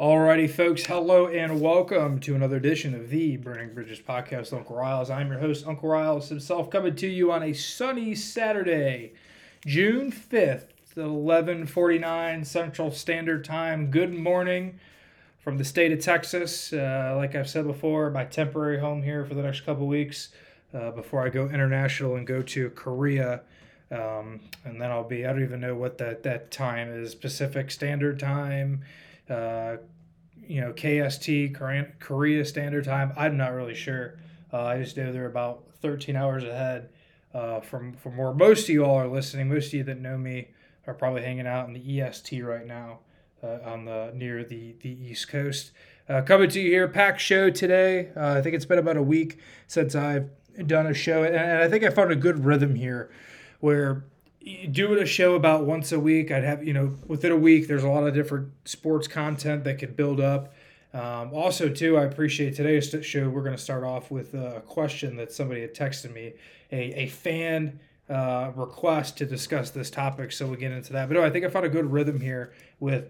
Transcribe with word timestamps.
Alrighty, 0.00 0.48
folks, 0.48 0.86
hello 0.86 1.26
and 1.26 1.60
welcome 1.60 2.20
to 2.20 2.36
another 2.36 2.54
edition 2.54 2.94
of 2.94 3.10
the 3.10 3.36
Burning 3.36 3.74
Bridges 3.74 3.98
podcast. 3.98 4.52
Uncle 4.52 4.76
Riles, 4.76 5.10
I'm 5.10 5.26
your 5.26 5.40
host, 5.40 5.66
Uncle 5.66 5.88
Riles 5.88 6.28
himself, 6.28 6.70
coming 6.70 6.94
to 6.94 7.08
you 7.08 7.32
on 7.32 7.42
a 7.42 7.52
sunny 7.52 8.14
Saturday, 8.14 9.14
June 9.66 10.12
5th, 10.12 10.66
11:49 10.96 12.46
Central 12.46 12.92
Standard 12.92 13.44
Time. 13.44 13.90
Good 13.90 14.14
morning 14.14 14.78
from 15.40 15.58
the 15.58 15.64
state 15.64 15.90
of 15.90 15.98
Texas. 15.98 16.72
Uh, 16.72 17.14
like 17.16 17.34
I've 17.34 17.48
said 17.50 17.66
before, 17.66 18.08
my 18.08 18.24
temporary 18.24 18.78
home 18.78 19.02
here 19.02 19.24
for 19.24 19.34
the 19.34 19.42
next 19.42 19.62
couple 19.62 19.88
weeks 19.88 20.28
uh, 20.72 20.92
before 20.92 21.26
I 21.26 21.28
go 21.28 21.48
international 21.48 22.14
and 22.14 22.24
go 22.24 22.40
to 22.40 22.70
Korea. 22.70 23.40
Um, 23.90 24.42
and 24.64 24.80
then 24.80 24.92
I'll 24.92 25.02
be, 25.02 25.26
I 25.26 25.32
don't 25.32 25.42
even 25.42 25.60
know 25.60 25.74
what 25.74 25.98
that, 25.98 26.22
that 26.22 26.52
time 26.52 26.88
is 26.88 27.16
Pacific 27.16 27.72
Standard 27.72 28.20
Time 28.20 28.84
uh, 29.30 29.76
you 30.36 30.60
know, 30.60 30.72
KST, 30.72 31.54
Korea 32.00 32.44
Standard 32.44 32.84
Time. 32.84 33.12
I'm 33.16 33.36
not 33.36 33.52
really 33.52 33.74
sure. 33.74 34.18
Uh, 34.52 34.62
I 34.62 34.78
just 34.78 34.96
know 34.96 35.12
they're 35.12 35.26
about 35.26 35.64
13 35.82 36.16
hours 36.16 36.42
ahead 36.42 36.88
uh, 37.34 37.60
from 37.60 37.94
from 37.94 38.16
where 38.16 38.32
most 38.32 38.64
of 38.64 38.70
you 38.70 38.84
all 38.84 38.96
are 38.96 39.08
listening. 39.08 39.48
Most 39.48 39.68
of 39.68 39.74
you 39.74 39.84
that 39.84 40.00
know 40.00 40.16
me 40.16 40.48
are 40.86 40.94
probably 40.94 41.22
hanging 41.22 41.46
out 41.46 41.68
in 41.68 41.74
the 41.74 42.00
EST 42.00 42.42
right 42.42 42.66
now 42.66 43.00
uh, 43.42 43.58
on 43.64 43.84
the 43.84 44.10
near 44.14 44.44
the 44.44 44.74
the 44.80 44.90
East 44.90 45.28
Coast. 45.28 45.72
Uh, 46.08 46.22
coming 46.22 46.48
to 46.48 46.60
you 46.60 46.70
here, 46.70 46.88
packed 46.88 47.20
show 47.20 47.50
today. 47.50 48.08
Uh, 48.16 48.38
I 48.38 48.40
think 48.40 48.54
it's 48.54 48.64
been 48.64 48.78
about 48.78 48.96
a 48.96 49.02
week 49.02 49.38
since 49.66 49.94
I've 49.94 50.30
done 50.66 50.86
a 50.86 50.94
show, 50.94 51.22
and, 51.22 51.36
and 51.36 51.62
I 51.62 51.68
think 51.68 51.84
I 51.84 51.90
found 51.90 52.10
a 52.10 52.16
good 52.16 52.46
rhythm 52.46 52.74
here, 52.74 53.10
where 53.60 54.04
doing 54.70 55.02
a 55.02 55.06
show 55.06 55.34
about 55.34 55.66
once 55.66 55.92
a 55.92 56.00
week, 56.00 56.30
I'd 56.30 56.44
have, 56.44 56.64
you 56.64 56.72
know, 56.72 56.94
within 57.06 57.32
a 57.32 57.36
week, 57.36 57.68
there's 57.68 57.84
a 57.84 57.88
lot 57.88 58.06
of 58.06 58.14
different 58.14 58.52
sports 58.64 59.08
content 59.08 59.64
that 59.64 59.78
could 59.78 59.96
build 59.96 60.20
up. 60.20 60.54
Um, 60.94 61.34
also, 61.34 61.68
too, 61.68 61.98
I 61.98 62.04
appreciate 62.04 62.56
today's 62.56 62.94
show. 63.04 63.28
We're 63.28 63.42
going 63.42 63.56
to 63.56 63.62
start 63.62 63.84
off 63.84 64.10
with 64.10 64.34
a 64.34 64.62
question 64.66 65.16
that 65.16 65.32
somebody 65.32 65.60
had 65.60 65.74
texted 65.74 66.14
me, 66.14 66.32
a, 66.72 67.02
a 67.02 67.06
fan 67.08 67.80
uh, 68.08 68.52
request 68.54 69.18
to 69.18 69.26
discuss 69.26 69.70
this 69.70 69.90
topic. 69.90 70.32
So 70.32 70.46
we'll 70.46 70.56
get 70.56 70.72
into 70.72 70.92
that. 70.94 71.08
But 71.08 71.18
I 71.18 71.30
think 71.30 71.44
I 71.44 71.48
found 71.50 71.66
a 71.66 71.70
good 71.70 71.92
rhythm 71.92 72.20
here 72.20 72.52
with 72.80 73.04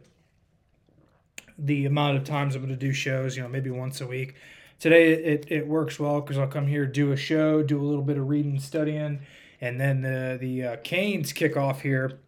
the 1.57 1.87
amount 1.87 2.17
of 2.17 2.25
times 2.25 2.55
I'm 2.55 2.63
going 2.63 2.75
to 2.75 2.77
do 2.77 2.93
shows, 2.93 3.37
you 3.37 3.43
know, 3.43 3.49
maybe 3.49 3.71
once 3.71 4.01
a 4.01 4.07
week. 4.07 4.35
Today, 4.81 5.13
it, 5.13 5.47
it 5.51 5.67
works 5.67 5.99
well 5.99 6.21
because 6.21 6.39
I'll 6.39 6.47
come 6.47 6.67
here, 6.67 6.87
do 6.87 7.13
a 7.13 7.17
show, 7.17 7.63
do 7.63 7.81
a 7.81 7.83
little 7.83 8.03
bit 8.03 8.17
of 8.17 8.29
reading, 8.29 8.59
studying 8.61 9.21
and 9.61 9.81
then 9.81 10.03
the 10.03 10.39
the 10.41 10.65
uh, 10.65 10.77
Canes 10.83 11.33
kick 11.33 11.57
off 11.57 11.83
here. 11.83 12.19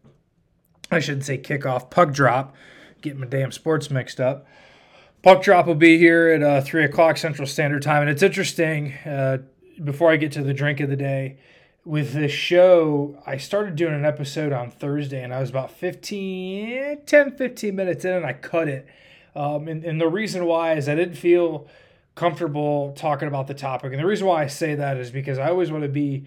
I 0.90 1.00
shouldn't 1.00 1.24
say 1.24 1.38
kick 1.38 1.64
off, 1.64 1.90
puck 1.90 2.12
drop. 2.12 2.54
Getting 3.00 3.20
my 3.20 3.26
damn 3.26 3.52
sports 3.52 3.90
mixed 3.90 4.20
up. 4.20 4.46
Puck 5.22 5.42
drop 5.42 5.66
will 5.66 5.74
be 5.74 5.98
here 5.98 6.28
at 6.28 6.42
uh, 6.42 6.60
three 6.60 6.84
o'clock 6.84 7.16
Central 7.16 7.46
Standard 7.46 7.82
Time, 7.82 8.02
and 8.02 8.10
it's 8.10 8.22
interesting. 8.22 8.94
Uh, 9.04 9.38
before 9.82 10.10
I 10.10 10.16
get 10.16 10.32
to 10.32 10.42
the 10.42 10.52
drink 10.52 10.80
of 10.80 10.90
the 10.90 10.96
day, 10.96 11.38
with 11.84 12.12
this 12.12 12.32
show, 12.32 13.22
I 13.26 13.36
started 13.38 13.76
doing 13.76 13.94
an 13.94 14.04
episode 14.04 14.52
on 14.52 14.70
Thursday, 14.70 15.22
and 15.22 15.32
I 15.32 15.40
was 15.40 15.50
about 15.50 15.70
15, 15.70 17.02
10, 17.06 17.36
15 17.36 17.74
minutes 17.74 18.04
in, 18.04 18.12
and 18.12 18.26
I 18.26 18.34
cut 18.34 18.68
it. 18.68 18.86
Um, 19.34 19.68
and, 19.68 19.84
and 19.84 20.00
the 20.00 20.08
reason 20.08 20.44
why 20.44 20.74
is 20.74 20.88
I 20.88 20.94
didn't 20.94 21.14
feel 21.14 21.68
comfortable 22.14 22.92
talking 22.92 23.28
about 23.28 23.46
the 23.46 23.54
topic. 23.54 23.92
And 23.92 24.00
the 24.00 24.06
reason 24.06 24.26
why 24.26 24.42
I 24.42 24.46
say 24.46 24.74
that 24.74 24.96
is 24.96 25.10
because 25.10 25.38
I 25.38 25.48
always 25.48 25.70
want 25.70 25.84
to 25.84 25.88
be 25.88 26.26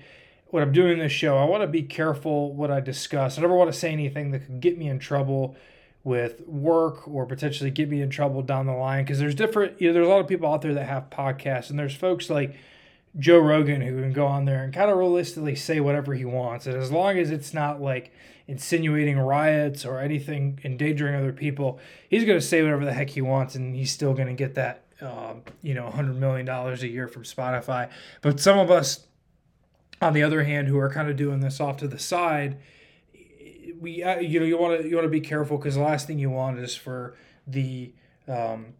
when 0.53 0.61
I'm 0.61 0.71
doing 0.71 0.99
this 0.99 1.11
show, 1.11 1.35
I 1.35 1.45
want 1.45 1.63
to 1.63 1.67
be 1.67 1.81
careful 1.81 2.53
what 2.53 2.69
I 2.69 2.79
discuss. 2.79 3.39
I 3.39 3.41
never 3.41 3.55
want 3.55 3.73
to 3.73 3.77
say 3.77 3.91
anything 3.91 4.29
that 4.29 4.45
could 4.45 4.59
get 4.59 4.77
me 4.77 4.87
in 4.87 4.99
trouble 4.99 5.55
with 6.03 6.41
work 6.41 7.07
or 7.07 7.25
potentially 7.25 7.71
get 7.71 7.89
me 7.89 8.03
in 8.03 8.11
trouble 8.11 8.43
down 8.43 8.67
the 8.67 8.73
line. 8.73 9.03
Because 9.03 9.17
there's 9.17 9.33
different, 9.33 9.81
you 9.81 9.87
know, 9.87 9.95
there's 9.95 10.05
a 10.05 10.09
lot 10.11 10.19
of 10.19 10.27
people 10.27 10.47
out 10.53 10.61
there 10.61 10.75
that 10.75 10.85
have 10.85 11.09
podcasts, 11.09 11.71
and 11.71 11.79
there's 11.79 11.95
folks 11.95 12.29
like 12.29 12.55
Joe 13.17 13.39
Rogan 13.39 13.81
who 13.81 13.99
can 13.99 14.13
go 14.13 14.27
on 14.27 14.45
there 14.45 14.63
and 14.63 14.71
kind 14.71 14.91
of 14.91 14.97
realistically 14.99 15.55
say 15.55 15.79
whatever 15.79 16.13
he 16.13 16.23
wants. 16.23 16.67
And 16.67 16.77
as 16.77 16.91
long 16.91 17.17
as 17.17 17.31
it's 17.31 17.55
not 17.55 17.81
like 17.81 18.13
insinuating 18.45 19.17
riots 19.17 19.83
or 19.85 20.01
anything 20.01 20.59
endangering 20.63 21.15
other 21.15 21.33
people, 21.33 21.79
he's 22.07 22.25
going 22.25 22.37
to 22.37 22.45
say 22.45 22.61
whatever 22.61 22.85
the 22.85 22.93
heck 22.93 23.09
he 23.09 23.21
wants, 23.21 23.55
and 23.55 23.75
he's 23.75 23.91
still 23.91 24.13
going 24.13 24.27
to 24.27 24.35
get 24.35 24.53
that, 24.53 24.83
um, 25.01 25.41
you 25.63 25.73
know, 25.73 25.91
$100 25.91 26.13
million 26.13 26.47
a 26.47 26.75
year 26.85 27.07
from 27.07 27.23
Spotify. 27.23 27.89
But 28.21 28.39
some 28.39 28.59
of 28.59 28.69
us, 28.69 29.07
on 30.03 30.13
the 30.13 30.23
other 30.23 30.43
hand, 30.43 30.67
who 30.67 30.77
are 30.77 30.89
kind 30.89 31.09
of 31.09 31.15
doing 31.15 31.39
this 31.39 31.59
off 31.59 31.77
to 31.77 31.87
the 31.87 31.99
side, 31.99 32.57
we 33.79 34.03
uh, 34.03 34.19
you 34.19 34.39
know 34.39 34.45
you 34.45 34.57
want 34.57 34.81
to 34.81 34.87
you 34.87 34.95
want 34.95 35.05
to 35.05 35.09
be 35.09 35.21
careful 35.21 35.57
because 35.57 35.75
the 35.75 35.81
last 35.81 36.07
thing 36.07 36.19
you 36.19 36.29
want 36.29 36.59
is 36.59 36.75
for 36.75 37.15
the 37.47 37.93
um, 38.27 38.73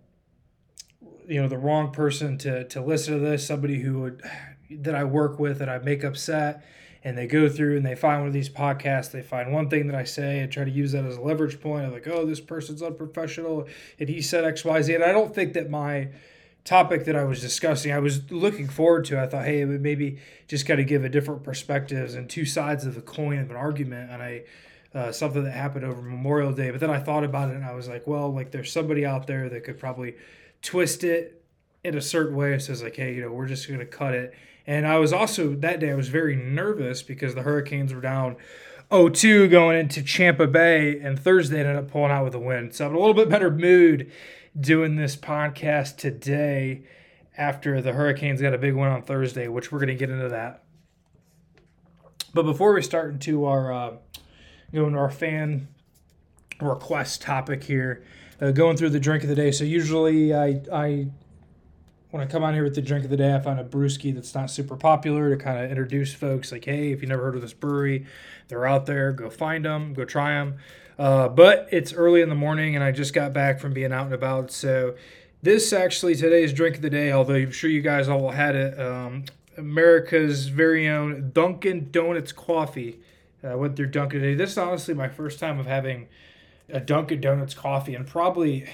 you 1.28 1.42
know 1.42 1.48
the 1.48 1.58
wrong 1.58 1.92
person 1.92 2.38
to 2.40 2.64
to 2.66 2.82
listen 2.82 3.14
to 3.14 3.20
this 3.20 3.46
somebody 3.46 3.80
who 3.80 4.00
would 4.00 4.22
that 4.70 4.96
I 4.96 5.04
work 5.04 5.40
with 5.40 5.60
that 5.60 5.70
I 5.70 5.80
make 5.80 6.04
upset 6.04 6.66
and 7.04 7.18
they 7.18 7.28
go 7.28 7.50
through 7.50 7.76
and 7.78 7.86
they 7.86 7.96
find 7.96 8.22
one 8.22 8.28
of 8.28 8.34
these 8.34 8.50
podcasts 8.50 9.12
they 9.12 9.22
find 9.22 9.52
one 9.52 9.70
thing 9.70 9.88
that 9.88 9.96
I 9.96 10.04
say 10.04 10.40
and 10.40 10.52
try 10.52 10.64
to 10.64 10.72
use 10.72 10.94
that 10.94 11.06
as 11.06 11.18
a 11.18 11.22
leverage 11.22 11.60
point 11.60 11.86
of 11.86 11.94
like 11.94 12.08
oh 12.08 12.26
this 12.26 12.40
person's 12.40 12.82
unprofessional 12.82 13.68
and 14.00 14.10
he 14.10 14.22
said 14.22 14.44
XYZ 14.44 14.96
and 14.96 15.04
I 15.04 15.12
don't 15.12 15.36
think 15.36 15.54
that 15.54 15.70
my 15.70 16.10
topic 16.64 17.06
that 17.06 17.16
I 17.16 17.24
was 17.24 17.42
discussing, 17.42 17.92
I 17.92 18.00
was 18.00 18.32
looking 18.32 18.68
forward 18.68 19.06
to. 19.06 19.20
I 19.20 19.28
thought, 19.28 19.46
hey, 19.46 19.62
it 19.62 19.66
would 19.66 19.82
maybe 19.82 20.20
just 20.48 20.66
kind 20.66 20.80
of 20.80 20.88
give 20.88 21.04
a 21.04 21.10
different 21.10 21.44
perspectives 21.44 22.16
and 22.16 22.30
two 22.30 22.46
sides 22.46 22.86
of 22.86 22.96
the 22.96 23.02
coin 23.02 23.40
of 23.40 23.50
an 23.50 23.58
argument 23.58 24.12
on 24.12 24.22
a 24.22 24.44
uh, 24.94 25.12
something 25.12 25.44
that 25.44 25.52
happened 25.52 25.84
over 25.84 26.02
Memorial 26.02 26.52
Day. 26.52 26.70
But 26.70 26.80
then 26.80 26.92
I 26.92 27.00
thought 27.00 27.24
about 27.24 27.50
it 27.50 27.56
and 27.56 27.66
I 27.66 27.74
was 27.74 27.88
like, 27.88 28.06
well, 28.06 28.32
like 28.32 28.52
there's 28.52 28.72
somebody 28.72 29.06
out 29.06 29.26
there 29.26 29.50
that 29.50 29.64
could 29.64 29.80
probably 29.80 30.16
twist 30.62 31.04
it 31.04 31.44
in 31.84 31.98
a 31.98 32.02
certain 32.02 32.36
way. 32.36 32.54
It 32.54 32.62
says 32.62 32.84
like, 32.84 32.96
hey, 32.96 33.16
you 33.16 33.22
know, 33.22 33.32
we're 33.32 33.48
just 33.48 33.68
gonna 33.68 33.86
cut 33.86 34.14
it. 34.14 34.34
And 34.66 34.88
I 34.88 35.00
was 35.00 35.12
also 35.12 35.56
that 35.56 35.80
day 35.80 35.92
I 35.92 35.96
was 35.96 36.10
very 36.10 36.36
nervous 36.36 37.02
because 37.02 37.36
the 37.36 37.42
Hurricanes 37.42 37.94
were 37.94 38.02
down 38.02 38.38
0-2 38.92 39.50
going 39.50 39.78
into 39.78 40.04
Tampa 40.04 40.46
Bay, 40.46 41.00
and 41.00 41.18
Thursday 41.18 41.60
ended 41.60 41.76
up 41.76 41.90
pulling 41.90 42.12
out 42.12 42.26
with 42.26 42.36
a 42.36 42.40
win. 42.40 42.72
So 42.72 42.86
I'm 42.86 42.92
in 42.92 42.98
a 42.98 43.00
little 43.00 43.16
bit 43.16 43.28
better 43.28 43.50
mood 43.50 44.12
doing 44.60 44.96
this 44.96 45.16
podcast 45.16 45.98
today 45.98 46.84
after 47.38 47.82
the 47.82 47.94
Hurricanes 47.94 48.42
got 48.42 48.54
a 48.54 48.58
big 48.58 48.76
one 48.76 48.90
on 48.90 49.02
Thursday, 49.02 49.48
which 49.48 49.72
we're 49.72 49.80
going 49.80 49.88
to 49.88 49.96
get 49.96 50.10
into 50.10 50.30
that. 50.30 50.64
But 52.34 52.44
before 52.44 52.74
we 52.74 52.82
start 52.82 53.12
into 53.12 53.46
our 53.46 53.72
uh, 53.72 53.94
going 54.74 54.94
to 54.94 55.00
our 55.00 55.12
fan 55.12 55.68
request 56.62 57.22
topic 57.22 57.64
here, 57.64 58.04
uh, 58.42 58.52
going 58.52 58.78
through 58.78 58.90
the 58.90 59.00
drink 59.00 59.24
of 59.24 59.30
the 59.30 59.36
day. 59.36 59.52
So 59.52 59.64
usually 59.64 60.34
I 60.34 60.62
I 60.72 61.08
when 62.10 62.22
I 62.22 62.28
come 62.28 62.44
on 62.44 62.54
here 62.54 62.64
with 62.64 62.76
the 62.76 62.82
drink 62.82 63.04
of 63.06 63.10
the 63.10 63.18
day, 63.18 63.34
I 63.34 63.40
find 63.40 63.60
a 63.60 63.64
brewski 63.64 64.14
that's 64.14 64.36
not 64.36 64.52
super 64.52 64.76
popular 64.76 65.36
to 65.36 65.44
kind 65.44 65.64
of 65.64 65.70
introduce 65.70 66.14
folks. 66.14 66.52
Like, 66.52 66.66
hey, 66.66 66.92
if 66.92 67.02
you 67.02 67.08
never 67.08 67.24
heard 67.24 67.36
of 67.36 67.42
this 67.42 67.54
brewery, 67.54 68.06
they're 68.50 68.68
out 68.68 68.86
there. 68.86 69.12
Go 69.12 69.32
find 69.32 69.66
them. 69.66 69.94
Go 69.94 70.06
try 70.06 70.36
them. 70.36 70.58
Uh, 70.98 71.28
but 71.28 71.68
it's 71.72 71.94
early 71.94 72.22
in 72.22 72.30
the 72.30 72.36
morning, 72.36 72.76
and 72.76 72.84
I 72.84 72.92
just 72.92 73.14
got 73.14 73.34
back 73.34 73.60
from 73.60 73.74
being 73.74 73.92
out 73.92 74.06
and 74.06 74.14
about. 74.14 74.52
So 74.52 74.96
this 75.42 75.74
actually 75.74 76.16
today's 76.16 76.54
drink 76.54 76.78
of 76.78 76.82
the 76.82 76.90
day. 76.90 77.12
Although 77.12 77.36
I'm 77.36 77.52
sure 77.52 77.70
you 77.70 77.82
guys 77.82 78.08
all 78.08 78.32
had 78.32 78.56
it. 78.56 78.80
Um, 78.80 79.26
America's 79.58 80.48
very 80.48 80.88
own 80.88 81.32
Dunkin' 81.32 81.92
Donuts 81.92 82.32
coffee. 82.32 83.00
I 83.44 83.56
went 83.56 83.76
through 83.76 83.88
Dunkin' 83.88 84.22
today. 84.22 84.36
This 84.36 84.52
is 84.52 84.58
honestly 84.58 84.94
my 84.94 85.10
first 85.10 85.40
time 85.40 85.60
of 85.60 85.66
having 85.66 86.08
a 86.70 86.80
Dunkin' 86.80 87.22
Donuts 87.22 87.54
coffee, 87.54 87.94
and 87.96 88.08
probably 88.08 88.68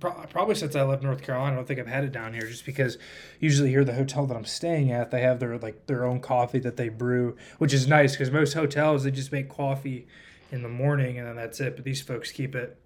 probably 0.00 0.56
since 0.56 0.74
I 0.74 0.82
left 0.82 1.04
North 1.04 1.22
Carolina, 1.22 1.52
I 1.52 1.56
don't 1.56 1.68
think 1.68 1.78
I've 1.78 1.86
had 1.86 2.04
it 2.04 2.12
down 2.12 2.32
here. 2.32 2.46
Just 2.46 2.66
because 2.66 2.98
usually 3.38 3.70
here 3.70 3.84
the 3.84 3.94
hotel 3.94 4.26
that 4.26 4.36
I'm 4.36 4.44
staying 4.44 4.90
at, 4.90 5.10
they 5.10 5.20
have 5.20 5.40
their 5.40 5.58
like 5.58 5.86
their 5.86 6.04
own 6.04 6.20
coffee 6.20 6.58
that 6.60 6.76
they 6.76 6.88
brew, 6.88 7.36
which 7.58 7.72
is 7.72 7.86
nice 7.86 8.12
because 8.12 8.30
most 8.30 8.54
hotels 8.54 9.04
they 9.04 9.10
just 9.10 9.32
make 9.32 9.48
coffee 9.48 10.06
in 10.52 10.62
the 10.62 10.68
morning 10.68 11.18
and 11.18 11.26
then 11.26 11.34
that's 11.34 11.58
it. 11.60 11.74
But 11.74 11.84
these 11.84 12.00
folks 12.00 12.30
keep 12.30 12.54
it 12.54 12.78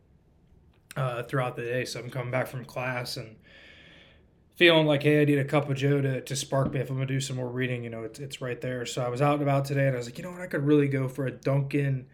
uh, 0.96 1.24
throughout 1.24 1.56
the 1.56 1.62
day. 1.62 1.84
So 1.84 2.00
I'm 2.00 2.08
coming 2.08 2.30
back 2.30 2.46
from 2.46 2.64
class 2.64 3.18
and 3.18 3.36
feeling 4.54 4.86
like, 4.86 5.02
hey, 5.02 5.20
I 5.20 5.24
need 5.24 5.38
a 5.38 5.44
cup 5.44 5.68
of 5.68 5.76
Joe 5.76 6.00
to, 6.00 6.22
to 6.22 6.36
spark 6.36 6.72
me 6.72 6.80
if 6.80 6.88
I'm 6.88 6.96
gonna 6.96 7.06
do 7.06 7.20
some 7.20 7.36
more 7.36 7.48
reading. 7.48 7.84
You 7.84 7.90
know, 7.90 8.04
it's 8.04 8.18
it's 8.18 8.40
right 8.40 8.60
there. 8.60 8.86
So 8.86 9.02
I 9.02 9.08
was 9.08 9.20
out 9.20 9.34
and 9.34 9.42
about 9.42 9.66
today 9.66 9.86
and 9.86 9.94
I 9.94 9.98
was 9.98 10.06
like, 10.06 10.16
you 10.16 10.24
know 10.24 10.30
what, 10.30 10.40
I 10.40 10.46
could 10.46 10.64
really 10.64 10.88
go 10.88 11.08
for 11.08 11.26
a 11.26 11.30
Dunkin' 11.30 12.06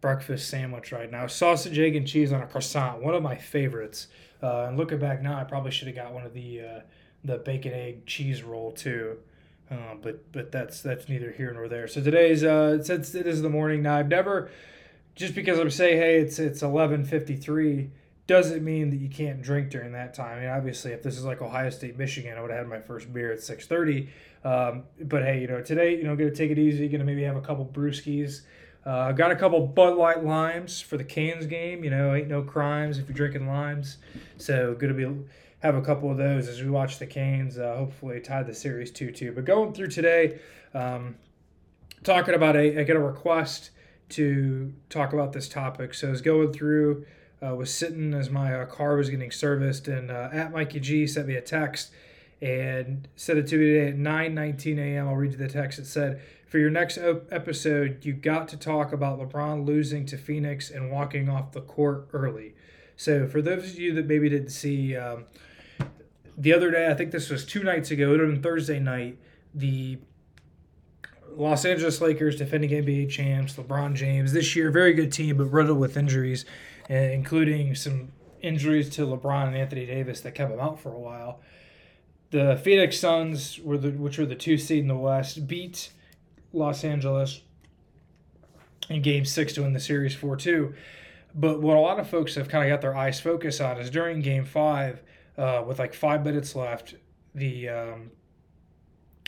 breakfast 0.00 0.48
sandwich 0.48 0.92
right 0.92 1.10
now. 1.10 1.26
Sausage, 1.26 1.78
egg, 1.78 1.96
and 1.96 2.06
cheese 2.06 2.32
on 2.32 2.40
a 2.40 2.46
croissant, 2.46 3.02
one 3.02 3.14
of 3.14 3.22
my 3.22 3.36
favorites. 3.36 4.06
Uh, 4.42 4.64
and 4.68 4.78
looking 4.78 4.98
back 4.98 5.20
now, 5.20 5.38
I 5.38 5.44
probably 5.44 5.70
should 5.70 5.88
have 5.88 5.96
got 5.96 6.14
one 6.14 6.24
of 6.24 6.32
the 6.32 6.60
uh, 6.60 6.80
the 7.24 7.36
bacon 7.36 7.74
egg 7.74 8.06
cheese 8.06 8.42
roll 8.42 8.72
too. 8.72 9.18
Uh, 9.70 9.94
but 10.00 10.32
but 10.32 10.50
that's 10.50 10.80
that's 10.80 11.08
neither 11.08 11.30
here 11.30 11.52
nor 11.52 11.68
there. 11.68 11.86
So 11.86 12.00
today's 12.02 12.42
uh, 12.42 12.82
since 12.82 13.14
it 13.14 13.26
is 13.26 13.42
the 13.42 13.50
morning 13.50 13.82
now, 13.82 13.96
I've 13.96 14.08
never 14.08 14.50
just 15.20 15.34
because 15.34 15.58
I'm 15.58 15.70
saying 15.70 15.98
hey 16.00 16.18
it's 16.20 16.38
it's 16.38 16.62
eleven 16.62 17.04
fifty 17.04 17.36
three 17.36 17.90
doesn't 18.26 18.64
mean 18.64 18.90
that 18.90 18.96
you 18.96 19.08
can't 19.08 19.42
drink 19.42 19.70
during 19.70 19.92
that 19.92 20.14
time. 20.14 20.38
I 20.38 20.40
mean, 20.40 20.50
obviously, 20.50 20.92
if 20.92 21.02
this 21.02 21.18
is 21.18 21.24
like 21.24 21.42
Ohio 21.42 21.68
State, 21.68 21.98
Michigan, 21.98 22.38
I 22.38 22.40
would 22.40 22.50
have 22.50 22.60
had 22.60 22.68
my 22.68 22.78
first 22.80 23.12
beer 23.12 23.32
at 23.32 23.42
six 23.42 23.66
thirty. 23.66 24.08
Um, 24.44 24.84
but 25.02 25.22
hey, 25.22 25.40
you 25.40 25.48
know, 25.48 25.60
today, 25.60 25.96
you 25.96 26.04
know, 26.04 26.16
gonna 26.16 26.30
take 26.30 26.50
it 26.50 26.58
easy. 26.58 26.88
Gonna 26.88 27.04
maybe 27.04 27.22
have 27.24 27.36
a 27.36 27.42
couple 27.42 27.66
brewskis 27.66 28.42
Uh, 28.84 29.12
got 29.12 29.30
a 29.30 29.36
couple 29.36 29.66
Bud 29.66 29.96
Light 29.96 30.24
limes 30.24 30.80
for 30.80 30.96
the 30.96 31.04
Canes 31.04 31.46
game. 31.46 31.84
You 31.84 31.90
know, 31.90 32.14
ain't 32.14 32.28
no 32.28 32.42
crimes 32.42 32.98
if 32.98 33.08
you're 33.08 33.14
drinking 33.14 33.46
limes. 33.46 33.98
So 34.38 34.74
to 34.74 34.94
be 34.94 35.06
have 35.58 35.74
a 35.74 35.82
couple 35.82 36.10
of 36.10 36.16
those 36.16 36.48
as 36.48 36.62
we 36.62 36.70
watch 36.70 36.98
the 36.98 37.06
Canes. 37.06 37.58
Uh, 37.58 37.76
hopefully 37.76 38.20
tie 38.20 38.42
the 38.42 38.54
series 38.54 38.90
two 38.90 39.10
two. 39.10 39.32
But 39.32 39.44
going 39.44 39.74
through 39.74 39.88
today, 39.88 40.38
um, 40.72 41.16
talking 42.04 42.34
about 42.34 42.56
a 42.56 42.80
I 42.80 42.84
get 42.84 42.96
a 42.96 43.00
request 43.00 43.70
to 44.10 44.72
talk 44.88 45.12
about 45.12 45.32
this 45.32 45.48
topic. 45.48 45.94
So 45.94 46.08
I 46.08 46.10
was 46.10 46.20
going 46.20 46.52
through, 46.52 47.06
uh, 47.44 47.54
was 47.54 47.72
sitting 47.72 48.14
as 48.14 48.30
my 48.30 48.54
uh, 48.54 48.66
car 48.66 48.96
was 48.96 49.10
getting 49.10 49.30
serviced, 49.30 49.88
and 49.88 50.10
uh, 50.10 50.28
at 50.32 50.52
Mikey 50.52 50.80
G 50.80 51.06
sent 51.06 51.28
me 51.28 51.34
a 51.34 51.40
text 51.40 51.90
and 52.42 53.06
sent 53.16 53.38
it 53.38 53.46
to 53.48 53.56
me 53.56 53.66
today 53.66 53.88
at 53.88 53.96
9:19 53.96 54.78
a.m. 54.78 55.08
I'll 55.08 55.16
read 55.16 55.32
you 55.32 55.38
the 55.38 55.48
text. 55.48 55.78
It 55.78 55.86
said, 55.86 56.20
"For 56.46 56.58
your 56.58 56.70
next 56.70 56.98
op- 56.98 57.32
episode, 57.32 58.04
you 58.04 58.12
got 58.12 58.48
to 58.48 58.56
talk 58.56 58.92
about 58.92 59.18
LeBron 59.18 59.66
losing 59.66 60.06
to 60.06 60.16
Phoenix 60.16 60.70
and 60.70 60.90
walking 60.90 61.28
off 61.28 61.52
the 61.52 61.60
court 61.60 62.08
early." 62.12 62.54
So 62.96 63.26
for 63.26 63.40
those 63.40 63.72
of 63.72 63.78
you 63.78 63.94
that 63.94 64.06
maybe 64.06 64.28
didn't 64.28 64.50
see, 64.50 64.94
um, 64.94 65.24
the 66.36 66.52
other 66.52 66.70
day, 66.70 66.90
I 66.90 66.94
think 66.94 67.10
this 67.10 67.30
was 67.30 67.44
two 67.44 67.62
nights 67.62 67.90
ago, 67.90 68.14
it 68.14 68.20
was 68.20 68.38
Thursday 68.40 68.78
night, 68.78 69.18
the 69.54 69.98
Los 71.40 71.64
Angeles 71.64 72.02
Lakers, 72.02 72.36
defending 72.36 72.68
NBA 72.68 73.08
champs, 73.08 73.54
LeBron 73.54 73.94
James. 73.94 74.34
This 74.34 74.54
year, 74.54 74.70
very 74.70 74.92
good 74.92 75.10
team, 75.10 75.38
but 75.38 75.46
riddled 75.46 75.78
with 75.78 75.96
injuries, 75.96 76.44
uh, 76.90 76.94
including 76.94 77.74
some 77.74 78.12
injuries 78.42 78.90
to 78.90 79.06
LeBron 79.06 79.46
and 79.46 79.56
Anthony 79.56 79.86
Davis 79.86 80.20
that 80.20 80.34
kept 80.34 80.52
him 80.52 80.60
out 80.60 80.78
for 80.78 80.92
a 80.92 80.98
while. 80.98 81.40
The 82.30 82.60
Phoenix 82.62 82.98
Suns, 82.98 83.58
were 83.58 83.78
the, 83.78 83.88
which 83.88 84.18
were 84.18 84.26
the 84.26 84.34
two 84.34 84.58
seed 84.58 84.80
in 84.80 84.88
the 84.88 84.96
West, 84.96 85.48
beat 85.48 85.90
Los 86.52 86.84
Angeles 86.84 87.40
in 88.90 89.00
Game 89.00 89.24
Six 89.24 89.54
to 89.54 89.62
win 89.62 89.72
the 89.72 89.80
series 89.80 90.14
four 90.14 90.36
two. 90.36 90.74
But 91.34 91.62
what 91.62 91.78
a 91.78 91.80
lot 91.80 91.98
of 91.98 92.06
folks 92.06 92.34
have 92.34 92.50
kind 92.50 92.64
of 92.64 92.76
got 92.76 92.82
their 92.82 92.94
eyes 92.94 93.18
focused 93.18 93.62
on 93.62 93.78
is 93.78 93.88
during 93.88 94.20
Game 94.20 94.44
Five, 94.44 95.00
uh, 95.38 95.64
with 95.66 95.78
like 95.78 95.94
five 95.94 96.22
minutes 96.22 96.54
left, 96.54 96.96
the 97.34 97.70
um, 97.70 98.10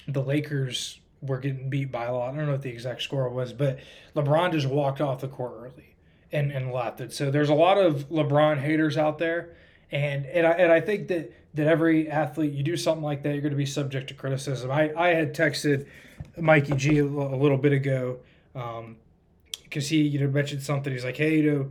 the 0.07 0.23
Lakers 0.23 0.99
were 1.23 1.39
getting 1.39 1.71
beat 1.71 1.91
by 1.91 2.07
a 2.07 2.15
lot. 2.15 2.35
I 2.35 2.37
don't 2.37 2.47
know 2.47 2.53
what 2.53 2.63
the 2.63 2.71
exact 2.71 3.03
score 3.03 3.29
was, 3.29 3.53
but 3.53 3.79
LeBron 4.15 4.53
just 4.53 4.67
walked 4.67 5.01
off 5.01 5.21
the 5.21 5.29
court 5.29 5.53
early 5.57 5.95
and, 6.33 6.51
and 6.51 6.73
left 6.73 7.01
it. 7.01 7.13
So 7.13 7.31
there's 7.31 7.49
a 7.49 7.55
lot 7.55 7.79
of 7.79 8.09
LeBron 8.11 8.59
haters 8.59 8.99
out 8.99 9.19
there. 9.19 9.55
And, 9.91 10.27
and, 10.27 10.47
I, 10.47 10.51
and 10.53 10.73
I 10.73 10.81
think 10.81 11.09
that, 11.09 11.33
that 11.55 11.67
every 11.67 12.09
athlete, 12.11 12.53
you 12.53 12.63
do 12.63 12.77
something 12.77 13.05
like 13.05 13.23
that, 13.23 13.33
you're 13.33 13.43
going 13.43 13.53
to 13.53 13.57
be 13.57 13.67
subject 13.67 14.09
to 14.09 14.15
criticism. 14.15 14.71
I, 14.71 14.93
I 14.97 15.09
had 15.09 15.35
texted 15.35 15.87
Mikey 16.39 16.75
G 16.75 16.99
a, 16.99 17.05
little 17.05 17.59
bit 17.59 17.73
ago 17.73 18.19
because 18.53 18.79
um, 18.79 18.97
he 19.81 20.03
you 20.03 20.21
know 20.21 20.29
mentioned 20.29 20.63
something. 20.63 20.93
He's 20.93 21.05
like, 21.05 21.17
hey, 21.17 21.37
you 21.37 21.53
know, 21.53 21.71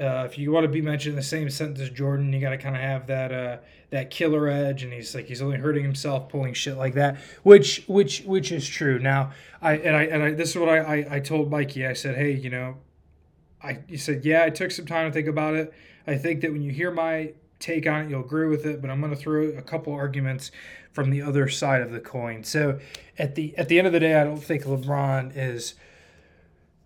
uh, 0.00 0.24
if 0.24 0.38
you 0.38 0.50
want 0.50 0.64
to 0.64 0.68
be 0.68 0.80
mentioned 0.80 1.12
in 1.12 1.16
the 1.16 1.22
same 1.22 1.50
sentence 1.50 1.80
as 1.80 1.90
Jordan, 1.90 2.32
you 2.32 2.40
got 2.40 2.50
to 2.50 2.58
kind 2.58 2.74
of 2.74 2.80
have 2.80 3.06
that 3.08 3.32
uh, 3.32 3.58
that 3.90 4.10
killer 4.10 4.48
edge. 4.48 4.82
And 4.82 4.92
he's 4.92 5.14
like, 5.14 5.26
he's 5.26 5.42
only 5.42 5.58
hurting 5.58 5.84
himself 5.84 6.28
pulling 6.28 6.54
shit 6.54 6.76
like 6.76 6.94
that, 6.94 7.18
which 7.42 7.84
which 7.86 8.22
which 8.22 8.50
is 8.50 8.66
true. 8.66 8.98
Now, 8.98 9.32
I 9.60 9.74
and 9.74 9.96
I 9.96 10.02
and 10.04 10.22
I 10.22 10.30
this 10.32 10.50
is 10.50 10.56
what 10.56 10.68
I 10.68 10.78
I, 10.78 11.16
I 11.16 11.20
told 11.20 11.50
Mikey. 11.50 11.86
I 11.86 11.92
said, 11.92 12.16
hey, 12.16 12.32
you 12.32 12.48
know, 12.48 12.78
I 13.62 13.80
he 13.86 13.98
said, 13.98 14.24
yeah, 14.24 14.44
I 14.44 14.50
took 14.50 14.70
some 14.70 14.86
time 14.86 15.08
to 15.08 15.12
think 15.12 15.28
about 15.28 15.54
it. 15.54 15.72
I 16.06 16.16
think 16.16 16.40
that 16.40 16.52
when 16.52 16.62
you 16.62 16.72
hear 16.72 16.90
my 16.90 17.34
take 17.58 17.86
on 17.86 18.06
it, 18.06 18.10
you'll 18.10 18.24
agree 18.24 18.48
with 18.48 18.64
it. 18.64 18.80
But 18.80 18.90
I'm 18.90 19.00
going 19.00 19.14
to 19.14 19.20
throw 19.20 19.48
a 19.48 19.62
couple 19.62 19.92
arguments 19.92 20.50
from 20.92 21.10
the 21.10 21.20
other 21.20 21.48
side 21.48 21.82
of 21.82 21.90
the 21.90 22.00
coin. 22.00 22.42
So 22.42 22.80
at 23.18 23.34
the 23.34 23.54
at 23.58 23.68
the 23.68 23.78
end 23.78 23.86
of 23.86 23.92
the 23.92 24.00
day, 24.00 24.14
I 24.14 24.24
don't 24.24 24.42
think 24.42 24.64
LeBron 24.64 25.32
is 25.36 25.74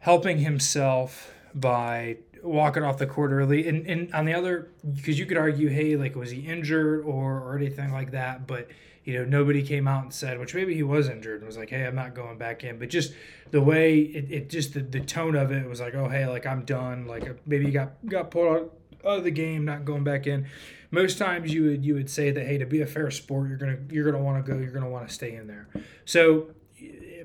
helping 0.01 0.39
himself 0.39 1.33
by 1.55 2.19
walking 2.45 2.83
off 2.83 2.99
the 2.99 3.07
court 3.07 3.33
early. 3.33 3.67
And, 3.69 3.87
and 3.87 4.13
on 4.15 4.25
the 4.25 4.35
other, 4.35 4.69
because 4.95 5.19
you 5.19 5.27
could 5.27 5.37
argue, 5.37 5.69
hey, 5.69 5.97
like, 5.97 6.15
was 6.15 6.31
he 6.31 6.41
injured 6.41 7.05
or, 7.05 7.41
or 7.41 7.57
anything 7.57 7.93
like 7.93 8.13
that? 8.13 8.47
But, 8.47 8.69
you 9.05 9.15
know, 9.15 9.25
nobody 9.25 9.63
came 9.63 9.89
out 9.89 10.05
and 10.05 10.13
said, 10.13 10.39
which 10.39 10.55
maybe 10.55 10.75
he 10.75 10.83
was 10.83 11.09
injured 11.09 11.39
and 11.39 11.47
was 11.47 11.57
like, 11.57 11.71
hey, 11.71 11.87
I'm 11.87 11.95
not 11.95 12.15
going 12.15 12.39
back 12.39 12.63
in. 12.65 12.79
But 12.79 12.91
just 12.91 13.13
the 13.51 13.61
way 13.61 13.99
it, 13.99 14.31
it 14.31 14.51
just 14.51 14.75
the, 14.75 14.81
the 14.81 15.01
tone 15.01 15.35
of 15.35 15.51
it 15.51 15.69
was 15.69 15.81
like, 15.81 15.95
oh, 15.95 16.09
hey, 16.09 16.27
like, 16.27 16.47
I'm 16.47 16.65
done. 16.65 17.07
Like, 17.07 17.47
maybe 17.47 17.67
he 17.67 17.73
got, 17.73 17.95
got 18.07 18.31
pulled 18.31 18.57
out 18.57 18.73
of 19.05 19.25
the 19.25 19.31
game, 19.31 19.65
not 19.65 19.85
going 19.85 20.05
back 20.05 20.27
in. 20.27 20.47
Most 20.91 21.19
times 21.19 21.53
you 21.53 21.65
would 21.65 21.85
you 21.85 21.95
would 21.95 22.09
say 22.09 22.31
that 22.31 22.47
hey 22.47 22.57
to 22.59 22.67
be 22.67 22.81
a 22.81 22.87
fair 22.87 23.11
sport 23.11 23.49
you're 23.49 23.59
gonna 23.59 23.79
you're 23.91 24.05
gonna 24.05 24.23
want 24.23 24.47
to 24.47 24.53
go 24.53 24.57
you're 24.57 24.71
gonna 24.71 24.89
want 24.89 25.09
to 25.09 25.13
stay 25.13 25.35
in 25.35 25.49
there. 25.49 25.67
So 26.05 26.51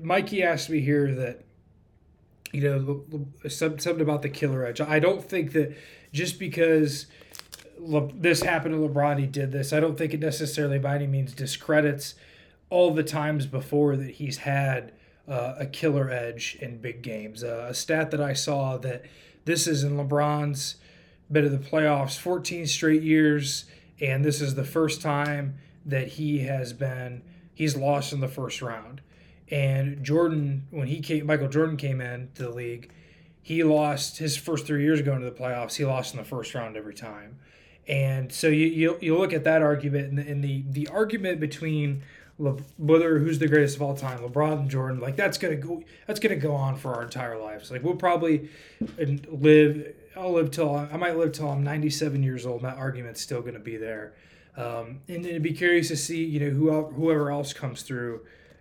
Mikey 0.02 0.42
asked 0.42 0.70
me 0.70 0.80
here 0.80 1.14
that 1.14 1.44
you 2.52 2.60
know, 2.62 3.48
something 3.48 4.00
about 4.00 4.22
the 4.22 4.28
killer 4.28 4.64
edge. 4.64 4.80
I 4.80 4.98
don't 4.98 5.22
think 5.22 5.52
that 5.52 5.76
just 6.12 6.38
because 6.38 7.06
Le- 7.80 8.12
this 8.12 8.42
happened 8.42 8.74
to 8.74 8.88
LeBron, 8.88 9.18
he 9.18 9.26
did 9.26 9.52
this. 9.52 9.72
I 9.72 9.80
don't 9.80 9.96
think 9.96 10.12
it 10.12 10.20
necessarily 10.20 10.78
by 10.78 10.96
any 10.96 11.06
means 11.06 11.32
discredits 11.32 12.14
all 12.68 12.92
the 12.92 13.02
times 13.02 13.46
before 13.46 13.96
that 13.96 14.12
he's 14.12 14.38
had 14.38 14.92
uh, 15.26 15.54
a 15.58 15.66
killer 15.66 16.10
edge 16.10 16.58
in 16.60 16.78
big 16.78 17.02
games. 17.02 17.42
Uh, 17.42 17.68
a 17.70 17.74
stat 17.74 18.10
that 18.10 18.20
I 18.20 18.32
saw 18.32 18.76
that 18.78 19.04
this 19.44 19.66
is 19.66 19.82
in 19.82 19.96
LeBron's 19.96 20.76
bit 21.30 21.44
of 21.44 21.52
the 21.52 21.58
playoffs, 21.58 22.18
14 22.18 22.66
straight 22.66 23.02
years, 23.02 23.64
and 24.00 24.24
this 24.24 24.40
is 24.40 24.54
the 24.54 24.64
first 24.64 25.00
time 25.00 25.56
that 25.86 26.08
he 26.08 26.40
has 26.40 26.72
been 26.72 27.22
he's 27.54 27.76
lost 27.76 28.12
in 28.12 28.20
the 28.20 28.28
first 28.28 28.60
round. 28.60 29.00
And 29.50 30.04
Jordan, 30.04 30.66
when 30.70 30.86
he 30.86 31.00
came, 31.00 31.26
Michael 31.26 31.48
Jordan 31.48 31.76
came 31.76 32.00
in 32.00 32.28
to 32.34 32.44
the 32.44 32.50
league, 32.50 32.90
he 33.42 33.64
lost 33.64 34.18
his 34.18 34.36
first 34.36 34.66
three 34.66 34.82
years 34.82 35.02
going 35.02 35.20
to 35.20 35.24
the 35.24 35.36
playoffs. 35.36 35.74
He 35.74 35.84
lost 35.84 36.14
in 36.14 36.18
the 36.18 36.24
first 36.24 36.54
round 36.54 36.76
every 36.76 36.94
time. 36.94 37.38
And 37.88 38.32
so 38.32 38.46
you 38.46 38.66
you, 38.66 38.98
you 39.00 39.18
look 39.18 39.32
at 39.32 39.44
that 39.44 39.62
argument 39.62 40.10
and 40.10 40.18
the, 40.18 40.30
and 40.30 40.44
the, 40.44 40.64
the 40.68 40.88
argument 40.88 41.40
between 41.40 42.02
Le, 42.38 42.56
whether 42.78 43.18
who's 43.18 43.38
the 43.38 43.48
greatest 43.48 43.76
of 43.76 43.82
all 43.82 43.94
time, 43.96 44.20
LeBron 44.20 44.60
and 44.60 44.70
Jordan, 44.70 45.00
like 45.00 45.16
that's 45.16 45.36
gonna 45.36 45.56
go 45.56 45.82
that's 46.06 46.20
gonna 46.20 46.36
go 46.36 46.54
on 46.54 46.76
for 46.76 46.94
our 46.94 47.02
entire 47.02 47.38
lives. 47.38 47.70
Like 47.70 47.82
we'll 47.82 47.96
probably 47.96 48.48
live. 48.98 49.94
I'll 50.16 50.32
live 50.32 50.50
till 50.50 50.74
I 50.74 50.96
might 50.96 51.16
live 51.16 51.32
till 51.32 51.50
I'm 51.50 51.62
97 51.62 52.22
years 52.22 52.46
old. 52.46 52.62
That 52.62 52.76
argument's 52.76 53.20
still 53.20 53.42
gonna 53.42 53.58
be 53.58 53.76
there. 53.76 54.14
Um, 54.56 55.00
and 55.08 55.24
then 55.24 55.26
it'd 55.26 55.42
be 55.42 55.52
curious 55.52 55.88
to 55.88 55.96
see 55.96 56.24
you 56.24 56.40
know 56.40 56.50
who 56.50 56.82
whoever 56.92 57.30
else 57.30 57.52
comes 57.52 57.82
through 57.82 58.20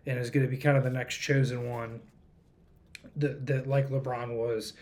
and 0.09 0.17
is 0.17 0.31
going 0.31 0.44
to 0.45 0.50
be 0.50 0.57
kind 0.57 0.75
of 0.75 0.83
the 0.83 0.89
next 0.89 1.17
chosen 1.17 1.69
one 1.69 2.01
that, 3.15 3.45
that 3.45 3.67
like 3.67 3.89
LeBron 3.89 4.35
was. 4.35 4.73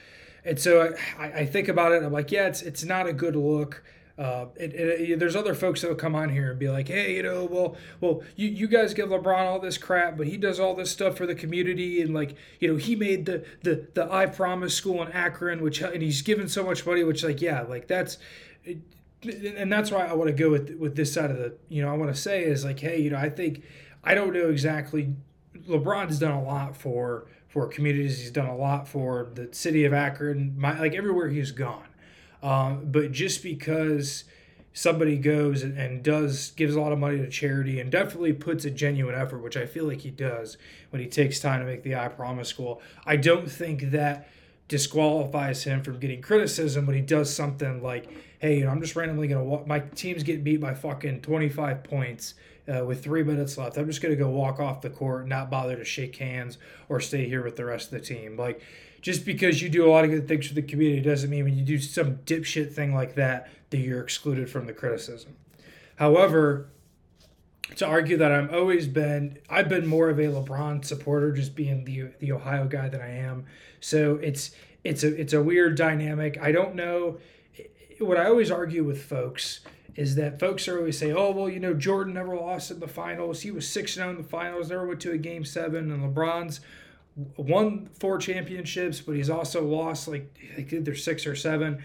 And 0.46 0.58
so 0.58 0.96
I, 1.20 1.26
I 1.26 1.46
think 1.46 1.68
about 1.68 1.92
it. 1.92 2.02
I'm 2.02 2.14
like, 2.14 2.32
yeah, 2.32 2.48
it's 2.48 2.62
it's 2.62 2.86
not 2.86 3.08
a 3.08 3.14
good 3.14 3.36
look. 3.36 3.84
Uh, 4.18 4.46
it, 4.56 4.74
it, 4.74 5.20
there's 5.20 5.36
other 5.36 5.54
folks 5.54 5.82
that 5.82 5.90
will 5.90 5.96
come 5.96 6.16
on 6.16 6.30
here 6.30 6.50
and 6.50 6.58
be 6.58 6.70
like, 6.70 6.88
hey, 6.88 7.18
you 7.18 7.22
know, 7.22 7.46
well, 7.46 7.76
well, 8.02 8.24
you, 8.36 8.48
you 8.48 8.68
guys 8.68 8.96
give 8.96 9.10
LeBron 9.10 9.46
all 9.46 9.60
this 9.60 9.78
crap, 9.78 10.18
but 10.18 10.26
he 10.26 10.38
does 10.38 10.60
all 10.60 10.74
this 10.74 10.90
stuff 10.90 11.16
for 11.16 11.28
the 11.28 11.36
community, 11.36 12.02
and 12.02 12.16
like, 12.16 12.36
you 12.60 12.68
know, 12.68 12.78
he 12.78 12.96
made 12.96 13.26
the 13.26 13.46
the 13.64 13.88
the 13.94 14.12
I 14.12 14.26
Promise 14.26 14.74
school 14.74 15.04
in 15.04 15.12
Akron, 15.12 15.62
which 15.62 15.82
and 15.82 16.02
he's 16.02 16.22
given 16.22 16.48
so 16.48 16.64
much 16.64 16.86
money, 16.86 17.04
which 17.04 17.24
like, 17.24 17.42
yeah, 17.42 17.62
like 17.64 17.88
that's. 17.88 18.18
and 19.24 19.72
that's 19.72 19.92
why 19.92 20.06
I 20.06 20.14
want 20.14 20.30
to 20.30 20.34
go 20.44 20.50
with 20.50 20.76
with 20.80 20.96
this 20.96 21.12
side 21.14 21.32
of 21.32 21.38
the, 21.38 21.56
you 21.70 21.82
know, 21.82 21.90
I 21.90 21.98
want 21.98 22.14
to 22.16 22.20
say 22.20 22.44
is 22.44 22.64
like, 22.64 22.80
hey, 22.80 23.00
you 23.02 23.10
know, 23.10 23.18
I 23.18 23.30
think 23.30 23.64
I 24.08 24.16
don't 24.16 24.32
know 24.32 24.50
exactly. 24.50 25.14
LeBron's 25.68 26.18
done 26.18 26.32
a 26.32 26.42
lot 26.42 26.78
for 26.78 27.28
for 27.50 27.68
communities. 27.68 28.22
He's 28.22 28.32
done 28.32 28.46
a 28.46 28.56
lot 28.56 28.88
for 28.88 29.30
the 29.34 29.50
city 29.52 29.84
of 29.84 29.92
Akron, 29.92 30.54
my, 30.58 30.80
like 30.80 30.94
everywhere 30.94 31.28
he's 31.28 31.52
gone. 31.52 31.88
Um, 32.42 32.84
but 32.86 33.12
just 33.12 33.44
because 33.44 34.24
somebody 34.72 35.18
goes 35.18 35.62
and, 35.62 35.78
and 35.78 36.04
does 36.04 36.52
gives 36.52 36.74
a 36.76 36.80
lot 36.80 36.94
of 36.94 37.00
money 37.00 37.18
to 37.18 37.30
charity 37.30 37.82
and 37.82 37.92
definitely 37.92 38.32
puts 38.32 38.64
a 38.64 38.70
genuine 38.70 39.14
effort, 39.14 39.40
which 39.40 39.58
I 39.58 39.66
feel 39.66 39.84
like 39.84 40.00
he 40.00 40.12
does 40.12 40.58
when 40.92 41.02
he 41.02 41.10
takes 41.10 41.42
time 41.42 41.60
to 41.60 41.66
make 41.66 41.84
the 41.84 41.96
I 41.96 42.08
Promise 42.08 42.48
School, 42.48 42.82
I 43.06 43.18
don't 43.18 43.52
think 43.52 43.92
that 43.92 44.30
disqualifies 44.70 45.66
him 45.66 45.84
from 45.84 46.00
getting 46.00 46.22
criticism 46.22 46.86
when 46.86 46.96
he 46.96 47.02
does 47.02 47.34
something 47.34 47.84
like, 47.84 48.10
"Hey, 48.40 48.60
you 48.60 48.64
know, 48.64 48.70
I'm 48.70 48.80
just 48.80 48.96
randomly 48.96 49.28
gonna 49.28 49.44
walk. 49.44 49.68
My 49.68 49.80
team's 49.80 50.24
getting 50.24 50.46
beat 50.46 50.62
by 50.62 50.76
fucking 50.76 51.24
25 51.24 51.84
points." 51.84 52.36
Uh, 52.74 52.84
with 52.86 53.04
three 53.04 53.24
minutes 53.24 53.58
left. 53.58 53.78
I'm 53.78 53.88
just 53.88 54.02
going 54.02 54.16
to 54.16 54.22
go 54.22 54.30
walk 54.30 54.60
off 54.60 54.82
the 54.82 54.90
court, 54.90 55.28
not 55.28 55.50
bother 55.50 55.76
to 55.76 55.86
shake 55.86 56.16
hands 56.18 56.58
or 56.90 57.00
stay 57.00 57.28
here 57.28 57.44
with 57.44 57.56
the 57.56 57.66
rest 57.66 57.92
of 57.92 58.00
the 58.00 58.06
team. 58.06 58.38
Like, 58.38 58.62
just 59.02 59.26
because 59.26 59.62
you 59.62 59.70
do 59.70 59.88
a 59.88 59.92
lot 59.92 60.04
of 60.04 60.12
good 60.12 60.28
things 60.28 60.48
for 60.48 60.54
the 60.54 60.62
community 60.62 61.02
doesn't 61.02 61.30
mean 61.30 61.44
when 61.44 61.58
you 61.58 61.64
do 61.64 61.80
some 61.80 62.18
dipshit 62.18 62.74
thing 62.74 62.94
like 62.94 63.16
that 63.16 63.50
that 63.70 63.78
you're 63.78 64.02
excluded 64.02 64.50
from 64.50 64.66
the 64.66 64.74
criticism. 64.74 65.36
However, 65.98 66.70
to 67.76 67.86
argue 67.86 68.18
that 68.18 68.32
I'm 68.32 68.54
always 68.54 68.88
been 68.88 69.40
I've 69.50 69.70
been 69.70 69.86
more 69.86 70.10
of 70.10 70.20
a 70.20 70.24
LeBron 70.24 70.86
supporter 70.86 71.32
just 71.34 71.56
being 71.56 71.84
the 71.84 72.10
the 72.20 72.32
Ohio 72.32 72.68
guy 72.68 72.90
that 72.90 73.02
I 73.02 73.10
am. 73.10 73.46
So 73.80 74.16
it's 74.16 74.52
it's 74.84 75.04
a 75.04 75.20
it's 75.20 75.34
a 75.34 75.44
weird 75.44 75.76
dynamic. 75.76 76.38
I 76.42 76.52
don't 76.52 76.76
know 76.76 77.18
what 78.00 78.18
I 78.18 78.26
always 78.26 78.52
argue 78.52 78.84
with 78.84 79.04
folks 79.04 79.62
is 79.98 80.14
that 80.16 80.40
folks 80.40 80.68
are 80.68 80.78
always 80.78 80.98
say, 80.98 81.12
oh, 81.12 81.32
well, 81.32 81.50
you 81.50 81.60
know, 81.60 81.74
Jordan 81.74 82.14
never 82.14 82.36
lost 82.36 82.70
in 82.70 82.80
the 82.80 82.88
finals. 82.88 83.42
He 83.42 83.50
was 83.52 83.68
6 83.68 83.96
0 83.96 84.12
in 84.12 84.18
the 84.18 84.24
finals, 84.24 84.70
never 84.70 84.86
went 84.86 85.02
to 85.02 85.12
a 85.12 85.18
game 85.18 85.44
seven. 85.44 85.92
And 85.92 86.16
LeBron's 86.16 86.62
won 87.36 87.90
four 88.00 88.20
championships, 88.20 89.02
but 89.02 89.16
he's 89.16 89.30
also 89.30 89.66
lost 89.66 90.08
like 90.08 90.38
think 90.56 90.96
six 90.96 91.26
or 91.26 91.36
seven. 91.36 91.84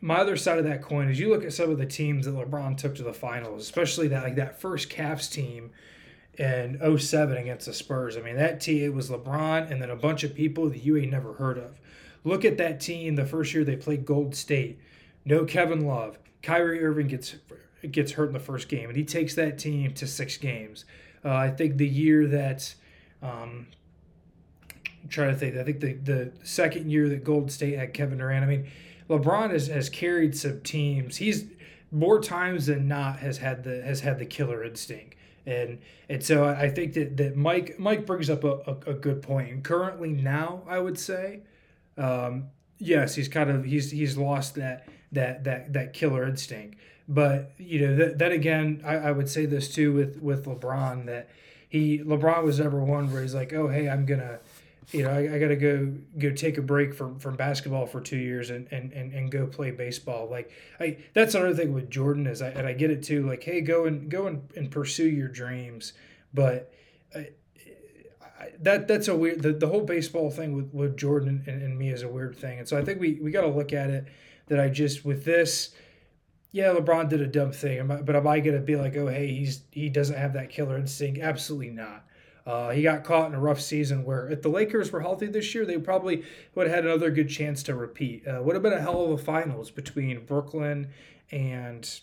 My 0.00 0.16
other 0.16 0.36
side 0.36 0.58
of 0.58 0.64
that 0.64 0.82
coin 0.82 1.08
is 1.08 1.20
you 1.20 1.28
look 1.28 1.44
at 1.44 1.52
some 1.52 1.70
of 1.70 1.78
the 1.78 1.86
teams 1.86 2.26
that 2.26 2.34
LeBron 2.34 2.76
took 2.76 2.96
to 2.96 3.04
the 3.04 3.12
finals, 3.12 3.62
especially 3.62 4.08
that 4.08 4.24
like 4.24 4.34
that 4.34 4.60
first 4.60 4.90
Cavs 4.90 5.30
team 5.30 5.70
in 6.38 6.80
07 6.98 7.36
against 7.36 7.66
the 7.66 7.72
Spurs. 7.72 8.16
I 8.16 8.20
mean, 8.20 8.36
that 8.36 8.60
team 8.60 8.82
it 8.82 8.94
was 8.94 9.10
LeBron 9.10 9.70
and 9.70 9.80
then 9.80 9.90
a 9.90 9.96
bunch 9.96 10.24
of 10.24 10.34
people 10.34 10.68
that 10.70 10.82
you 10.82 10.96
ain't 10.96 11.12
never 11.12 11.34
heard 11.34 11.56
of. 11.56 11.78
Look 12.24 12.44
at 12.44 12.58
that 12.58 12.80
team 12.80 13.14
the 13.14 13.24
first 13.24 13.54
year 13.54 13.62
they 13.62 13.76
played 13.76 14.04
Gold 14.04 14.34
State. 14.34 14.80
No 15.24 15.44
Kevin 15.44 15.86
Love. 15.86 16.18
Kyrie 16.42 16.82
Irving 16.84 17.08
gets 17.08 17.36
gets 17.90 18.12
hurt 18.12 18.28
in 18.28 18.32
the 18.32 18.40
first 18.40 18.68
game, 18.68 18.88
and 18.88 18.96
he 18.96 19.04
takes 19.04 19.34
that 19.34 19.58
team 19.58 19.92
to 19.94 20.06
six 20.06 20.36
games. 20.36 20.84
Uh, 21.24 21.34
I 21.34 21.50
think 21.50 21.76
the 21.76 21.86
year 21.86 22.26
that 22.28 22.74
um, 23.22 23.66
I'm 25.02 25.08
trying 25.08 25.30
to 25.30 25.36
think. 25.36 25.56
I 25.56 25.64
think 25.64 25.80
the, 25.80 25.94
the 25.94 26.32
second 26.42 26.90
year 26.90 27.08
that 27.08 27.24
Golden 27.24 27.48
State 27.48 27.78
had 27.78 27.94
Kevin 27.94 28.18
Durant. 28.18 28.44
I 28.44 28.48
mean, 28.48 28.68
LeBron 29.08 29.50
has, 29.50 29.68
has 29.68 29.88
carried 29.88 30.36
some 30.36 30.60
teams. 30.60 31.16
He's 31.16 31.46
more 31.90 32.20
times 32.20 32.66
than 32.66 32.88
not 32.88 33.18
has 33.18 33.38
had 33.38 33.64
the 33.64 33.82
has 33.82 34.00
had 34.00 34.18
the 34.18 34.26
killer 34.26 34.64
instinct. 34.64 35.16
And 35.44 35.80
and 36.08 36.22
so 36.22 36.44
I 36.48 36.68
think 36.68 36.94
that, 36.94 37.16
that 37.16 37.36
Mike 37.36 37.78
Mike 37.78 38.06
brings 38.06 38.30
up 38.30 38.44
a, 38.44 38.58
a, 38.66 38.90
a 38.90 38.94
good 38.94 39.22
point. 39.22 39.50
And 39.50 39.64
currently 39.64 40.12
now 40.12 40.62
I 40.68 40.78
would 40.78 40.98
say, 40.98 41.40
um, 41.98 42.48
yes, 42.78 43.14
he's 43.14 43.28
kind 43.28 43.50
of 43.50 43.64
he's 43.64 43.90
he's 43.90 44.16
lost 44.16 44.54
that 44.54 44.88
that 45.12 45.44
that 45.44 45.72
that 45.72 45.92
killer 45.92 46.26
instinct. 46.26 46.78
But 47.08 47.52
you 47.58 47.86
know 47.86 47.96
that, 47.96 48.18
that 48.18 48.32
again, 48.32 48.82
I, 48.84 48.96
I 48.96 49.12
would 49.12 49.28
say 49.28 49.46
this 49.46 49.72
too 49.72 49.92
with 49.92 50.20
with 50.22 50.46
LeBron 50.46 51.06
that 51.06 51.28
he 51.68 51.98
LeBron 51.98 52.44
was 52.44 52.60
never 52.60 52.78
one 52.78 53.12
where 53.12 53.22
he's 53.22 53.34
like, 53.34 53.52
oh 53.52 53.68
hey, 53.68 53.88
I'm 53.88 54.06
gonna 54.06 54.40
you 54.92 55.04
know, 55.04 55.10
I, 55.10 55.34
I 55.34 55.38
got 55.38 55.48
to 55.48 55.56
go 55.56 55.92
go 56.18 56.30
take 56.30 56.58
a 56.58 56.62
break 56.62 56.92
from, 56.92 57.18
from 57.18 57.36
basketball 57.36 57.86
for 57.86 58.00
two 58.00 58.16
years 58.16 58.50
and, 58.50 58.68
and, 58.70 58.92
and, 58.92 59.12
and 59.12 59.30
go 59.30 59.46
play 59.46 59.70
baseball. 59.70 60.28
Like 60.28 60.50
I, 60.80 60.98
that's 61.14 61.34
another 61.34 61.54
thing 61.54 61.72
with 61.72 61.88
Jordan 61.88 62.26
is 62.26 62.42
I, 62.42 62.48
and 62.48 62.66
I 62.66 62.72
get 62.72 62.90
it 62.90 63.02
too. 63.02 63.26
Like, 63.26 63.42
hey, 63.42 63.60
go 63.60 63.86
and 63.86 64.10
go 64.10 64.26
and, 64.26 64.48
and 64.56 64.70
pursue 64.70 65.08
your 65.08 65.28
dreams. 65.28 65.94
But 66.34 66.72
uh, 67.14 67.20
I, 68.40 68.50
that 68.60 68.88
that's 68.88 69.08
a 69.08 69.16
weird. 69.16 69.42
The, 69.42 69.52
the 69.52 69.68
whole 69.68 69.82
baseball 69.82 70.30
thing 70.30 70.54
with, 70.54 70.74
with 70.74 70.96
Jordan 70.96 71.44
and, 71.46 71.62
and 71.62 71.78
me 71.78 71.90
is 71.90 72.02
a 72.02 72.08
weird 72.08 72.36
thing. 72.36 72.58
And 72.58 72.68
so 72.68 72.76
I 72.76 72.84
think 72.84 73.00
we 73.00 73.14
we 73.14 73.30
got 73.30 73.42
to 73.42 73.48
look 73.48 73.72
at 73.72 73.88
it 73.88 74.06
that 74.48 74.60
I 74.60 74.68
just 74.68 75.04
with 75.04 75.24
this. 75.24 75.70
Yeah, 76.50 76.74
LeBron 76.74 77.08
did 77.08 77.22
a 77.22 77.26
dumb 77.26 77.52
thing, 77.52 77.86
but 77.86 78.14
am 78.14 78.26
I 78.26 78.40
gonna 78.40 78.60
be 78.60 78.76
like, 78.76 78.96
oh, 78.96 79.06
hey, 79.06 79.28
he's 79.28 79.62
he 79.70 79.88
doesn't 79.88 80.18
have 80.18 80.34
that 80.34 80.50
killer 80.50 80.76
instinct? 80.76 81.20
Absolutely 81.20 81.70
not. 81.70 82.04
Uh, 82.44 82.70
he 82.70 82.82
got 82.82 83.04
caught 83.04 83.28
in 83.28 83.34
a 83.34 83.40
rough 83.40 83.60
season 83.60 84.04
where 84.04 84.28
if 84.28 84.42
the 84.42 84.48
Lakers 84.48 84.90
were 84.90 85.00
healthy 85.00 85.26
this 85.26 85.54
year, 85.54 85.64
they 85.64 85.78
probably 85.78 86.24
would 86.54 86.66
have 86.66 86.74
had 86.74 86.84
another 86.84 87.10
good 87.10 87.28
chance 87.28 87.62
to 87.62 87.74
repeat. 87.74 88.26
Uh, 88.26 88.42
would 88.42 88.54
have 88.54 88.62
been 88.62 88.72
a 88.72 88.80
hell 88.80 89.04
of 89.04 89.10
a 89.12 89.18
finals 89.18 89.70
between 89.70 90.24
Brooklyn 90.26 90.88
and 91.30 92.00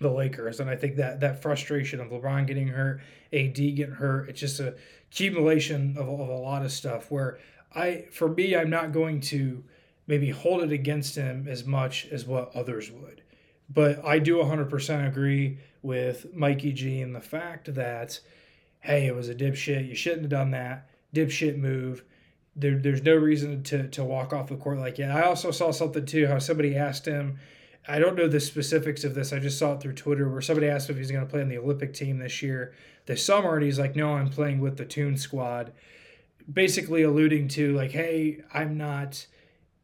the 0.00 0.10
Lakers. 0.10 0.60
And 0.60 0.70
I 0.70 0.76
think 0.76 0.96
that 0.96 1.20
that 1.20 1.42
frustration 1.42 2.00
of 2.00 2.08
LeBron 2.08 2.46
getting 2.46 2.68
hurt, 2.68 3.00
AD 3.32 3.54
getting 3.54 3.94
hurt, 3.94 4.30
it's 4.30 4.40
just 4.40 4.60
a 4.60 4.74
accumulation 5.10 5.96
of, 5.98 6.08
of 6.08 6.28
a 6.28 6.32
lot 6.32 6.64
of 6.64 6.72
stuff 6.72 7.10
where 7.10 7.38
I, 7.74 8.06
for 8.10 8.28
me, 8.28 8.56
I'm 8.56 8.70
not 8.70 8.92
going 8.92 9.20
to 9.20 9.62
maybe 10.06 10.30
hold 10.30 10.62
it 10.62 10.72
against 10.72 11.16
him 11.16 11.46
as 11.48 11.64
much 11.64 12.06
as 12.10 12.24
what 12.24 12.54
others 12.54 12.90
would. 12.90 13.22
But 13.68 14.04
I 14.04 14.18
do 14.18 14.36
100% 14.36 15.08
agree 15.08 15.58
with 15.82 16.34
Mikey 16.34 16.72
G 16.72 17.00
and 17.00 17.14
the 17.14 17.20
fact 17.20 17.74
that– 17.74 18.20
hey, 18.84 19.06
it 19.06 19.16
was 19.16 19.30
a 19.30 19.34
dipshit. 19.34 19.88
You 19.88 19.94
shouldn't 19.94 20.22
have 20.22 20.30
done 20.30 20.50
that. 20.50 20.88
Dipshit 21.14 21.56
move. 21.56 22.04
There, 22.54 22.78
there's 22.78 23.02
no 23.02 23.14
reason 23.14 23.62
to, 23.64 23.88
to 23.88 24.04
walk 24.04 24.32
off 24.32 24.48
the 24.48 24.56
court 24.56 24.78
like 24.78 24.96
that. 24.96 25.10
I 25.10 25.22
also 25.22 25.50
saw 25.50 25.70
something 25.72 26.04
too, 26.04 26.26
how 26.26 26.38
somebody 26.38 26.76
asked 26.76 27.06
him, 27.06 27.38
I 27.88 27.98
don't 27.98 28.14
know 28.14 28.28
the 28.28 28.40
specifics 28.40 29.02
of 29.02 29.14
this. 29.14 29.32
I 29.32 29.38
just 29.38 29.58
saw 29.58 29.72
it 29.72 29.80
through 29.80 29.94
Twitter 29.94 30.28
where 30.28 30.42
somebody 30.42 30.68
asked 30.68 30.90
if 30.90 30.98
he's 30.98 31.10
going 31.10 31.24
to 31.24 31.30
play 31.30 31.40
in 31.40 31.48
the 31.48 31.58
Olympic 31.58 31.94
team 31.94 32.18
this 32.18 32.42
year, 32.42 32.74
this 33.06 33.24
summer. 33.24 33.56
And 33.56 33.64
he's 33.64 33.78
like, 33.78 33.96
no, 33.96 34.14
I'm 34.14 34.28
playing 34.28 34.60
with 34.60 34.76
the 34.76 34.84
Tune 34.84 35.16
Squad. 35.16 35.72
Basically 36.50 37.02
alluding 37.02 37.48
to 37.48 37.74
like, 37.74 37.92
hey, 37.92 38.42
I'm 38.52 38.76
not, 38.76 39.26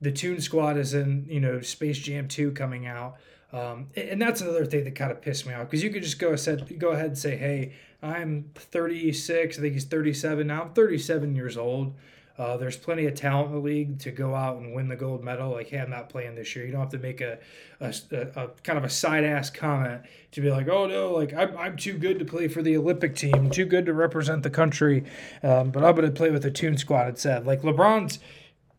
the 0.01 0.13
Tune 0.13 0.41
Squad 0.41 0.77
is 0.77 0.95
in, 0.95 1.27
you 1.29 1.41
know, 1.41 1.61
Space 1.61 1.99
Jam 1.99 2.29
2 2.29 2.53
coming 2.53 2.87
out. 2.87 3.17
Um, 3.53 3.89
and 3.97 4.23
that's 4.23 4.41
another 4.41 4.65
thing 4.65 4.85
that 4.85 4.95
kind 4.95 5.11
of 5.11 5.21
pissed 5.21 5.47
me 5.47 5.55
off 5.55 5.67
because 5.67 5.83
you 5.83 5.91
could 5.91 6.03
just 6.03 6.19
go 6.19 6.29
ahead, 6.29 6.79
go 6.79 6.91
ahead 6.91 7.07
and 7.07 7.19
say, 7.19 7.37
hey, 7.37 7.73
I'm 8.03 8.51
36. 8.55 9.59
I 9.59 9.61
think 9.61 9.75
he's 9.75 9.85
37 9.85 10.47
now. 10.47 10.63
I'm 10.63 10.73
37 10.73 11.35
years 11.35 11.57
old. 11.57 11.95
Uh, 12.39 12.57
there's 12.57 12.77
plenty 12.77 13.05
of 13.05 13.15
talent 13.15 13.49
in 13.49 13.53
the 13.53 13.61
league 13.61 13.99
to 13.99 14.11
go 14.11 14.35
out 14.35 14.57
and 14.57 14.73
win 14.73 14.89
the 14.89 14.97
gold 14.97 15.23
medal. 15.23 15.51
Like, 15.51 15.69
hey, 15.69 15.79
I'm 15.79 15.91
not 15.91 16.09
playing 16.09 16.37
this 16.37 16.57
year. 16.57 16.65
You 16.65 16.73
don't 16.73 16.81
have 16.81 16.91
to 16.93 16.99
make 16.99 17.21
a, 17.21 17.39
a, 17.81 17.95
a, 18.13 18.45
a 18.45 18.49
kind 18.63 18.79
of 18.79 18.85
a 18.85 18.89
side 18.89 19.25
ass 19.25 19.51
comment 19.51 20.01
to 20.33 20.41
be 20.41 20.51
like, 20.51 20.67
oh 20.67 20.87
no, 20.87 21.13
like 21.13 21.35
I'm, 21.35 21.55
I'm 21.59 21.77
too 21.77 21.99
good 21.99 22.19
to 22.19 22.25
play 22.25 22.49
for 22.49 22.63
the 22.63 22.79
Olympic 22.79 23.15
team, 23.15 23.51
too 23.51 23.67
good 23.67 23.85
to 23.85 23.93
represent 23.93 24.43
the 24.43 24.49
country, 24.49 25.05
um, 25.43 25.71
but 25.71 25.85
I'm 25.85 25.95
going 25.95 26.07
to 26.07 26.17
play 26.17 26.31
with 26.31 26.43
the 26.43 26.51
Tune 26.51 26.79
Squad 26.79 27.09
instead. 27.09 27.47
Like 27.47 27.61
LeBron's, 27.61 28.21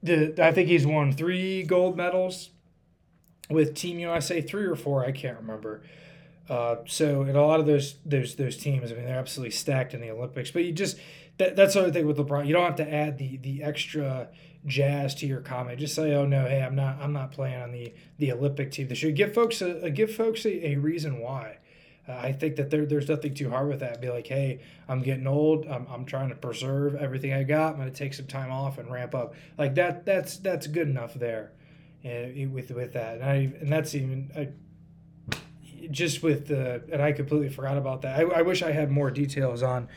the, 0.04 0.34
I 0.44 0.52
think 0.52 0.68
he's 0.68 0.86
won 0.86 1.14
three 1.14 1.64
gold 1.64 1.96
medals 1.96 2.50
with 3.50 3.76
Team 3.76 4.00
USA, 4.00 4.42
three 4.42 4.66
or 4.66 4.76
four, 4.76 5.06
I 5.06 5.12
can't 5.12 5.38
remember. 5.38 5.84
Uh, 6.50 6.78
so 6.86 7.24
in 7.24 7.36
a 7.36 7.46
lot 7.46 7.60
of 7.60 7.66
those 7.66 7.96
those 8.06 8.36
those 8.36 8.58
teams, 8.58 8.92
I 8.92 8.96
mean, 8.96 9.06
they're 9.06 9.20
absolutely 9.20 9.52
stacked 9.52 9.94
in 9.94 10.02
the 10.02 10.10
Olympics. 10.10 10.52
But 10.52 10.66
you 10.66 10.72
just 10.74 10.98
that, 11.38 11.56
that's 11.56 11.76
the 11.76 11.82
other 11.82 11.92
thing 11.92 12.08
with 12.08 12.18
LeBron. 12.18 12.46
You 12.46 12.54
don't 12.54 12.66
have 12.66 12.76
to 12.76 12.94
add 12.94 13.18
the 13.18 13.38
the 13.38 13.64
extra 13.64 14.28
jazz 14.66 15.16
to 15.16 15.28
your 15.28 15.42
comment. 15.42 15.80
Just 15.80 15.96
say, 15.96 16.14
"Oh 16.14 16.26
no, 16.26 16.46
hey, 16.46 16.62
I'm 16.62 16.76
not 16.76 16.98
I'm 17.00 17.14
not 17.14 17.32
playing 17.32 17.62
on 17.62 17.72
the 17.72 17.94
the 18.18 18.32
Olympic 18.32 18.72
team 18.72 18.88
this 18.88 19.02
year." 19.02 19.12
Give 19.12 19.34
folks 19.34 19.62
a, 19.62 19.90
give 19.92 20.14
folks 20.14 20.46
a, 20.46 20.72
a 20.72 20.76
reason 20.76 21.20
why. 21.20 21.58
Uh, 22.08 22.14
I 22.14 22.32
think 22.32 22.56
that 22.56 22.70
there, 22.70 22.86
there's 22.86 23.08
nothing 23.08 23.34
too 23.34 23.50
hard 23.50 23.68
with 23.70 23.80
that. 23.82 24.02
Be 24.02 24.10
like, 24.10 24.28
hey, 24.28 24.62
I'm 24.88 25.02
getting 25.02 25.28
old. 25.28 25.66
I'm, 25.68 25.88
I'm 25.90 26.06
trying 26.06 26.30
to 26.30 26.36
preserve 26.36 26.96
everything 26.96 27.34
I 27.34 27.44
got. 27.44 27.74
I'm 27.74 27.80
going 27.80 27.92
to 27.92 27.98
take 27.98 28.14
some 28.14 28.28
time 28.28 28.52
off 28.52 28.78
and 28.78 28.92
ramp 28.92 29.14
up. 29.14 29.36
Like 29.58 29.76
that. 29.76 30.06
That's 30.06 30.38
that's 30.38 30.68
good 30.68 30.88
enough 30.88 31.14
there, 31.14 31.52
uh, 32.06 32.28
with 32.52 32.72
with 32.72 32.94
that. 32.94 33.16
And 33.16 33.24
I 33.24 33.36
and 33.60 33.72
that's 33.72 33.96
even. 33.96 34.32
I, 34.36 34.50
just 35.90 36.22
with 36.22 36.48
the, 36.48 36.84
and 36.92 37.02
I 37.02 37.12
completely 37.12 37.50
forgot 37.50 37.76
about 37.76 38.04
that. 38.04 38.20
I, 38.20 38.22
I 38.22 38.42
wish 38.44 38.62
I 38.62 38.72
had 38.72 38.92
more 38.92 39.10
details 39.10 39.64
on 39.64 39.90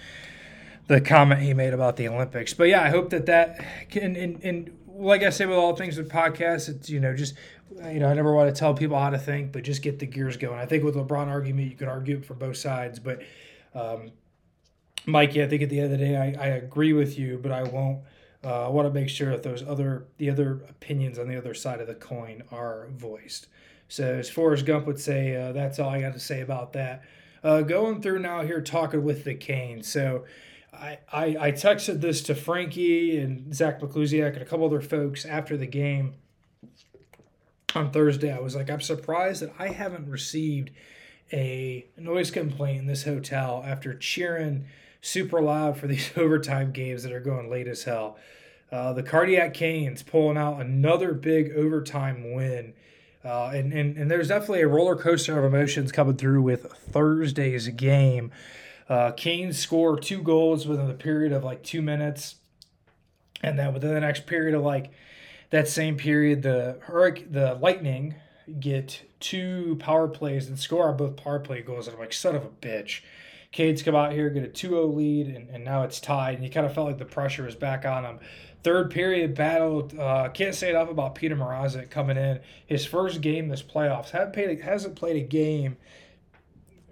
the 0.86 0.98
comment 0.98 1.42
he 1.42 1.52
made 1.52 1.74
about 1.74 1.96
the 1.96 2.08
Olympics. 2.08 2.54
But 2.54 2.68
yeah, 2.68 2.82
I 2.82 2.88
hope 2.88 3.10
that 3.10 3.26
that 3.26 3.62
can, 3.90 4.16
and, 4.16 4.42
and 4.42 4.78
like 4.88 5.22
I 5.22 5.28
say 5.28 5.44
with 5.44 5.58
all 5.58 5.76
things 5.76 5.98
with 5.98 6.10
podcasts, 6.10 6.70
it's, 6.70 6.88
you 6.88 7.00
know, 7.00 7.14
just, 7.14 7.34
you 7.70 8.00
know, 8.00 8.08
I 8.08 8.14
never 8.14 8.34
want 8.34 8.54
to 8.54 8.58
tell 8.58 8.74
people 8.74 8.98
how 8.98 9.10
to 9.10 9.18
think, 9.18 9.52
but 9.52 9.62
just 9.62 9.82
get 9.82 9.98
the 9.98 10.06
gears 10.06 10.36
going. 10.36 10.58
I 10.58 10.66
think 10.66 10.84
with 10.84 10.94
LeBron 10.94 11.28
argument, 11.28 11.70
you 11.70 11.76
could 11.76 11.88
argue 11.88 12.18
it 12.18 12.24
from 12.24 12.38
both 12.38 12.56
sides, 12.56 12.98
but, 12.98 13.22
um, 13.74 14.12
Mikey, 15.06 15.42
I 15.42 15.48
think 15.48 15.62
at 15.62 15.68
the 15.68 15.80
end 15.80 15.92
of 15.92 15.98
the 15.98 16.04
day, 16.04 16.16
I, 16.16 16.44
I 16.44 16.46
agree 16.48 16.92
with 16.92 17.18
you, 17.18 17.38
but 17.42 17.52
I 17.52 17.62
won't. 17.62 18.00
Uh, 18.42 18.66
I 18.66 18.68
want 18.68 18.86
to 18.86 18.92
make 18.92 19.08
sure 19.08 19.30
that 19.30 19.42
those 19.42 19.62
other 19.62 20.06
the 20.18 20.30
other 20.30 20.64
opinions 20.68 21.18
on 21.18 21.28
the 21.28 21.36
other 21.36 21.54
side 21.54 21.80
of 21.80 21.86
the 21.86 21.94
coin 21.94 22.42
are 22.50 22.88
voiced. 22.90 23.48
So, 23.88 24.14
as 24.14 24.30
Forrest 24.30 24.64
Gump 24.66 24.86
would 24.86 25.00
say, 25.00 25.36
uh, 25.36 25.52
that's 25.52 25.78
all 25.78 25.90
I 25.90 26.00
got 26.00 26.14
to 26.14 26.20
say 26.20 26.40
about 26.40 26.72
that. 26.74 27.02
Uh, 27.42 27.60
going 27.62 28.00
through 28.00 28.20
now 28.20 28.42
here, 28.42 28.60
talking 28.60 29.02
with 29.02 29.24
the 29.24 29.34
Canes. 29.34 29.88
So, 29.88 30.24
I, 30.72 30.98
I, 31.12 31.24
I 31.38 31.52
texted 31.52 32.00
this 32.00 32.22
to 32.22 32.34
Frankie 32.34 33.18
and 33.18 33.54
Zach 33.54 33.80
McClusiak 33.80 34.34
and 34.34 34.42
a 34.42 34.44
couple 34.44 34.66
other 34.66 34.80
folks 34.80 35.24
after 35.24 35.56
the 35.56 35.66
game 35.66 36.14
on 37.74 37.90
Thursday. 37.90 38.32
I 38.32 38.40
was 38.40 38.54
like, 38.54 38.70
I'm 38.70 38.80
surprised 38.80 39.42
that 39.42 39.52
I 39.58 39.68
haven't 39.68 40.08
received 40.08 40.70
a 41.32 41.86
noise 41.96 42.30
complaint 42.30 42.80
in 42.80 42.86
this 42.86 43.04
hotel 43.04 43.62
after 43.66 43.94
cheering 43.94 44.66
super 45.00 45.40
loud 45.40 45.76
for 45.76 45.86
these 45.88 46.10
overtime 46.16 46.72
games 46.72 47.02
that 47.02 47.12
are 47.12 47.20
going 47.20 47.50
late 47.50 47.66
as 47.66 47.84
hell. 47.84 48.16
Uh, 48.72 48.92
the 48.92 49.02
Cardiac 49.02 49.54
Canes 49.54 50.02
pulling 50.02 50.36
out 50.36 50.60
another 50.60 51.12
big 51.12 51.52
overtime 51.52 52.32
win 52.34 52.74
uh, 53.24 53.50
and, 53.54 53.72
and, 53.72 53.96
and 53.96 54.10
there's 54.10 54.28
definitely 54.28 54.60
a 54.60 54.68
roller 54.68 54.96
coaster 54.96 55.38
of 55.38 55.44
emotions 55.44 55.90
coming 55.90 56.16
through 56.16 56.42
with 56.42 56.70
Thursday's 56.72 57.68
game. 57.68 58.30
Uh, 58.86 59.12
Canes 59.12 59.58
score 59.58 59.98
two 59.98 60.22
goals 60.22 60.66
within 60.66 60.88
the 60.88 60.94
period 60.94 61.32
of 61.32 61.42
like 61.42 61.62
two 61.62 61.80
minutes. 61.80 62.36
And 63.42 63.58
then 63.58 63.72
within 63.72 63.94
the 63.94 64.00
next 64.00 64.26
period 64.26 64.54
of 64.54 64.62
like 64.62 64.90
that 65.50 65.68
same 65.68 65.96
period, 65.96 66.42
the 66.42 66.78
Hurricane, 66.82 67.28
the 67.30 67.54
Lightning 67.54 68.16
get 68.60 69.02
two 69.20 69.76
power 69.80 70.08
plays 70.08 70.48
and 70.48 70.58
score 70.58 70.88
on 70.88 70.96
both 70.96 71.16
power 71.16 71.38
play 71.38 71.62
goals. 71.62 71.86
And 71.86 71.94
I'm 71.94 72.00
like, 72.00 72.12
son 72.12 72.34
of 72.34 72.44
a 72.44 72.48
bitch. 72.48 73.00
Canes 73.52 73.82
come 73.82 73.94
out 73.94 74.12
here, 74.12 74.30
get 74.30 74.42
a 74.42 74.48
2 74.48 74.68
0 74.68 74.86
lead, 74.86 75.28
and, 75.28 75.48
and 75.48 75.64
now 75.64 75.84
it's 75.84 76.00
tied. 76.00 76.34
And 76.34 76.44
you 76.44 76.50
kind 76.50 76.66
of 76.66 76.74
felt 76.74 76.88
like 76.88 76.98
the 76.98 77.04
pressure 77.04 77.44
was 77.44 77.54
back 77.54 77.84
on 77.84 78.02
them. 78.02 78.18
Third 78.64 78.90
period 78.90 79.34
battle. 79.34 79.88
Uh, 79.98 80.28
can't 80.30 80.54
say 80.54 80.70
enough 80.70 80.90
about 80.90 81.14
Peter 81.14 81.36
Mrazek 81.36 81.88
coming 81.88 82.16
in. 82.16 82.40
His 82.66 82.84
first 82.84 83.20
game 83.20 83.48
this 83.48 83.62
playoffs. 83.62 84.10
Haven't 84.10 84.32
played, 84.32 84.60
hasn't 84.60 84.96
played 84.96 85.16
a 85.16 85.26
game 85.26 85.76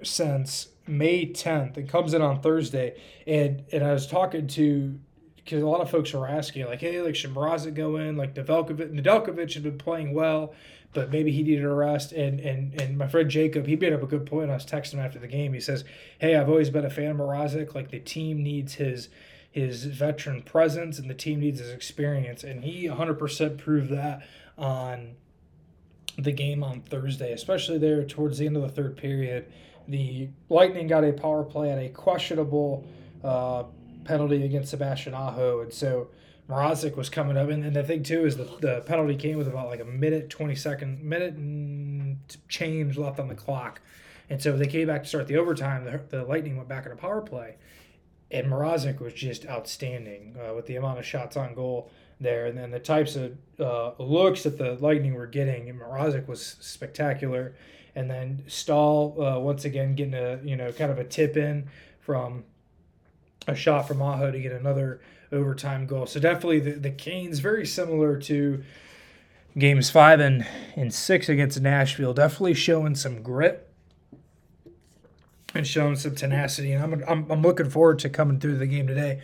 since 0.03 0.69
May 0.87 1.27
10th 1.27 1.77
and 1.77 1.89
comes 1.89 2.15
in 2.15 2.23
on 2.23 2.41
Thursday. 2.41 3.01
And 3.27 3.65
and 3.73 3.83
I 3.83 3.93
was 3.93 4.07
talking 4.07 4.47
to 4.49 5.01
because 5.45 5.63
a 5.63 5.67
lot 5.67 5.81
of 5.81 5.91
folks 5.91 6.15
are 6.15 6.27
asking, 6.27 6.67
like, 6.67 6.81
hey, 6.81 7.01
like, 7.03 7.17
should 7.17 7.35
Mrazek 7.35 7.75
go 7.75 7.97
in? 7.97 8.17
Like, 8.17 8.35
Nedeljkovic, 8.35 8.93
Nedeljkovic 8.93 9.55
had 9.55 9.63
been 9.63 9.79
playing 9.79 10.15
well, 10.15 10.55
but 10.93 11.11
maybe 11.11 11.33
he 11.33 11.43
needed 11.43 11.65
a 11.65 11.73
rest. 11.73 12.13
And, 12.13 12.39
and, 12.41 12.81
and 12.81 12.97
my 12.97 13.09
friend 13.09 13.29
Jacob, 13.29 13.67
he 13.67 13.77
made 13.77 13.93
up 13.93 14.03
a 14.03 14.07
good 14.07 14.27
point. 14.27 14.51
I 14.51 14.55
was 14.55 14.67
texting 14.67 14.95
him 14.95 15.01
after 15.01 15.19
the 15.19 15.27
game. 15.27 15.53
He 15.53 15.61
says, 15.61 15.85
hey, 16.19 16.37
I've 16.37 16.49
always 16.49 16.71
been 16.71 16.85
a 16.85 16.91
fan 16.91 17.13
of 17.13 17.17
Mrazek. 17.17 17.75
Like, 17.75 17.91
the 17.91 17.99
team 17.99 18.43
needs 18.43 18.75
his 18.75 19.09
his 19.53 19.85
veteran 19.85 20.41
presence 20.43 20.99
and 20.99 21.11
the 21.11 21.15
team 21.15 21.39
needs 21.39 21.61
his 21.61 21.69
experience. 21.69 22.43
And 22.43 22.65
he 22.65 22.87
100% 22.87 23.59
proved 23.59 23.91
that 23.91 24.27
on 24.57 25.15
the 26.17 26.33
game 26.33 26.65
on 26.65 26.81
Thursday, 26.81 27.33
especially 27.33 27.77
there 27.79 28.03
towards 28.05 28.39
the 28.39 28.47
end 28.47 28.57
of 28.57 28.63
the 28.63 28.71
third 28.71 28.97
period. 28.97 29.53
The 29.87 30.31
Lightning 30.49 30.87
got 30.87 31.05
a 31.05 31.13
power 31.13 31.45
play 31.45 31.71
at 31.71 31.79
a 31.79 31.91
questionable 31.91 32.87
uh, 33.23 33.65
penalty 34.05 34.45
against 34.45 34.71
Sebastian 34.71 35.15
Aho, 35.15 35.61
and 35.61 35.73
so 35.73 36.09
Mrazek 36.49 36.97
was 36.97 37.09
coming 37.09 37.37
up. 37.37 37.49
And, 37.49 37.65
and 37.65 37.75
the 37.75 37.83
thing 37.83 38.03
too 38.03 38.27
is 38.27 38.37
the, 38.37 38.45
the 38.61 38.83
penalty 38.87 39.17
came 39.17 39.39
with 39.39 39.49
about 39.49 39.69
like 39.69 39.81
a 39.81 39.85
minute, 39.85 40.31
twenty 40.31 40.55
second 40.55 41.03
minute 41.03 41.35
change 42.49 42.99
left 42.99 43.19
on 43.21 43.29
the 43.29 43.35
clock, 43.35 43.81
and 44.29 44.43
so 44.43 44.57
they 44.57 44.67
came 44.67 44.87
back 44.87 45.03
to 45.03 45.09
start 45.09 45.27
the 45.27 45.37
overtime. 45.37 45.85
The, 45.85 46.01
the 46.09 46.25
Lightning 46.25 46.57
went 46.57 46.69
back 46.69 46.87
in 46.87 46.93
a 46.93 46.97
power 46.97 47.21
play, 47.21 47.57
and 48.31 48.47
Mrazek 48.47 49.01
was 49.01 49.15
just 49.15 49.47
outstanding 49.47 50.37
uh, 50.39 50.55
with 50.55 50.67
the 50.67 50.77
amount 50.77 50.99
of 50.99 51.07
shots 51.07 51.37
on 51.37 51.55
goal 51.55 51.91
there, 52.21 52.47
and 52.47 52.57
then 52.57 52.71
the 52.71 52.79
types 52.79 53.17
of 53.17 53.37
uh, 53.59 53.93
looks 53.99 54.43
that 54.45 54.59
the 54.59 54.75
Lightning 54.75 55.15
were 55.15 55.27
getting. 55.27 55.69
And 55.69 55.81
Mrazek 55.81 56.29
was 56.29 56.57
spectacular, 56.61 57.55
and 57.95 58.11
then 58.11 58.43
Staal 58.47 59.17
uh, 59.21 59.39
once 59.39 59.65
again 59.65 59.95
getting 59.95 60.15
a 60.15 60.41
you 60.43 60.57
know 60.57 60.73
kind 60.73 60.91
of 60.91 60.99
a 60.99 61.05
tip 61.05 61.37
in 61.37 61.69
from 62.01 62.45
a 63.47 63.55
shot 63.55 63.89
from 63.89 64.01
Aho 64.03 64.31
to 64.31 64.41
get 64.41 64.53
another 64.53 65.01
overtime 65.31 65.87
goal. 65.87 66.07
So 66.07 66.21
definitely 66.21 66.61
the 66.61 66.73
the 66.73 66.91
Canes 66.91 67.39
very 67.39 67.67
similar 67.67 68.19
to 68.19 68.63
games 69.59 69.91
five 69.91 70.21
and 70.21 70.47
and 70.77 70.93
six 70.93 71.29
against 71.29 71.61
Nashville. 71.61 72.15
Definitely 72.15 72.55
showing 72.55 72.95
some 72.95 73.23
grit 73.23 73.69
and 75.55 75.67
showing 75.67 75.97
some 75.97 76.15
tenacity, 76.15 76.73
and 76.73 76.83
I'm 76.83 77.05
I'm, 77.09 77.31
I'm 77.31 77.43
looking 77.43 77.71
forward 77.71 77.99
to 78.01 78.09
coming 78.09 78.41
through 78.41 78.59
the 78.59 78.67
game 78.67 78.87
today 78.87 79.21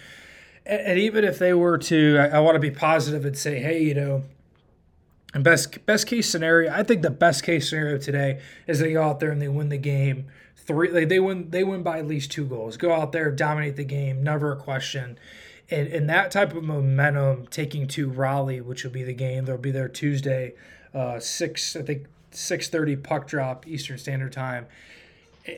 and 0.69 0.99
even 0.99 1.25
if 1.25 1.39
they 1.39 1.55
were 1.55 1.79
to, 1.79 2.19
I, 2.19 2.37
I 2.37 2.41
want 2.41 2.57
to 2.57 2.61
be 2.61 2.71
positive 2.71 3.25
and 3.25 3.37
say, 3.37 3.59
hey, 3.59 3.83
you 3.83 3.95
know, 3.95 4.25
and 5.35 5.43
best 5.43 5.85
best 5.87 6.07
case 6.07 6.29
scenario, 6.31 6.73
I 6.73 6.83
think 6.83 7.03
the 7.03 7.11
best 7.11 7.43
case 7.43 7.69
scenario 7.69 7.99
today 7.99 8.41
is 8.67 8.79
they 8.79 8.93
go 8.93 9.03
out 9.03 9.21
there 9.21 9.31
and 9.31 9.41
they 9.41 9.49
win 9.49 9.69
the 9.69 9.79
game 9.79 10.27
three. 10.69 10.91
Like 10.91 11.09
they 11.09 11.19
win 11.19 11.51
they 11.51 11.65
win 11.65 11.83
by 11.83 11.99
at 11.99 12.07
least 12.07 12.31
two 12.31 12.47
goals. 12.47 12.77
Go 12.77 12.93
out 12.93 13.11
there, 13.11 13.33
dominate 13.33 13.75
the 13.75 13.85
game, 13.85 14.23
never 14.23 14.53
a 14.53 14.57
question. 14.57 15.19
And, 15.71 15.89
and 15.89 16.09
that 16.09 16.31
type 16.31 16.55
of 16.55 16.63
momentum 16.63 17.47
taking 17.49 17.89
to 17.89 18.09
Raleigh, 18.09 18.61
which 18.61 18.85
will 18.85 18.91
be 18.93 19.03
the 19.03 19.13
game, 19.13 19.45
they'll 19.45 19.59
be 19.59 19.71
there 19.71 19.89
Tuesday, 19.89 20.55
uh, 20.95 21.19
six 21.19 21.75
I 21.75 21.83
think 21.83 22.07
six 22.31 22.69
thirty 22.69 22.95
puck 22.95 23.27
drop 23.27 23.67
Eastern 23.67 23.99
Standard 23.99 24.33
Time 24.33 24.67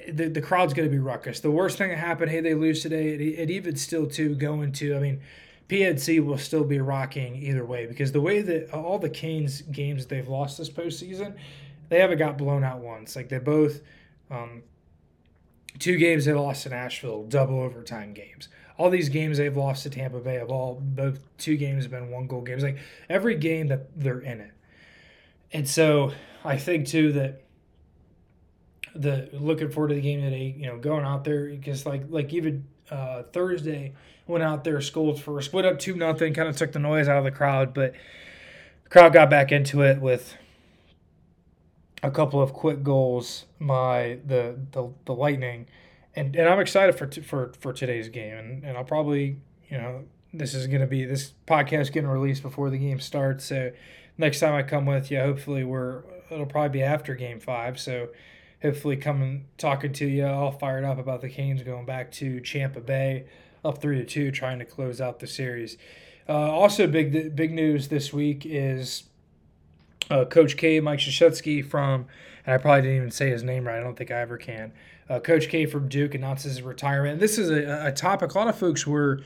the, 0.09 0.29
the 0.29 0.41
crowd's 0.41 0.75
going 0.75 0.89
to 0.89 0.93
be 0.93 0.99
ruckus. 0.99 1.41
The 1.41 1.51
worst 1.51 1.79
thing 1.79 1.91
that 1.91 1.99
happened, 1.99 2.31
hey, 2.31 2.41
they 2.41 2.55
lose 2.55 2.83
today. 2.83 3.11
It, 3.11 3.21
it 3.21 3.51
even 3.51 3.77
still 3.77 4.07
to 4.11 4.35
go 4.35 4.63
into, 4.63 4.95
I 4.95 5.01
mean, 5.01 5.21
PNC 5.69 6.25
will 6.25 6.39
still 6.39 6.65
be 6.65 6.81
rocking 6.81 7.37
either 7.37 7.65
way 7.65 7.87
because 7.87 8.13
the 8.13 8.21
way 8.21 8.43
that 8.43 8.73
all 8.73 8.99
the 8.99 9.11
Canes 9.11 9.63
games 9.63 10.07
they've 10.07 10.29
lost 10.29 10.59
this 10.59 10.69
postseason, 10.69 11.37
they 11.89 12.01
haven't 12.01 12.19
got 12.19 12.39
blown 12.39 12.65
out 12.65 12.81
once. 12.81 13.15
Like 13.15 13.29
they 13.29 13.39
both, 13.39 13.81
um, 14.31 14.63
two 15.79 15.97
games 15.97 16.25
they 16.25 16.33
lost 16.33 16.65
to 16.65 16.71
Nashville, 16.71 17.25
double 17.25 17.61
overtime 17.61 18.13
games. 18.13 18.49
All 18.77 18.91
these 18.91 19.09
games 19.09 19.39
they've 19.39 19.57
lost 19.57 19.83
to 19.83 19.91
Tampa 19.91 20.19
Bay 20.21 20.37
have 20.37 20.51
all 20.51 20.81
both 20.83 21.21
two 21.37 21.57
games 21.57 21.85
have 21.85 21.91
been 21.91 22.11
one 22.11 22.27
goal 22.27 22.41
games. 22.41 22.63
Like 22.63 22.79
every 23.09 23.37
game 23.37 23.69
that 23.69 23.89
they're 23.99 24.21
in 24.21 24.41
it, 24.41 24.53
and 25.53 25.69
so 25.69 26.13
I 26.45 26.57
think 26.57 26.87
too 26.87 27.13
that 27.13 27.43
the 28.95 29.29
looking 29.33 29.71
forward 29.71 29.89
to 29.89 29.95
the 29.95 30.01
game 30.01 30.23
today. 30.23 30.55
You 30.57 30.67
know, 30.67 30.79
going 30.79 31.05
out 31.05 31.25
there 31.25 31.47
because 31.47 31.85
like 31.87 32.05
like 32.09 32.33
even 32.33 32.67
uh, 32.91 33.25
Thursday 33.33 33.93
went 34.27 34.43
out 34.45 34.65
there, 34.65 34.81
scored 34.81 35.19
first, 35.19 35.51
split 35.51 35.65
up 35.65 35.79
two 35.79 35.95
nothing, 35.95 36.35
kind 36.35 36.49
of 36.49 36.57
took 36.57 36.73
the 36.73 36.79
noise 36.79 37.09
out 37.09 37.19
of 37.19 37.25
the 37.25 37.31
crowd, 37.31 37.75
but 37.75 37.93
the 38.85 38.91
crowd 38.91 39.13
got 39.13 39.29
back 39.29 39.53
into 39.53 39.83
it 39.83 40.01
with 40.01 40.35
a 42.03 42.11
couple 42.11 42.41
of 42.41 42.53
quick 42.53 42.83
goals 42.83 43.47
my 43.59 44.19
the 44.27 44.57
the, 44.73 44.91
the 45.05 45.15
Lightning, 45.15 45.67
and 46.15 46.35
and 46.37 46.49
I'm 46.49 46.61
excited 46.61 46.97
for 46.97 47.07
t- 47.07 47.21
for 47.21 47.53
for 47.61 47.73
today's 47.73 48.09
game, 48.09 48.37
and 48.37 48.65
and 48.65 48.77
I'll 48.77 48.85
probably 48.85 49.37
you 49.69 49.79
know 49.79 50.05
this 50.33 50.55
is 50.55 50.67
to 50.67 50.87
be 50.87 51.05
this 51.05 51.33
podcast 51.47 51.93
getting 51.93 52.09
released 52.09 52.43
before 52.43 52.71
the 52.71 52.79
game 52.79 53.01
starts, 53.01 53.45
so 53.45 53.73
next 54.17 54.41
time 54.41 54.55
I 54.55 54.63
come 54.63 54.87
with 54.87 55.11
you, 55.11 55.21
hopefully 55.21 55.65
we're 55.65 56.03
it'll 56.31 56.47
probably 56.47 56.79
be 56.79 56.83
after 56.83 57.15
game 57.15 57.41
five, 57.41 57.79
so 57.79 58.09
hopefully 58.63 58.97
coming 58.97 59.47
talking 59.59 59.93
to 59.93 60.07
you 60.07 60.27
all 60.27 60.53
fired 60.53 60.85
up 60.85 60.99
about 60.99 61.21
the 61.21 61.29
Canes 61.29 61.63
going 61.63 61.87
back 61.87 62.11
to 62.13 62.41
Champa 62.41 62.81
Bay 62.81 63.25
up 63.65 63.79
three 63.79 63.99
to 63.99 64.05
two 64.05 64.31
trying 64.31 64.59
to 64.59 64.65
close 64.65 65.01
out 65.01 65.19
the 65.19 65.27
series. 65.27 65.77
Uh, 66.29 66.33
also 66.33 66.87
big 66.87 67.35
big 67.35 67.53
news 67.53 67.89
this 67.89 68.13
week 68.13 68.47
is 68.47 69.05
uh, 70.11 70.25
Coach 70.25 70.57
K 70.57 70.81
Mike 70.81 70.99
Krzyzewski 70.99 71.65
from 71.65 72.07
and 72.47 72.55
I 72.55 72.59
probably 72.59 72.83
didn't 72.83 72.97
even 72.97 73.11
say 73.11 73.31
his 73.31 73.43
name 73.43 73.67
right. 73.67 73.79
I 73.79 73.83
don't 73.83 73.97
think 73.97 74.11
I 74.11 74.21
ever 74.21 74.39
can. 74.39 74.73
Uh, 75.09 75.21
Coach 75.21 75.49
K 75.49 75.67
from 75.67 75.89
Duke 75.89 76.15
announces 76.15 76.57
his 76.57 76.63
retirement. 76.63 77.15
And 77.15 77.21
this 77.21 77.39
is 77.39 77.51
a, 77.51 77.87
a 77.87 77.93
topic 77.93 78.35
a 78.35 78.39
lot 78.39 78.49
of 78.49 78.59
folks 78.59 78.87
were 78.87 79.23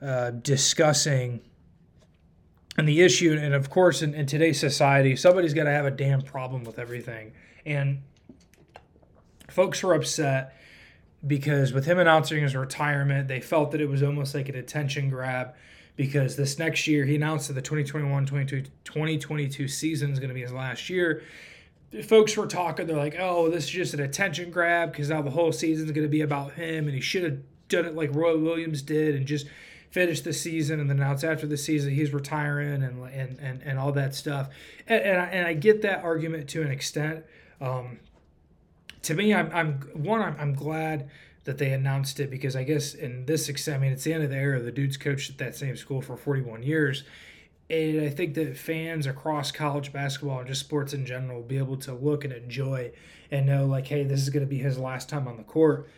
uh, 0.00 0.30
discussing 0.30 1.40
and 2.78 2.88
the 2.88 3.02
issue 3.02 3.38
and 3.38 3.54
of 3.54 3.68
course 3.68 4.00
in, 4.00 4.14
in 4.14 4.24
today's 4.24 4.58
society 4.58 5.14
somebody's 5.14 5.52
got 5.52 5.64
to 5.64 5.70
have 5.70 5.84
a 5.84 5.90
damn 5.90 6.22
problem 6.22 6.64
with 6.64 6.78
everything 6.78 7.30
and 7.66 8.00
folks 9.50 9.82
were 9.82 9.94
upset 9.94 10.56
because 11.26 11.72
with 11.72 11.84
him 11.84 11.98
announcing 11.98 12.42
his 12.42 12.56
retirement, 12.56 13.28
they 13.28 13.40
felt 13.40 13.70
that 13.72 13.80
it 13.80 13.88
was 13.88 14.02
almost 14.02 14.34
like 14.34 14.48
an 14.48 14.56
attention 14.56 15.08
grab 15.08 15.54
because 15.96 16.36
this 16.36 16.58
next 16.58 16.86
year 16.86 17.04
he 17.04 17.16
announced 17.16 17.48
that 17.48 17.54
the 17.54 17.62
2021 17.62 18.26
2022 18.26 19.68
season 19.68 20.10
is 20.10 20.18
going 20.18 20.28
to 20.28 20.34
be 20.34 20.42
his 20.42 20.52
last 20.52 20.88
year. 20.88 21.22
Folks 22.04 22.36
were 22.36 22.46
talking, 22.46 22.86
they're 22.86 22.96
like, 22.96 23.16
oh, 23.18 23.50
this 23.50 23.64
is 23.64 23.70
just 23.70 23.94
an 23.94 24.00
attention 24.00 24.50
grab 24.50 24.92
because 24.92 25.10
now 25.10 25.20
the 25.20 25.30
whole 25.30 25.52
season 25.52 25.86
is 25.86 25.92
going 25.92 26.06
to 26.06 26.10
be 26.10 26.22
about 26.22 26.52
him 26.52 26.86
and 26.86 26.94
he 26.94 27.00
should 27.00 27.22
have 27.22 27.38
done 27.68 27.84
it 27.84 27.94
like 27.94 28.14
Roy 28.14 28.36
Williams 28.38 28.80
did 28.80 29.14
and 29.14 29.26
just 29.26 29.46
finished 29.90 30.24
the 30.24 30.32
season 30.32 30.80
and 30.80 30.88
then 30.88 30.98
announced 30.98 31.22
after 31.22 31.46
the 31.46 31.56
season 31.56 31.92
he's 31.92 32.14
retiring 32.14 32.82
and 32.82 33.04
and, 33.12 33.38
and, 33.38 33.62
and 33.62 33.78
all 33.78 33.92
that 33.92 34.14
stuff. 34.14 34.48
And, 34.86 35.02
and, 35.02 35.20
I, 35.20 35.24
and 35.26 35.46
I 35.46 35.52
get 35.52 35.82
that 35.82 36.02
argument 36.02 36.48
to 36.50 36.62
an 36.62 36.70
extent. 36.70 37.24
Um, 37.60 38.00
to 39.02 39.14
me, 39.14 39.34
I'm, 39.34 39.50
I'm 39.52 39.74
one. 39.92 40.22
I'm, 40.22 40.36
I'm 40.38 40.54
glad 40.54 41.10
that 41.44 41.58
they 41.58 41.72
announced 41.72 42.20
it 42.20 42.30
because 42.30 42.54
I 42.54 42.64
guess 42.64 42.94
in 42.94 43.26
this 43.26 43.50
I 43.68 43.78
mean, 43.78 43.92
it's 43.92 44.04
the 44.04 44.12
end 44.12 44.24
of 44.24 44.30
the 44.30 44.36
era. 44.36 44.60
The 44.60 44.72
dude's 44.72 44.96
coached 44.96 45.30
at 45.30 45.38
that 45.38 45.56
same 45.56 45.76
school 45.76 46.00
for 46.00 46.16
41 46.16 46.62
years. 46.62 47.04
And 47.68 48.02
I 48.02 48.10
think 48.10 48.34
that 48.34 48.56
fans 48.56 49.06
across 49.06 49.50
college 49.50 49.92
basketball 49.92 50.40
and 50.40 50.46
just 50.46 50.60
sports 50.60 50.92
in 50.92 51.06
general 51.06 51.40
will 51.40 51.46
be 51.46 51.58
able 51.58 51.78
to 51.78 51.94
look 51.94 52.24
and 52.24 52.32
enjoy 52.32 52.92
and 53.30 53.46
know, 53.46 53.64
like, 53.64 53.86
hey, 53.86 54.04
this 54.04 54.20
is 54.20 54.30
going 54.30 54.44
to 54.44 54.48
be 54.48 54.58
his 54.58 54.78
last 54.78 55.08
time 55.08 55.26
on 55.26 55.36
the 55.36 55.42
court. 55.42 55.88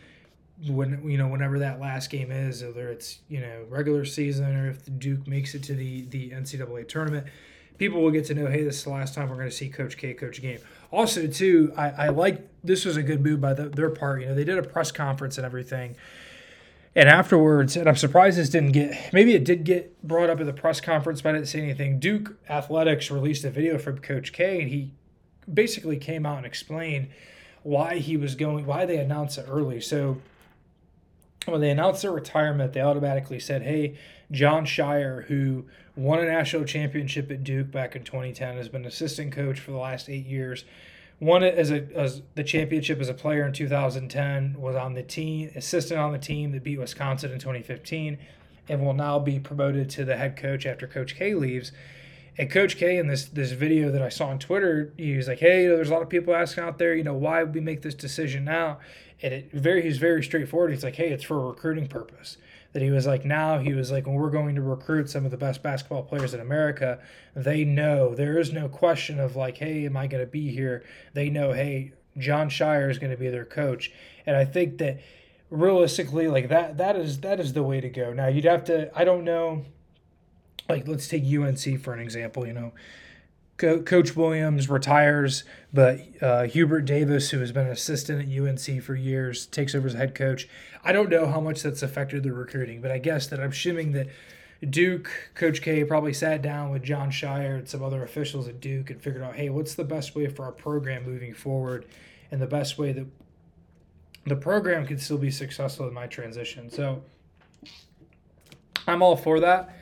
When 0.69 1.07
you 1.09 1.17
know, 1.17 1.27
whenever 1.27 1.59
that 1.59 1.81
last 1.81 2.09
game 2.09 2.31
is, 2.31 2.63
whether 2.63 2.89
it's 2.89 3.19
you 3.27 3.41
know 3.41 3.65
regular 3.67 4.05
season 4.05 4.55
or 4.55 4.69
if 4.69 4.99
Duke 4.99 5.27
makes 5.27 5.53
it 5.53 5.63
to 5.63 5.75
the 5.75 6.05
the 6.05 6.29
NCAA 6.29 6.87
tournament, 6.87 7.27
people 7.77 8.01
will 8.01 8.11
get 8.11 8.25
to 8.25 8.33
know, 8.33 8.47
hey, 8.47 8.63
this 8.63 8.77
is 8.77 8.83
the 8.83 8.89
last 8.89 9.13
time 9.13 9.29
we're 9.29 9.35
going 9.35 9.49
to 9.49 9.55
see 9.55 9.69
Coach 9.69 9.97
K 9.97 10.13
coach 10.13 10.37
a 10.39 10.41
game. 10.41 10.59
Also 10.91 11.27
too 11.27 11.73
I, 11.75 11.89
I 11.89 12.09
like 12.09 12.47
this 12.63 12.85
was 12.85 12.97
a 12.97 13.03
good 13.03 13.23
move 13.23 13.41
by 13.41 13.53
the, 13.53 13.69
their 13.69 13.89
part 13.89 14.21
you 14.21 14.27
know 14.27 14.35
they 14.35 14.43
did 14.43 14.57
a 14.57 14.63
press 14.63 14.91
conference 14.91 15.37
and 15.37 15.45
everything. 15.45 15.95
And 16.95 17.09
afterwards 17.09 17.75
and 17.75 17.89
i'm 17.89 17.97
surprised 17.97 18.37
this 18.37 18.49
didn't 18.49 18.71
get 18.71 19.11
maybe 19.11 19.33
it 19.33 19.43
did 19.43 19.65
get 19.65 20.01
brought 20.01 20.29
up 20.29 20.39
at 20.39 20.45
the 20.45 20.53
press 20.53 20.79
conference 20.79 21.21
but 21.21 21.29
i 21.29 21.31
didn't 21.33 21.49
say 21.49 21.59
anything. 21.61 21.99
Duke 21.99 22.37
athletics 22.49 23.11
released 23.11 23.43
a 23.43 23.49
video 23.49 23.77
from 23.77 23.97
coach 23.99 24.31
k 24.31 24.61
and 24.61 24.69
he 24.69 24.91
basically 25.51 25.97
came 25.97 26.25
out 26.25 26.37
and 26.37 26.45
explained 26.45 27.09
why 27.63 27.97
he 27.97 28.15
was 28.15 28.35
going 28.35 28.65
why 28.65 28.85
they 28.85 28.97
announced 28.97 29.37
it 29.37 29.45
early. 29.49 29.81
So 29.81 30.21
when 31.45 31.61
they 31.61 31.69
announced 31.69 32.01
their 32.01 32.11
retirement 32.11 32.73
they 32.73 32.81
automatically 32.81 33.39
said 33.39 33.61
hey 33.61 33.95
Jon 34.31 34.65
Scheyer, 34.65 35.25
who 35.25 35.65
won 35.95 36.19
a 36.19 36.25
national 36.25 36.65
championship 36.65 37.31
at 37.31 37.43
Duke 37.43 37.71
back 37.71 37.95
in 37.95 38.03
2010, 38.03 38.57
has 38.57 38.69
been 38.69 38.85
assistant 38.85 39.31
coach 39.31 39.59
for 39.59 39.71
the 39.71 39.77
last 39.77 40.09
eight 40.09 40.25
years. 40.25 40.65
Won 41.19 41.43
it 41.43 41.55
as 41.55 41.71
a 41.71 41.87
as 41.95 42.21
the 42.35 42.43
championship 42.43 42.99
as 42.99 43.07
a 43.07 43.13
player 43.13 43.45
in 43.45 43.53
2010. 43.53 44.55
Was 44.59 44.75
on 44.75 44.95
the 44.95 45.03
team, 45.03 45.49
assistant 45.55 45.99
on 45.99 46.11
the 46.11 46.17
team 46.17 46.51
that 46.51 46.63
beat 46.63 46.77
Wisconsin 46.77 47.31
in 47.31 47.39
2015, 47.39 48.17
and 48.67 48.85
will 48.85 48.93
now 48.93 49.17
be 49.19 49.39
promoted 49.39 49.89
to 49.91 50.03
the 50.03 50.17
head 50.17 50.35
coach 50.35 50.65
after 50.65 50.87
Coach 50.87 51.15
K 51.15 51.33
leaves. 51.33 51.71
And 52.37 52.51
Coach 52.51 52.75
K 52.75 52.97
in 52.97 53.07
this 53.07 53.25
this 53.25 53.51
video 53.53 53.91
that 53.91 54.01
I 54.01 54.09
saw 54.09 54.27
on 54.27 54.39
Twitter, 54.39 54.91
he 54.97 55.15
was 55.15 55.29
like, 55.29 55.39
"Hey, 55.39 55.63
you 55.63 55.69
know, 55.69 55.77
there's 55.77 55.89
a 55.89 55.93
lot 55.93 56.01
of 56.01 56.09
people 56.09 56.35
asking 56.35 56.65
out 56.65 56.79
there, 56.79 56.93
you 56.93 57.03
know, 57.03 57.13
why 57.13 57.45
we 57.45 57.61
make 57.61 57.81
this 57.81 57.95
decision 57.95 58.43
now?" 58.43 58.79
And 59.25 59.33
it 59.33 59.51
very 59.51 59.81
he's 59.81 59.97
very 59.97 60.23
straightforward. 60.23 60.71
He's 60.71 60.83
like, 60.83 60.95
"Hey, 60.95 61.09
it's 61.09 61.23
for 61.23 61.37
a 61.37 61.47
recruiting 61.47 61.87
purpose." 61.87 62.37
that 62.75 62.81
he 62.81 62.91
was 62.91 63.07
like 63.07 63.23
now 63.23 63.57
he 63.57 63.71
was 63.71 63.89
like 63.89 64.05
when 64.05 64.15
we're 64.15 64.29
going 64.29 64.53
to 64.53 64.61
recruit 64.61 65.09
some 65.09 65.23
of 65.23 65.31
the 65.31 65.37
best 65.37 65.63
basketball 65.63 66.03
players 66.03 66.33
in 66.33 66.41
America, 66.41 66.99
they 67.33 67.63
know 67.63 68.13
there 68.13 68.37
is 68.37 68.51
no 68.51 68.67
question 68.67 69.17
of 69.17 69.33
like, 69.33 69.59
hey, 69.59 69.85
am 69.85 69.95
I 69.95 70.07
going 70.07 70.21
to 70.21 70.29
be 70.29 70.51
here? 70.51 70.83
They 71.13 71.29
know, 71.29 71.53
hey, 71.53 71.93
Jon 72.17 72.49
Scheyer 72.49 72.91
is 72.91 72.99
going 72.99 73.11
to 73.11 73.17
be 73.17 73.29
their 73.29 73.45
coach, 73.45 73.93
and 74.25 74.35
I 74.35 74.43
think 74.43 74.77
that 74.79 74.99
realistically, 75.49 76.27
like 76.27 76.49
that 76.49 76.77
that 76.77 76.97
is 76.97 77.21
that 77.21 77.39
is 77.39 77.53
the 77.53 77.63
way 77.63 77.79
to 77.79 77.87
go. 77.87 78.11
Now 78.11 78.27
you'd 78.27 78.43
have 78.43 78.65
to. 78.65 78.91
I 78.93 79.05
don't 79.05 79.23
know. 79.23 79.63
Like 80.67 80.85
let's 80.85 81.07
take 81.07 81.23
UNC 81.23 81.79
for 81.79 81.93
an 81.93 82.01
example. 82.01 82.45
You 82.45 82.53
know, 82.53 82.73
Co- 83.57 83.81
Coach 83.81 84.15
Williams 84.15 84.69
retires, 84.69 85.43
but 85.73 86.01
uh, 86.21 86.43
Hubert 86.43 86.81
Davis, 86.81 87.29
who 87.29 87.39
has 87.39 87.51
been 87.51 87.67
an 87.67 87.71
assistant 87.71 88.21
at 88.21 88.37
UNC 88.37 88.83
for 88.83 88.95
years, 88.95 89.45
takes 89.45 89.73
over 89.73 89.87
as 89.87 89.93
head 89.93 90.13
coach. 90.13 90.47
I 90.83 90.91
don't 90.91 91.09
know 91.09 91.27
how 91.27 91.39
much 91.39 91.63
that's 91.63 91.81
affected 91.81 92.23
the 92.23 92.33
recruiting, 92.33 92.81
but 92.81 92.91
I 92.91 92.97
guess 92.97 93.27
that 93.27 93.39
I'm 93.39 93.51
assuming 93.51 93.93
that 93.93 94.07
Duke, 94.69 95.09
Coach 95.35 95.61
K 95.61 95.83
probably 95.83 96.13
sat 96.13 96.41
down 96.41 96.71
with 96.71 96.83
Jon 96.83 97.11
Scheyer 97.11 97.57
and 97.57 97.67
some 97.67 97.83
other 97.83 98.03
officials 98.03 98.47
at 98.47 98.59
Duke 98.59 98.89
and 98.89 99.01
figured 99.01 99.23
out, 99.23 99.35
hey, 99.35 99.49
what's 99.49 99.75
the 99.75 99.83
best 99.83 100.15
way 100.15 100.27
for 100.27 100.45
our 100.45 100.51
program 100.51 101.05
moving 101.05 101.33
forward 101.33 101.85
and 102.31 102.41
the 102.41 102.47
best 102.47 102.77
way 102.77 102.91
that 102.91 103.05
the 104.25 104.35
program 104.35 104.85
can 104.85 104.97
still 104.97 105.17
be 105.17 105.29
successful 105.29 105.87
in 105.87 105.93
my 105.93 106.07
transition. 106.07 106.69
So 106.69 107.03
I'm 108.87 109.01
all 109.01 109.15
for 109.15 109.39
that. 109.41 109.77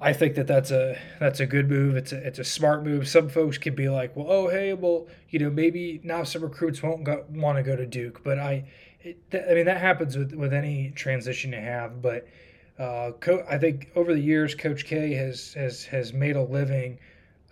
I 0.00 0.12
think 0.12 0.34
that 0.34 0.46
that's 0.46 0.70
a 0.70 0.98
that's 1.18 1.40
a 1.40 1.46
good 1.46 1.70
move. 1.70 1.96
It's 1.96 2.12
a 2.12 2.18
it's 2.26 2.38
a 2.38 2.44
smart 2.44 2.84
move. 2.84 3.08
Some 3.08 3.28
folks 3.28 3.56
can 3.56 3.74
be 3.74 3.88
like, 3.88 4.14
well, 4.14 4.26
oh 4.28 4.48
hey, 4.48 4.74
well 4.74 5.06
you 5.30 5.38
know 5.38 5.50
maybe 5.50 6.00
now 6.04 6.22
some 6.22 6.42
recruits 6.42 6.82
won't 6.82 7.04
go, 7.04 7.24
want 7.30 7.56
to 7.56 7.62
go 7.62 7.76
to 7.76 7.86
Duke, 7.86 8.22
but 8.22 8.38
I, 8.38 8.68
it, 9.00 9.18
I 9.32 9.54
mean 9.54 9.64
that 9.66 9.80
happens 9.80 10.16
with 10.16 10.34
with 10.34 10.52
any 10.52 10.90
transition 10.90 11.52
you 11.52 11.60
have. 11.60 12.02
But 12.02 12.28
uh, 12.78 13.12
co- 13.20 13.46
I 13.48 13.56
think 13.56 13.90
over 13.96 14.12
the 14.12 14.20
years, 14.20 14.54
Coach 14.54 14.84
K 14.84 15.14
has 15.14 15.54
has 15.54 15.86
has 15.86 16.12
made 16.12 16.36
a 16.36 16.42
living 16.42 16.98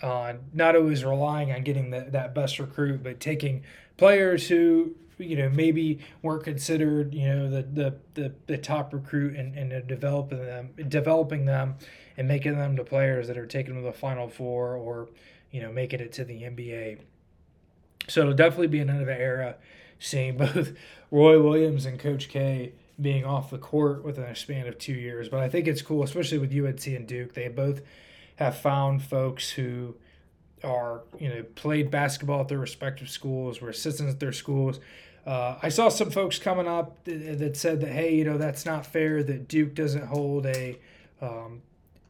on 0.03 0.41
not 0.53 0.77
always 0.77 1.03
relying 1.03 1.51
on 1.51 1.63
getting 1.63 1.91
the, 1.91 2.09
that 2.11 2.35
best 2.35 2.59
recruit, 2.59 3.03
but 3.03 3.21
taking 3.21 3.63
players 3.97 4.49
who 4.49 4.95
you 5.17 5.37
know 5.37 5.49
maybe 5.49 6.01
weren't 6.21 6.45
considered 6.45 7.15
you 7.15 7.27
know 7.27 7.49
the 7.49 7.63
the 7.63 7.95
the, 8.15 8.35
the 8.49 8.59
top 8.59 8.93
recruit 8.93 9.35
and, 9.37 9.57
and 9.57 9.87
developing 9.87 10.45
them 10.45 10.71
developing 10.89 11.47
them 11.47 11.77
and 12.16 12.29
making 12.29 12.57
them 12.57 12.77
to 12.77 12.85
players 12.85 13.29
that 13.29 13.38
are 13.38 13.46
taking 13.46 13.74
them 13.74 13.83
to 13.83 13.87
the 13.90 13.96
final 13.96 14.29
four 14.29 14.74
or 14.74 15.09
you 15.50 15.61
know 15.61 15.72
making 15.72 16.00
it 16.00 16.12
to 16.12 16.24
the 16.24 16.42
NBA. 16.42 16.98
So 18.09 18.20
it'll 18.22 18.35
definitely 18.35 18.68
be 18.68 18.81
another 18.81 19.11
era 19.11 19.57
seeing 19.98 20.37
both 20.38 20.72
Roy 21.11 21.40
Williams 21.42 21.87
and 21.87 21.98
Coach 21.98 22.29
K 22.29 22.72
being 23.00 23.24
off 23.24 23.50
the 23.50 23.59
court 23.59 24.05
within 24.05 24.24
a 24.24 24.37
span 24.37 24.66
of 24.66 24.79
two 24.79 24.92
years. 24.92 25.29
But 25.29 25.40
I 25.40 25.48
think 25.48 25.66
it's 25.66 25.83
cool, 25.83 26.03
especially 26.03 26.38
with 26.38 26.55
UNC 26.55 26.87
and 26.87 27.07
Duke. 27.07 27.35
They 27.35 27.48
both 27.48 27.81
have 28.37 28.57
found 28.57 29.03
folks 29.03 29.50
who 29.50 29.96
are 30.62 31.03
you 31.18 31.29
know 31.29 31.42
played 31.55 31.90
basketball 31.90 32.42
at 32.42 32.48
their 32.48 32.59
respective 32.59 33.11
schools, 33.11 33.61
were 33.61 33.70
assistants 33.70 34.14
at 34.14 34.20
their 34.20 34.33
schools. 34.33 34.81
Uh, 35.27 35.57
I 35.62 35.70
saw 35.70 35.88
some 35.88 36.11
folks 36.11 36.38
coming 36.38 36.68
up 36.68 37.03
that 37.05 37.57
said 37.57 37.81
that 37.81 37.90
hey, 37.90 38.14
you 38.14 38.24
know 38.24 38.38
that's 38.38 38.66
not 38.66 38.87
fair 38.87 39.22
that 39.22 39.48
Duke 39.48 39.74
doesn't 39.74 40.07
hold 40.07 40.46
a 40.46 40.79
um, 41.20 41.62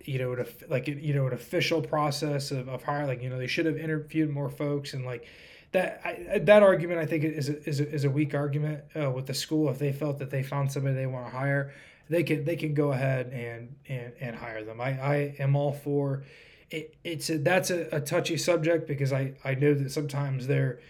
you 0.04 0.18
know, 0.18 0.32
an, 0.32 0.46
like 0.68 0.86
you 0.86 1.14
know, 1.14 1.26
an 1.26 1.32
official 1.32 1.80
process 1.80 2.50
of, 2.50 2.68
of 2.68 2.82
hiring. 2.82 3.22
You 3.22 3.30
know, 3.30 3.38
they 3.38 3.46
should 3.46 3.66
have 3.66 3.76
interviewed 3.76 4.30
more 4.30 4.50
folks 4.50 4.94
and 4.94 5.04
like 5.04 5.26
that. 5.72 6.00
I, 6.04 6.38
that 6.38 6.62
argument 6.62 7.00
I 7.00 7.06
think 7.06 7.24
is 7.24 7.48
a, 7.48 7.68
is 7.68 7.80
a, 7.80 7.88
is 7.88 8.04
a 8.04 8.10
weak 8.10 8.34
argument 8.34 8.84
uh, 8.94 9.10
with 9.10 9.26
the 9.26 9.34
school. 9.34 9.68
If 9.70 9.78
they 9.78 9.92
felt 9.92 10.18
that 10.18 10.30
they 10.30 10.42
found 10.42 10.72
somebody 10.72 10.94
they 10.94 11.06
want 11.06 11.26
to 11.26 11.36
hire, 11.36 11.74
they 12.08 12.22
can 12.22 12.44
they 12.44 12.56
can 12.56 12.74
go 12.74 12.92
ahead 12.92 13.28
and 13.32 13.74
and, 13.88 14.12
and 14.20 14.36
hire 14.36 14.64
them. 14.64 14.80
I, 14.80 14.88
I 15.00 15.36
am 15.38 15.56
all 15.56 15.72
for. 15.72 16.24
It, 16.70 16.96
it's 17.04 17.30
a, 17.30 17.38
that's 17.38 17.70
a, 17.70 17.88
a 17.92 18.00
touchy 18.00 18.36
subject 18.36 18.88
because 18.88 19.12
I, 19.12 19.34
I 19.44 19.54
know 19.54 19.74
that 19.74 19.92
sometimes 19.92 20.46
there 20.46 20.80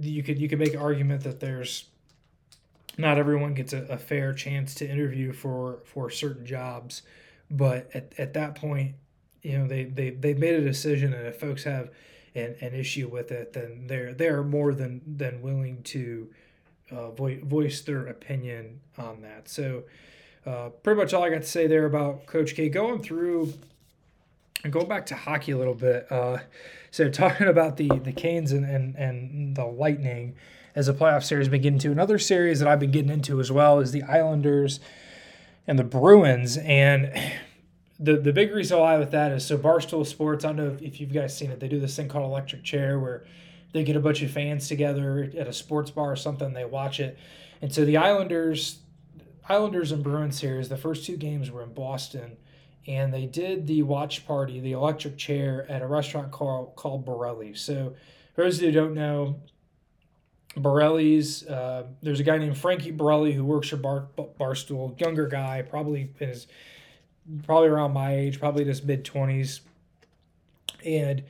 you 0.00 0.22
could 0.22 0.38
you 0.38 0.48
could 0.48 0.58
make 0.58 0.74
an 0.74 0.80
argument 0.80 1.22
that 1.24 1.40
there's 1.40 1.86
not 2.96 3.18
everyone 3.18 3.54
gets 3.54 3.72
a, 3.72 3.82
a 3.84 3.98
fair 3.98 4.32
chance 4.32 4.74
to 4.76 4.88
interview 4.88 5.32
for 5.32 5.80
for 5.84 6.10
certain 6.10 6.46
jobs 6.46 7.02
but 7.50 7.90
at, 7.94 8.12
at 8.18 8.34
that 8.34 8.54
point, 8.54 8.94
you 9.42 9.58
know, 9.58 9.66
they, 9.66 9.84
they, 9.84 10.10
they've 10.10 10.38
made 10.38 10.54
a 10.54 10.64
decision, 10.64 11.12
and 11.12 11.26
if 11.26 11.38
folks 11.38 11.64
have 11.64 11.90
an, 12.34 12.56
an 12.60 12.74
issue 12.74 13.08
with 13.08 13.30
it, 13.30 13.52
then 13.52 13.86
they're, 13.86 14.14
they're 14.14 14.42
more 14.42 14.74
than, 14.74 15.02
than 15.06 15.42
willing 15.42 15.82
to 15.82 16.28
uh, 16.90 17.10
vo- 17.10 17.40
voice 17.42 17.80
their 17.82 18.06
opinion 18.06 18.80
on 18.98 19.20
that. 19.22 19.48
So, 19.48 19.84
uh, 20.46 20.68
pretty 20.68 21.00
much 21.00 21.14
all 21.14 21.22
I 21.22 21.30
got 21.30 21.42
to 21.42 21.48
say 21.48 21.66
there 21.66 21.86
about 21.86 22.26
Coach 22.26 22.54
K. 22.54 22.68
Going 22.68 23.02
through 23.02 23.54
and 24.62 24.72
going 24.72 24.88
back 24.88 25.06
to 25.06 25.14
hockey 25.14 25.52
a 25.52 25.58
little 25.58 25.74
bit. 25.74 26.10
Uh, 26.10 26.38
so, 26.90 27.08
talking 27.08 27.46
about 27.48 27.76
the, 27.76 27.88
the 27.88 28.12
Canes 28.12 28.52
and, 28.52 28.64
and, 28.64 28.94
and 28.96 29.56
the 29.56 29.64
Lightning 29.64 30.34
as 30.74 30.88
a 30.88 30.92
playoff 30.92 31.22
series, 31.22 31.48
been 31.48 31.62
getting 31.62 31.78
to 31.78 31.92
another 31.92 32.18
series 32.18 32.58
that 32.58 32.68
I've 32.68 32.80
been 32.80 32.90
getting 32.90 33.10
into 33.10 33.40
as 33.40 33.52
well 33.52 33.78
is 33.78 33.92
the 33.92 34.02
Islanders 34.02 34.80
and 35.66 35.78
the 35.78 35.84
Bruins. 35.84 36.56
And 36.58 37.12
the 37.98 38.16
the 38.16 38.32
big 38.32 38.52
reason 38.52 38.78
why 38.78 38.98
with 38.98 39.10
that 39.12 39.32
is 39.32 39.44
so 39.44 39.56
Barstool 39.56 40.06
Sports. 40.06 40.44
I 40.44 40.48
don't 40.48 40.56
know 40.56 40.76
if, 40.80 41.00
you've 41.00 41.12
guys 41.12 41.36
seen 41.36 41.50
it. 41.50 41.60
They 41.60 41.68
do 41.68 41.80
this 41.80 41.96
thing 41.96 42.08
called 42.08 42.24
Electric 42.24 42.62
Chair 42.62 42.98
where 42.98 43.24
they 43.72 43.84
get 43.84 43.96
a 43.96 44.00
bunch 44.00 44.22
of 44.22 44.30
fans 44.30 44.68
together 44.68 45.30
at 45.36 45.46
a 45.46 45.52
sports 45.52 45.90
bar 45.90 46.12
or 46.12 46.16
something. 46.16 46.52
They 46.52 46.64
watch 46.64 47.00
it, 47.00 47.18
and 47.60 47.72
so 47.72 47.84
the 47.84 47.96
Islanders, 47.96 48.80
Islanders 49.48 49.92
and 49.92 50.02
Bruins 50.02 50.38
series. 50.38 50.68
The 50.68 50.76
first 50.76 51.04
two 51.04 51.16
games 51.16 51.50
were 51.50 51.62
in 51.62 51.72
Boston, 51.72 52.36
and 52.86 53.12
they 53.12 53.26
did 53.26 53.66
the 53.66 53.82
watch 53.82 54.26
party, 54.26 54.60
the 54.60 54.72
Electric 54.72 55.16
Chair, 55.16 55.66
at 55.68 55.82
a 55.82 55.86
restaurant 55.86 56.30
called 56.30 56.76
called 56.76 57.04
Borrelli. 57.04 57.56
So 57.56 57.94
for 58.34 58.44
those 58.44 58.60
who 58.60 58.70
don't 58.70 58.94
know, 58.94 59.40
Borrelli's. 60.56 61.46
Uh, 61.46 61.84
there's 62.02 62.20
a 62.20 62.24
guy 62.24 62.38
named 62.38 62.56
Frankie 62.56 62.92
Borrelli 62.92 63.32
who 63.32 63.44
works 63.44 63.68
for 63.68 63.76
Bar, 63.76 64.06
Barstool, 64.16 64.98
younger 65.00 65.26
guy, 65.26 65.62
probably 65.62 66.10
is 66.20 66.46
probably 67.44 67.68
around 67.68 67.92
my 67.92 68.14
age, 68.14 68.38
probably 68.38 68.62
in 68.62 68.68
his 68.68 68.82
mid 68.82 69.04
twenties, 69.04 69.60
and 70.84 71.22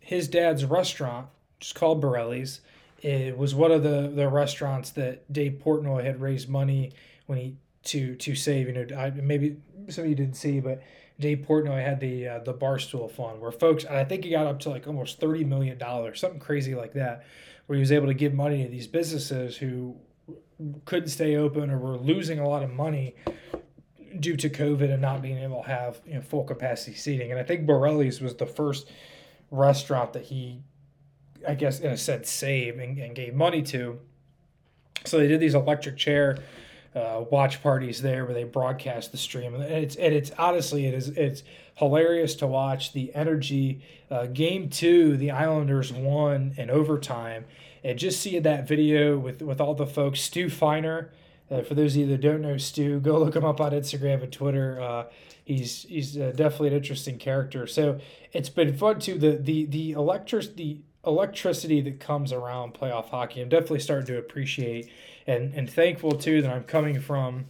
his 0.00 0.28
dad's 0.28 0.64
restaurant, 0.64 1.28
just 1.60 1.74
called 1.74 2.02
Borrelli's, 2.02 2.60
it 3.04 3.36
was 3.36 3.54
one 3.54 3.70
of 3.70 3.82
the 3.82 4.10
the 4.14 4.28
restaurants 4.28 4.90
that 4.90 5.30
Dave 5.30 5.60
Portnoy 5.62 6.04
had 6.04 6.22
raised 6.22 6.48
money 6.48 6.92
when 7.26 7.38
he 7.38 7.56
to 7.84 8.16
to 8.16 8.34
save. 8.34 8.66
You 8.66 8.72
know, 8.72 8.96
I, 8.96 9.10
maybe 9.10 9.58
some 9.88 10.04
of 10.04 10.10
you 10.10 10.16
didn't 10.16 10.36
see, 10.36 10.60
but 10.60 10.82
Dave 11.20 11.44
Portnoy 11.46 11.84
had 11.84 12.00
the 12.00 12.26
uh, 12.26 12.38
the 12.38 12.54
Barstool 12.54 13.10
Fund, 13.10 13.42
where 13.42 13.52
folks, 13.52 13.84
I 13.84 14.04
think 14.04 14.24
he 14.24 14.30
got 14.30 14.46
up 14.46 14.58
to 14.60 14.70
like 14.70 14.86
almost 14.86 15.20
thirty 15.20 15.44
million 15.44 15.76
dollars, 15.76 16.18
something 16.18 16.40
crazy 16.40 16.74
like 16.74 16.94
that 16.94 17.26
where 17.66 17.76
he 17.76 17.80
was 17.80 17.92
able 17.92 18.06
to 18.06 18.14
give 18.14 18.34
money 18.34 18.62
to 18.62 18.68
these 18.68 18.86
businesses 18.86 19.56
who 19.56 19.96
couldn't 20.84 21.08
stay 21.08 21.36
open 21.36 21.70
or 21.70 21.78
were 21.78 21.96
losing 21.96 22.38
a 22.38 22.48
lot 22.48 22.62
of 22.62 22.70
money 22.70 23.14
due 24.20 24.36
to 24.36 24.48
COVID 24.48 24.92
and 24.92 25.02
not 25.02 25.22
being 25.22 25.38
able 25.38 25.62
to 25.62 25.68
have 25.68 26.00
you 26.06 26.14
know, 26.14 26.20
full 26.20 26.44
capacity 26.44 26.96
seating. 26.96 27.30
And 27.30 27.40
I 27.40 27.42
think 27.42 27.66
Borrelli's 27.66 28.20
was 28.20 28.36
the 28.36 28.46
first 28.46 28.90
restaurant 29.50 30.12
that 30.12 30.24
he, 30.24 30.62
I 31.46 31.54
guess, 31.54 31.80
in 31.80 31.90
a 31.90 31.96
sense, 31.96 32.30
saved 32.30 32.78
and, 32.78 32.98
and 32.98 33.14
gave 33.14 33.34
money 33.34 33.62
to. 33.62 33.98
So 35.04 35.18
they 35.18 35.26
did 35.26 35.40
these 35.40 35.54
electric 35.54 35.96
chair 35.96 36.38
uh, 36.94 37.24
watch 37.30 37.62
parties 37.62 38.02
there 38.02 38.24
where 38.24 38.34
they 38.34 38.44
broadcast 38.44 39.10
the 39.10 39.18
stream, 39.18 39.54
and 39.54 39.64
it's 39.64 39.96
and 39.96 40.14
it's 40.14 40.30
honestly 40.38 40.86
it 40.86 40.94
is 40.94 41.08
it's 41.08 41.42
hilarious 41.76 42.34
to 42.36 42.46
watch 42.46 42.92
the 42.92 43.14
energy. 43.14 43.82
Uh, 44.10 44.26
game 44.26 44.68
two, 44.68 45.16
the 45.16 45.30
Islanders 45.30 45.92
won 45.92 46.54
in 46.56 46.70
overtime, 46.70 47.46
and 47.82 47.98
just 47.98 48.20
see 48.20 48.38
that 48.38 48.68
video 48.68 49.18
with 49.18 49.42
with 49.42 49.60
all 49.60 49.74
the 49.74 49.86
folks. 49.86 50.20
Stu 50.20 50.48
Feiner, 50.48 51.10
uh, 51.50 51.62
for 51.62 51.74
those 51.74 51.94
of 51.94 52.02
you 52.02 52.06
that 52.06 52.20
don't 52.20 52.42
know 52.42 52.56
Stu, 52.56 53.00
go 53.00 53.18
look 53.18 53.34
him 53.34 53.44
up 53.44 53.60
on 53.60 53.72
Instagram 53.72 54.22
and 54.22 54.32
Twitter. 54.32 54.80
Uh, 54.80 55.04
he's 55.44 55.82
he's 55.82 56.16
uh, 56.16 56.32
definitely 56.34 56.68
an 56.68 56.74
interesting 56.74 57.18
character. 57.18 57.66
So 57.66 57.98
it's 58.32 58.48
been 58.48 58.76
fun 58.76 59.00
too. 59.00 59.18
The 59.18 59.32
the 59.32 59.66
the 59.66 59.92
electric 59.92 60.54
the 60.56 60.78
electricity 61.06 61.80
that 61.82 62.00
comes 62.00 62.32
around 62.32 62.74
playoff 62.74 63.08
hockey. 63.10 63.40
I'm 63.42 63.48
definitely 63.48 63.80
starting 63.80 64.06
to 64.06 64.18
appreciate 64.18 64.90
and 65.26 65.54
and 65.54 65.70
thankful 65.70 66.12
too 66.12 66.42
that 66.42 66.50
I'm 66.50 66.64
coming 66.64 67.00
from, 67.00 67.46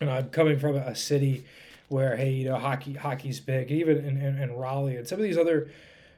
and 0.00 0.10
I'm 0.10 0.30
coming 0.30 0.58
from 0.58 0.76
a 0.76 0.94
city 0.94 1.44
where 1.88 2.16
hey 2.16 2.30
you 2.30 2.48
know 2.48 2.56
hockey 2.56 2.94
hockey's 2.94 3.38
big 3.38 3.70
even 3.70 3.98
in, 3.98 4.16
in, 4.16 4.38
in 4.38 4.56
Raleigh 4.56 4.96
and 4.96 5.06
some 5.06 5.18
of 5.18 5.24
these 5.24 5.36
other 5.36 5.70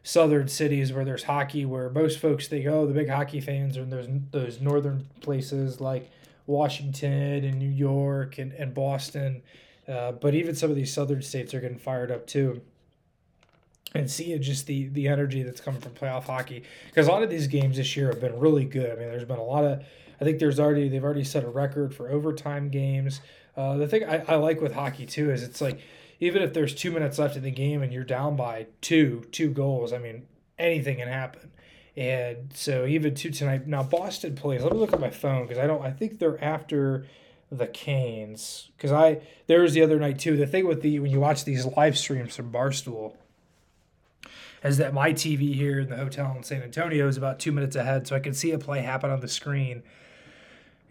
southern 0.04 0.46
cities 0.46 0.92
where 0.92 1.04
there's 1.04 1.24
hockey 1.24 1.64
where 1.64 1.90
most 1.90 2.20
folks 2.20 2.46
think 2.46 2.66
oh 2.66 2.86
the 2.86 2.94
big 2.94 3.08
hockey 3.08 3.40
fans 3.40 3.76
are 3.76 3.82
in 3.82 3.90
those 3.90 4.06
those 4.30 4.60
northern 4.60 5.06
places 5.20 5.80
like 5.80 6.10
Washington 6.46 7.42
and 7.44 7.58
New 7.58 7.68
York 7.68 8.38
and, 8.38 8.52
and 8.52 8.72
Boston 8.72 9.42
uh, 9.88 10.12
but 10.12 10.34
even 10.34 10.54
some 10.54 10.70
of 10.70 10.76
these 10.76 10.92
southern 10.92 11.22
states 11.22 11.52
are 11.52 11.60
getting 11.60 11.78
fired 11.78 12.12
up 12.12 12.26
too 12.26 12.60
and 13.94 14.10
seeing 14.10 14.42
just 14.42 14.66
the 14.66 14.88
the 14.88 15.08
energy 15.08 15.42
that's 15.42 15.60
coming 15.60 15.80
from 15.80 15.92
playoff 15.92 16.24
hockey 16.24 16.62
because 16.86 17.06
a 17.06 17.10
lot 17.10 17.22
of 17.22 17.30
these 17.30 17.46
games 17.46 17.76
this 17.76 17.96
year 17.96 18.08
have 18.08 18.20
been 18.20 18.38
really 18.38 18.64
good. 18.64 18.90
I 18.90 18.96
mean, 18.96 19.08
there's 19.08 19.24
been 19.24 19.38
a 19.38 19.44
lot 19.44 19.64
of 19.64 19.84
I 20.20 20.24
think 20.24 20.38
there's 20.38 20.60
already 20.60 20.88
they've 20.88 21.04
already 21.04 21.24
set 21.24 21.44
a 21.44 21.48
record 21.48 21.94
for 21.94 22.08
overtime 22.08 22.68
games. 22.68 23.20
Uh, 23.56 23.76
the 23.76 23.88
thing 23.88 24.04
I, 24.04 24.24
I 24.26 24.34
like 24.36 24.60
with 24.60 24.72
hockey 24.72 25.06
too 25.06 25.30
is 25.30 25.42
it's 25.42 25.60
like 25.60 25.80
even 26.20 26.42
if 26.42 26.52
there's 26.52 26.74
two 26.74 26.90
minutes 26.90 27.18
left 27.18 27.36
in 27.36 27.42
the 27.42 27.50
game 27.50 27.82
and 27.82 27.92
you're 27.92 28.04
down 28.04 28.36
by 28.36 28.66
two 28.80 29.26
two 29.32 29.50
goals, 29.50 29.92
I 29.92 29.98
mean 29.98 30.26
anything 30.58 30.98
can 30.98 31.08
happen. 31.08 31.50
And 31.96 32.50
so 32.54 32.86
even 32.86 33.14
two 33.14 33.30
tonight. 33.30 33.66
Now 33.66 33.82
Boston 33.82 34.34
plays. 34.34 34.62
Let 34.62 34.72
me 34.72 34.78
look 34.78 34.92
at 34.92 35.00
my 35.00 35.10
phone 35.10 35.42
because 35.42 35.58
I 35.58 35.66
don't. 35.66 35.82
I 35.82 35.90
think 35.90 36.18
they're 36.18 36.42
after 36.42 37.06
the 37.50 37.66
Canes 37.66 38.70
because 38.76 38.90
I 38.90 39.20
there 39.46 39.62
was 39.62 39.74
the 39.74 39.82
other 39.82 39.98
night 39.98 40.18
too. 40.18 40.36
The 40.36 40.46
thing 40.46 40.66
with 40.66 40.82
the 40.82 40.98
when 40.98 41.10
you 41.10 41.20
watch 41.20 41.44
these 41.44 41.64
live 41.64 41.96
streams 41.96 42.36
from 42.36 42.50
Barstool 42.50 43.14
is 44.64 44.78
that 44.78 44.94
my 44.94 45.12
TV 45.12 45.54
here 45.54 45.80
in 45.80 45.90
the 45.90 45.96
hotel 45.96 46.34
in 46.36 46.42
San 46.42 46.62
Antonio 46.62 47.06
is 47.06 47.16
about 47.16 47.38
two 47.38 47.52
minutes 47.52 47.76
ahead, 47.76 48.06
so 48.06 48.16
I 48.16 48.20
can 48.20 48.32
see 48.32 48.50
a 48.52 48.58
play 48.58 48.80
happen 48.80 49.10
on 49.10 49.20
the 49.20 49.28
screen, 49.28 49.82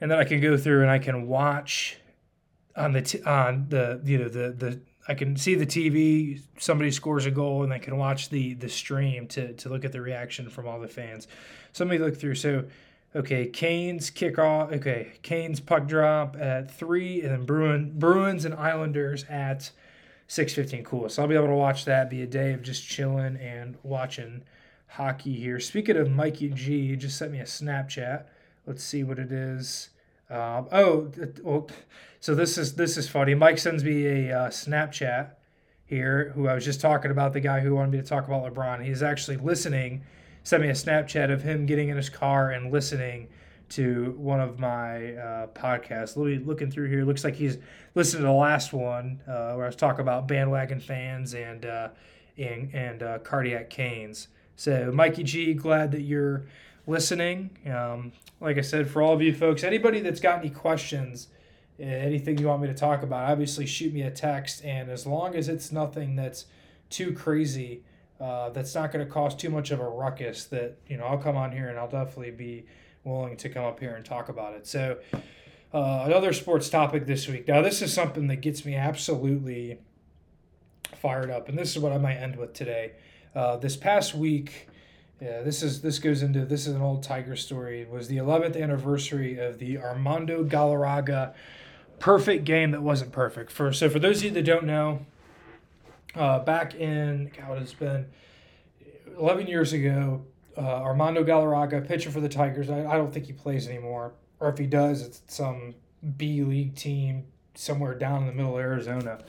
and 0.04 0.12
then 0.12 0.20
I 0.20 0.26
can 0.26 0.42
go 0.42 0.58
through 0.58 0.82
and 0.82 0.92
I 0.92 1.00
can 1.00 1.28
watch 1.28 1.96
on 2.76 2.92
the 2.92 3.02
t- 3.02 3.24
on 3.24 3.68
the 3.70 4.02
you 4.04 4.18
know 4.18 4.28
the 4.28 4.52
the 4.52 4.82
I 5.08 5.14
can 5.14 5.38
see 5.38 5.56
the 5.56 5.66
TV. 5.66 6.42
Somebody 6.60 6.92
scores 6.92 7.26
a 7.26 7.32
goal, 7.32 7.64
and 7.64 7.72
I 7.72 7.80
can 7.80 7.98
watch 7.98 8.28
the 8.28 8.54
the 8.56 8.68
stream 8.68 9.28
to 9.28 9.54
to 9.54 9.70
look 9.70 9.86
at 9.86 9.94
the 9.94 10.02
reaction 10.02 10.50
from 10.50 10.68
all 10.68 10.78
the 10.78 10.90
fans. 10.90 11.30
So 11.72 11.86
let 11.86 11.92
me 11.92 12.00
look 12.00 12.18
through. 12.18 12.36
So, 12.36 12.66
okay, 13.16 13.48
Canes 13.48 14.10
kick 14.10 14.38
off. 14.38 14.74
Okay, 14.74 15.14
Canes 15.22 15.62
puck 15.62 15.88
drop 15.88 16.36
at 16.38 16.70
three, 16.70 17.22
and 17.22 17.32
then 17.32 17.46
Bruin 17.46 17.98
Bruins 17.98 18.44
and 18.44 18.54
Islanders 18.56 19.24
at 19.30 19.72
six 20.28 20.54
fifteen. 20.54 20.84
Cool. 20.84 21.08
So 21.08 21.22
I'll 21.22 21.30
be 21.30 21.36
able 21.36 21.48
to 21.48 21.54
watch 21.54 21.86
that. 21.86 22.10
Be 22.10 22.24
a 22.24 22.28
day 22.28 22.52
of 22.52 22.62
just 22.62 22.86
chilling 22.86 23.38
and 23.38 23.78
watching 23.84 24.44
hockey 24.86 25.34
here. 25.34 25.62
Speaking 25.62 25.96
of 25.96 26.12
Mikey 26.12 26.50
G, 26.50 26.90
he 26.90 26.98
just 26.98 27.18
sent 27.18 27.32
me 27.32 27.40
a 27.40 27.46
Snapchat. 27.46 28.26
Let's 28.66 28.84
see 28.84 29.06
what 29.06 29.18
it 29.18 29.32
is. 29.32 29.90
Um, 30.34 30.68
oh, 30.72 31.12
well, 31.44 31.70
so 32.20 32.34
this 32.34 32.58
is 32.58 32.74
this 32.76 32.98
is 32.98 33.08
funny. 33.08 33.36
Mike 33.36 33.60
sends 33.60 33.84
me 33.84 34.06
a 34.08 34.38
uh, 34.38 34.50
Snapchat 34.50 35.30
here. 35.86 36.32
Who 36.34 36.48
I 36.48 36.56
was 36.56 36.66
just 36.66 36.82
talking 36.82 37.12
about, 37.12 37.34
the 37.34 37.40
guy 37.40 37.60
who 37.60 37.76
wanted 37.76 37.92
me 37.92 37.98
to 38.00 38.04
talk 38.04 38.28
about 38.28 38.52
LeBron. 38.52 38.84
He's 38.84 39.04
actually 39.04 39.38
listening. 39.38 40.04
Sent 40.44 40.64
me 40.64 40.70
a 40.70 40.74
Snapchat 40.74 41.32
of 41.32 41.44
him 41.44 41.66
getting 41.68 41.90
in 41.90 41.98
his 41.98 42.10
car 42.10 42.52
and 42.52 42.72
listening 42.72 43.30
to 43.70 44.16
one 44.18 44.40
of 44.40 44.60
my 44.60 45.14
uh, 45.14 45.48
podcasts. 45.48 46.18
Looking 46.18 46.72
through 46.72 46.90
here, 46.90 47.06
looks 47.06 47.24
like 47.24 47.36
he's 47.36 47.60
listened 47.94 48.22
to 48.22 48.26
the 48.26 48.32
last 48.34 48.74
one 48.74 49.22
uh, 49.28 49.54
where 49.54 49.66
I 49.66 49.68
was 49.68 49.76
talking 49.76 50.02
about 50.02 50.28
bandwagon 50.28 50.80
fans 50.80 51.36
and 51.36 51.66
uh, 51.66 51.90
and, 52.38 52.74
and 52.74 53.04
uh, 53.04 53.20
cardiac 53.20 53.70
canes. 53.70 54.30
So, 54.56 54.92
Mikey 54.92 55.24
G, 55.24 55.54
glad 55.54 55.92
that 55.92 56.02
you're 56.02 56.46
listening. 56.86 57.52
Um, 57.72 58.12
like 58.40 58.58
I 58.58 58.62
said, 58.62 58.90
for 58.90 59.02
all 59.02 59.14
of 59.14 59.22
you 59.22 59.34
folks, 59.34 59.64
anybody 59.64 60.02
that's 60.02 60.20
got 60.20 60.40
any 60.40 60.50
questions, 60.50 61.30
eh, 61.80 61.86
anything 61.86 62.38
you 62.38 62.48
want 62.48 62.62
me 62.62 62.68
to 62.68 62.74
talk 62.74 63.04
about, 63.04 63.30
obviously 63.32 63.66
shoot 63.66 63.94
me 63.94 64.02
a 64.02 64.12
text. 64.12 64.64
And 64.64 64.90
as 64.90 65.06
long 65.06 65.36
as 65.36 65.48
it's 65.48 65.72
nothing 65.72 66.16
that's 66.16 66.46
too 66.90 67.14
crazy, 67.14 67.84
uh, 68.20 68.50
that's 68.50 68.76
not 68.76 68.92
going 68.92 69.06
to 69.06 69.12
cause 69.12 69.36
too 69.36 69.50
much 69.50 69.72
of 69.72 69.80
a 69.80 69.88
ruckus, 69.88 70.46
that 70.46 70.78
you 70.88 70.98
know, 70.98 71.06
I'll 71.06 71.18
come 71.18 71.36
on 71.36 71.52
here 71.52 71.70
and 71.70 71.78
I'll 71.78 71.90
definitely 71.90 72.32
be 72.32 72.66
willing 73.04 73.36
to 73.38 73.50
come 73.50 73.66
up 73.66 73.80
here 73.80 73.96
and 73.96 74.06
talk 74.06 74.30
about 74.30 74.54
it. 74.54 74.68
So, 74.68 74.98
uh, 75.74 76.04
another 76.06 76.34
sports 76.34 76.70
topic 76.70 77.08
this 77.08 77.28
week. 77.28 77.48
Now, 77.48 77.62
this 77.62 77.82
is 77.82 77.92
something 77.92 78.28
that 78.28 78.38
gets 78.38 78.64
me 78.64 78.76
absolutely 78.76 79.80
fired 81.02 81.32
up, 81.32 81.50
and 81.50 81.58
this 81.58 81.76
is 81.76 81.80
what 81.80 81.92
I 81.92 81.98
might 81.98 82.16
end 82.16 82.36
with 82.36 82.54
today. 82.54 82.94
Uh, 83.36 83.58
this 83.58 83.76
past 83.76 84.14
week, 84.14 84.68
yeah, 85.22 85.42
this 85.42 85.64
is 85.64 85.82
this 85.82 86.00
goes 86.00 86.22
into 86.22 86.46
this 86.46 86.68
is 86.68 86.76
an 86.76 86.82
old 86.82 87.04
Tiger 87.04 87.36
story. 87.36 87.82
It 87.82 87.90
was 87.90 88.08
the 88.08 88.18
11th 88.18 88.62
anniversary 88.62 89.38
of 89.38 89.60
the 89.60 89.78
Armando 89.78 90.44
Galarraga 90.44 91.34
perfect 92.00 92.44
game 92.44 92.72
that 92.72 92.82
wasn't 92.82 93.12
perfect. 93.12 93.52
For 93.52 93.72
so 93.72 93.90
for 93.90 94.00
those 94.00 94.18
of 94.18 94.24
you 94.26 94.32
that 94.32 94.44
don't 94.44 94.66
know, 94.66 95.06
uh, 96.16 96.40
back 96.40 96.76
in 96.76 97.32
God, 97.38 97.62
it's 97.62 97.74
been 97.74 98.08
11 99.18 99.48
years 99.48 99.74
ago. 99.74 100.26
Uh, 100.56 100.62
Armando 100.62 101.24
Galarraga, 101.24 101.88
pitcher 101.88 102.12
for 102.12 102.20
the 102.20 102.30
Tigers. 102.30 102.70
I, 102.70 102.86
I 102.86 102.98
don't 102.98 103.12
think 103.12 103.26
he 103.26 103.34
plays 103.34 103.68
anymore, 103.68 104.14
or 104.40 104.50
if 104.50 104.58
he 104.58 104.68
does, 104.68 105.02
it's 105.02 105.22
some 105.28 105.74
B 106.18 106.44
League 106.44 106.76
team 106.76 107.26
somewhere 107.56 107.96
down 107.96 108.22
in 108.22 108.28
the 108.28 108.34
middle 108.34 108.56
of 108.56 108.62
Arizona. 108.62 109.20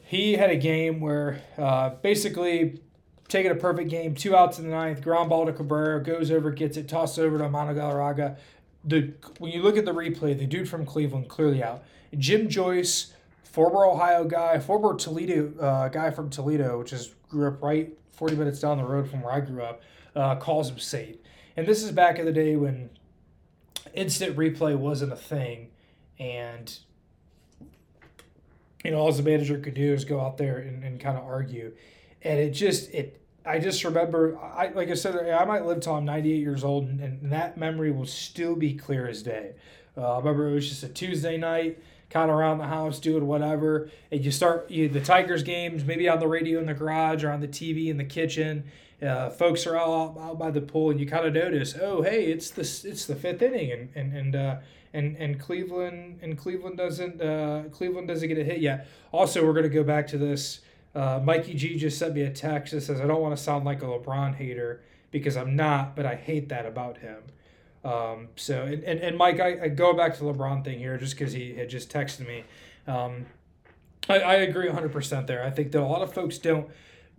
He 0.00 0.34
had 0.34 0.48
a 0.48 0.56
game 0.56 1.00
where 1.00 1.42
uh, 1.58 1.90
basically 1.90 2.80
taking 3.28 3.50
a 3.50 3.54
perfect 3.54 3.90
game, 3.90 4.14
two 4.14 4.34
outs 4.34 4.58
in 4.58 4.64
the 4.64 4.70
ninth, 4.70 5.02
ground 5.02 5.28
ball 5.28 5.46
to 5.46 5.52
Cabrera, 5.52 6.02
goes 6.02 6.30
over, 6.30 6.50
gets 6.50 6.76
it, 6.76 6.88
tossed 6.88 7.18
over 7.18 7.38
to 7.38 7.44
Armando 7.44 7.74
Galarraga. 7.74 8.36
The 8.84 9.12
when 9.38 9.52
you 9.52 9.62
look 9.62 9.76
at 9.76 9.84
the 9.84 9.92
replay, 9.92 10.36
the 10.38 10.46
dude 10.46 10.68
from 10.68 10.86
Cleveland 10.86 11.28
clearly 11.28 11.62
out. 11.62 11.84
Jim 12.16 12.48
Joyce, 12.48 13.12
former 13.42 13.84
Ohio 13.84 14.24
guy, 14.24 14.58
former 14.58 14.94
Toledo 14.94 15.52
uh, 15.60 15.88
guy 15.88 16.10
from 16.10 16.30
Toledo, 16.30 16.78
which 16.78 16.92
is 16.92 17.14
grew 17.28 17.48
up 17.48 17.62
right 17.62 17.92
40 18.12 18.36
minutes 18.36 18.60
down 18.60 18.78
the 18.78 18.84
road 18.84 19.08
from 19.10 19.22
where 19.22 19.32
I 19.32 19.40
grew 19.40 19.62
up, 19.62 19.82
uh, 20.16 20.36
calls 20.36 20.70
him 20.70 20.78
safe. 20.78 21.16
And 21.56 21.66
this 21.66 21.82
is 21.82 21.92
back 21.92 22.18
in 22.18 22.24
the 22.24 22.32
day 22.32 22.56
when 22.56 22.88
instant 23.92 24.36
replay 24.36 24.76
wasn't 24.76 25.12
a 25.12 25.16
thing, 25.16 25.68
and 26.18 26.78
you 28.84 28.92
know 28.92 28.98
all 28.98 29.12
the 29.12 29.22
manager 29.22 29.58
could 29.58 29.74
do 29.74 29.92
is 29.92 30.04
go 30.04 30.20
out 30.20 30.38
there 30.38 30.58
and, 30.58 30.82
and 30.82 31.00
kind 31.00 31.18
of 31.18 31.24
argue 31.24 31.72
and 32.28 32.38
it 32.38 32.50
just 32.50 32.90
it 32.90 33.20
I 33.44 33.58
just 33.58 33.82
remember 33.82 34.38
I 34.38 34.68
like 34.68 34.90
I 34.90 34.94
said 34.94 35.16
I 35.16 35.44
might 35.46 35.64
live 35.64 35.80
till 35.80 35.94
I'm 35.94 36.04
98 36.04 36.36
years 36.36 36.62
old 36.62 36.86
and, 36.86 37.00
and 37.00 37.32
that 37.32 37.56
memory 37.56 37.90
will 37.90 38.06
still 38.06 38.54
be 38.54 38.74
clear 38.74 39.08
as 39.08 39.22
day. 39.22 39.52
Uh, 39.96 40.14
I 40.14 40.18
remember 40.18 40.50
it 40.50 40.54
was 40.54 40.68
just 40.68 40.84
a 40.84 40.88
Tuesday 40.88 41.38
night, 41.38 41.82
kind 42.10 42.30
of 42.30 42.36
around 42.36 42.58
the 42.58 42.66
house 42.66 43.00
doing 43.00 43.26
whatever, 43.26 43.90
and 44.12 44.22
you 44.22 44.30
start 44.30 44.70
you, 44.70 44.88
the 44.88 45.00
Tigers 45.00 45.42
games 45.42 45.84
maybe 45.84 46.08
on 46.08 46.20
the 46.20 46.28
radio 46.28 46.60
in 46.60 46.66
the 46.66 46.74
garage 46.74 47.24
or 47.24 47.32
on 47.32 47.40
the 47.40 47.48
TV 47.48 47.88
in 47.88 47.96
the 47.96 48.04
kitchen. 48.04 48.64
Uh, 49.00 49.30
folks 49.30 49.66
are 49.66 49.76
all 49.76 50.10
out, 50.10 50.22
out 50.22 50.38
by 50.38 50.50
the 50.50 50.60
pool, 50.60 50.90
and 50.90 51.00
you 51.00 51.06
kind 51.06 51.24
of 51.24 51.32
notice, 51.32 51.74
oh 51.80 52.02
hey, 52.02 52.26
it's 52.26 52.50
the 52.50 52.60
it's 52.60 53.06
the 53.06 53.16
fifth 53.16 53.40
inning, 53.40 53.72
and 53.72 53.88
and 53.94 54.14
and 54.14 54.36
uh, 54.36 54.56
and 54.92 55.16
and 55.16 55.40
Cleveland 55.40 56.18
and 56.20 56.36
Cleveland 56.36 56.76
doesn't 56.76 57.22
uh, 57.22 57.62
Cleveland 57.72 58.08
doesn't 58.08 58.28
get 58.28 58.36
a 58.36 58.44
hit 58.44 58.60
yet. 58.60 58.86
Also, 59.12 59.46
we're 59.46 59.54
gonna 59.54 59.68
go 59.70 59.82
back 59.84 60.06
to 60.08 60.18
this 60.18 60.60
uh, 60.98 61.20
Mikey 61.22 61.54
G 61.54 61.76
just 61.76 61.96
sent 61.96 62.14
me 62.14 62.22
a 62.22 62.30
text 62.30 62.72
that 62.72 62.80
says, 62.80 63.00
I 63.00 63.06
don't 63.06 63.20
want 63.20 63.36
to 63.36 63.40
sound 63.40 63.64
like 63.64 63.82
a 63.82 63.86
LeBron 63.86 64.34
hater 64.34 64.82
because 65.12 65.36
I'm 65.36 65.54
not, 65.54 65.94
but 65.94 66.04
I 66.04 66.16
hate 66.16 66.48
that 66.48 66.66
about 66.66 66.98
him. 66.98 67.22
Um, 67.84 68.28
so, 68.34 68.62
and, 68.62 68.82
and, 68.82 68.98
and 68.98 69.16
Mike, 69.16 69.38
I, 69.38 69.60
I 69.62 69.68
go 69.68 69.92
back 69.94 70.16
to 70.16 70.24
the 70.24 70.34
LeBron 70.34 70.64
thing 70.64 70.80
here 70.80 70.98
just 70.98 71.16
because 71.16 71.32
he 71.32 71.54
had 71.54 71.68
just 71.70 71.88
texted 71.88 72.26
me. 72.26 72.42
Um, 72.88 73.26
I, 74.08 74.18
I 74.18 74.34
agree 74.34 74.68
100% 74.68 75.28
there. 75.28 75.44
I 75.44 75.50
think 75.50 75.70
that 75.70 75.80
a 75.80 75.86
lot 75.86 76.02
of 76.02 76.12
folks 76.12 76.38
don't 76.38 76.68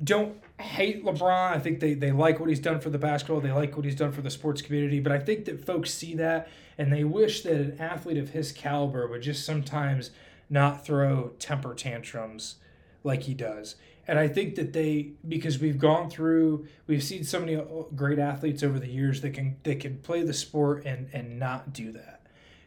don't 0.01 0.41
hate 0.59 1.03
LeBron. 1.03 1.51
I 1.51 1.59
think 1.59 1.79
they, 1.81 1.93
they 1.93 2.11
like 2.11 2.39
what 2.39 2.47
he's 2.47 2.59
done 2.59 2.79
for 2.79 2.89
the 2.89 2.97
basketball. 2.97 3.41
They 3.41 3.51
like 3.51 3.75
what 3.75 3.85
he's 3.85 3.95
done 3.95 4.13
for 4.13 4.21
the 4.21 4.29
sports 4.29 4.61
community. 4.61 4.99
But 5.01 5.11
I 5.11 5.19
think 5.19 5.43
that 5.45 5.65
folks 5.65 5.93
see 5.93 6.15
that 6.15 6.49
and 6.77 6.91
they 6.91 7.03
wish 7.03 7.43
that 7.43 7.53
an 7.53 7.77
athlete 7.79 8.17
of 8.17 8.29
his 8.29 8.53
caliber 8.53 9.07
would 9.07 9.21
just 9.21 9.45
sometimes 9.45 10.11
not 10.49 10.85
throw 10.85 11.31
temper 11.37 11.73
tantrums 11.73 12.55
like 13.03 13.23
he 13.23 13.33
does. 13.33 13.75
And 14.07 14.17
I 14.17 14.27
think 14.27 14.55
that 14.55 14.73
they 14.73 15.11
because 15.27 15.59
we've 15.59 15.77
gone 15.77 16.09
through 16.09 16.67
we've 16.87 17.03
seen 17.03 17.23
so 17.23 17.39
many 17.39 17.55
uh, 17.55 17.63
great 17.95 18.17
athletes 18.17 18.63
over 18.63 18.79
the 18.79 18.87
years 18.87 19.21
that 19.21 19.31
can 19.31 19.57
they 19.63 19.75
can 19.75 19.97
play 19.97 20.23
the 20.23 20.33
sport 20.33 20.83
and 20.85 21.09
and 21.13 21.37
not 21.37 21.73
do 21.73 21.91
that. 21.91 22.21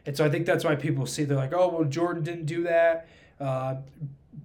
And 0.05 0.15
so 0.15 0.25
I 0.25 0.29
think 0.29 0.45
that's 0.45 0.63
why 0.63 0.75
people 0.75 1.05
see 1.05 1.25
they're 1.25 1.37
like, 1.37 1.53
oh 1.53 1.67
well, 1.69 1.83
Jordan 1.83 2.23
didn't 2.23 2.45
do 2.45 2.63
that, 2.63 3.07
uh, 3.39 3.75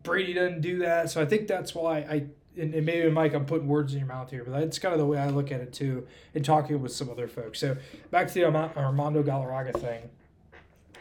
Brady 0.03 0.35
doesn't 0.35 0.61
do 0.61 0.79
that. 0.79 1.11
So 1.11 1.22
I 1.22 1.27
think 1.27 1.46
that's 1.46 1.74
why 1.74 1.98
I 1.98 2.27
and, 2.57 2.74
and 2.74 2.85
maybe 2.85 3.09
Mike, 3.11 3.35
I'm 3.35 3.46
putting 3.46 3.68
words 3.68 3.92
in 3.92 4.01
your 4.01 4.09
mouth 4.09 4.31
here, 4.31 4.42
but 4.44 4.59
that's 4.59 4.81
kind 4.81 4.92
of 4.92 4.98
the 4.98 5.07
way 5.07 5.18
I 5.18 5.29
look 5.29 5.53
at 5.53 5.61
it 5.61 5.72
too, 5.72 6.07
and 6.35 6.44
talking 6.44 6.83
with 6.83 6.92
some 6.92 7.09
other 7.09 7.29
folks. 7.29 7.61
So 7.61 7.77
back 8.11 8.27
to 8.29 8.35
the 8.35 8.44
Armando 8.44 9.22
Galarraga 9.22 9.79
thing. 9.79 10.11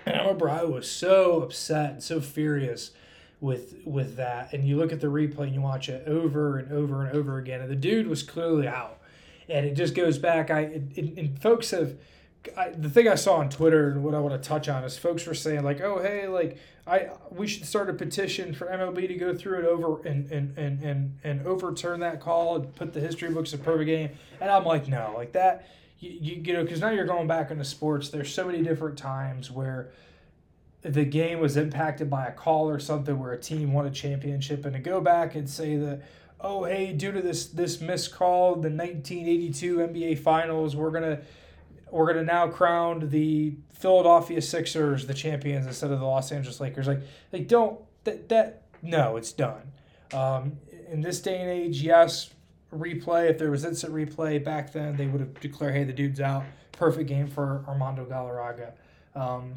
And 0.06 0.16
I 0.16 0.20
remember 0.20 0.50
I 0.50 0.64
was 0.64 0.90
so 0.90 1.42
upset 1.42 1.92
and 1.92 2.04
so 2.04 2.22
furious 2.22 2.92
with 3.40 3.76
with 3.86 4.16
that 4.16 4.52
and 4.54 4.68
you 4.68 4.78
look 4.78 4.92
at 4.92 5.00
the 5.00 5.08
replay 5.08 5.44
and 5.44 5.54
you 5.54 5.62
watch 5.62 5.90
it 5.90 6.08
over 6.08 6.58
and 6.58 6.72
over 6.72 7.06
and 7.06 7.16
over 7.16 7.38
again 7.38 7.62
and 7.62 7.70
the 7.70 7.76
dude 7.76 8.08
was 8.08 8.24
clearly 8.24 8.68
out 8.68 9.00
and 9.48 9.66
it 9.66 9.76
just 9.76 9.94
goes 9.94 10.18
back 10.18 10.50
i 10.50 10.62
and, 10.62 11.40
folks 11.40 11.72
have 11.72 11.96
I, 12.56 12.70
the 12.70 12.90
thing 12.90 13.10
I 13.10 13.16
saw 13.16 13.38
on 13.38 13.50
Twitter 13.50 13.90
and 13.90 14.04
what 14.04 14.14
I 14.14 14.20
want 14.20 14.42
to 14.42 14.48
touch 14.48 14.70
on 14.70 14.84
is 14.86 14.98
folks 14.98 15.26
were 15.26 15.34
saying 15.34 15.64
like, 15.64 15.82
oh 15.82 16.00
hey, 16.00 16.28
like 16.28 16.58
I 16.86 17.10
we 17.30 17.48
should 17.48 17.66
start 17.66 17.90
a 17.90 17.94
petition 17.94 18.54
for 18.54 18.68
MLB 18.68 19.08
to 19.08 19.16
go 19.16 19.36
through 19.36 19.60
it 19.60 19.66
over 19.66 20.02
and 20.08 20.32
and, 20.32 20.58
and, 20.58 20.82
and, 20.82 21.18
and 21.26 21.46
overturn 21.46 22.00
that 22.02 22.22
call 22.22 22.56
and 22.56 22.74
put 22.76 22.94
the 22.94 23.02
history 23.02 23.30
books 23.32 23.52
of 23.54 23.64
perfect 23.64 23.88
game. 23.88 24.12
And 24.40 24.50
I'm 24.50 24.64
like, 24.64 24.88
no, 24.88 25.14
like 25.18 25.34
that 25.34 25.68
you, 26.00 26.12
you, 26.22 26.42
you 26.44 26.54
know, 26.54 26.64
because 26.64 26.80
now 26.80 26.90
you're 26.90 27.06
going 27.06 27.28
back 27.28 27.52
into 27.52 27.66
sports. 27.66 28.10
There's 28.10 28.34
so 28.34 28.46
many 28.46 28.62
different 28.62 28.98
times 28.98 29.50
where 29.52 29.92
the 30.82 31.06
game 31.06 31.40
was 31.40 31.58
impacted 31.58 32.10
by 32.10 32.26
a 32.28 32.32
call 32.32 32.70
or 32.70 32.80
something 32.80 33.20
where 33.20 33.34
a 33.34 33.40
team 33.40 33.74
won 33.74 33.86
a 33.86 33.92
championship 33.92 34.66
and 34.66 34.74
to 34.74 34.80
go 34.80 35.02
back 35.02 35.36
and 35.36 35.50
say 35.50 35.76
that 35.76 36.02
oh 36.40 36.64
hey 36.64 36.94
due 36.94 37.12
to 37.12 37.22
this 37.22 37.48
this 37.48 37.82
missed 37.82 38.14
call 38.14 38.54
the 38.54 38.70
1982 38.70 39.78
nba 39.78 40.20
finals 40.20 40.76
we're 40.76 40.92
gonna 40.92 41.20
we're 41.92 42.14
to 42.14 42.24
now 42.24 42.48
crown 42.48 43.10
the 43.10 43.56
Philadelphia 43.74 44.42
Sixers 44.42 45.08
the 45.08 45.14
champions 45.14 45.68
instead 45.68 45.92
of 45.92 46.00
the 46.00 46.06
Los 46.06 46.32
Angeles 46.32 46.60
Lakers. 46.60 46.88
Like, 46.88 47.02
like 47.32 47.48
don't 47.48 47.80
that 48.04 48.30
that 48.30 48.64
no, 48.82 49.18
it's 49.18 49.32
done. 49.32 49.72
Um, 50.14 50.58
in 50.90 51.02
this 51.02 51.20
day 51.20 51.42
and 51.42 51.50
age, 51.50 51.82
yes, 51.82 52.30
replay. 52.74 53.30
If 53.30 53.38
there 53.38 53.52
was 53.52 53.66
instant 53.66 53.94
replay 53.94 54.44
back 54.44 54.72
then, 54.72 54.96
they 54.96 55.08
would 55.08 55.20
have 55.20 55.40
declared, 55.40 55.76
"Hey, 55.76 55.84
the 55.84 55.94
dude's 55.94 56.20
out." 56.20 56.44
Perfect 56.72 57.10
game 57.10 57.28
for 57.28 57.64
Armando 57.68 58.06
Galarraga. 58.06 58.74
Um, 59.16 59.56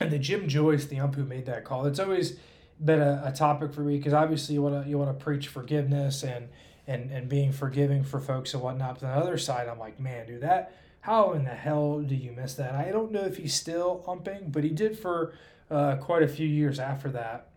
and 0.00 0.10
the 0.10 0.18
Jim 0.18 0.48
Joyce, 0.48 0.86
the 0.86 0.98
ump 1.00 1.14
who 1.14 1.24
made 1.24 1.46
that 1.46 1.64
call, 1.64 1.86
it's 1.86 1.98
always 1.98 2.36
been 2.84 3.00
a, 3.00 3.22
a 3.26 3.32
topic 3.32 3.72
for 3.72 3.82
me 3.82 3.96
because 3.96 4.12
obviously 4.12 4.54
you 4.54 4.62
want 4.62 4.84
to 4.84 4.88
you 4.88 4.98
want 4.98 5.16
to 5.16 5.24
preach 5.24 5.48
forgiveness 5.48 6.22
and 6.22 6.48
and 6.86 7.10
and 7.10 7.28
being 7.28 7.52
forgiving 7.52 8.02
for 8.02 8.20
folks 8.20 8.54
and 8.54 8.62
whatnot. 8.62 9.00
But 9.00 9.08
on 9.08 9.18
the 9.18 9.24
other 9.24 9.38
side, 9.38 9.68
I'm 9.68 9.78
like, 9.78 10.00
man, 10.00 10.26
dude, 10.26 10.40
that 10.42 10.74
how 11.00 11.32
in 11.32 11.44
the 11.44 11.50
hell 11.50 12.00
do 12.00 12.14
you 12.14 12.32
miss 12.32 12.54
that? 12.54 12.74
I 12.74 12.90
don't 12.90 13.12
know 13.12 13.20
if 13.20 13.36
he's 13.36 13.54
still 13.54 14.04
umping, 14.08 14.50
but 14.50 14.64
he 14.64 14.70
did 14.70 14.98
for 14.98 15.34
uh, 15.70 15.96
quite 15.96 16.22
a 16.22 16.28
few 16.28 16.46
years 16.46 16.78
after 16.78 17.10
that. 17.10 17.48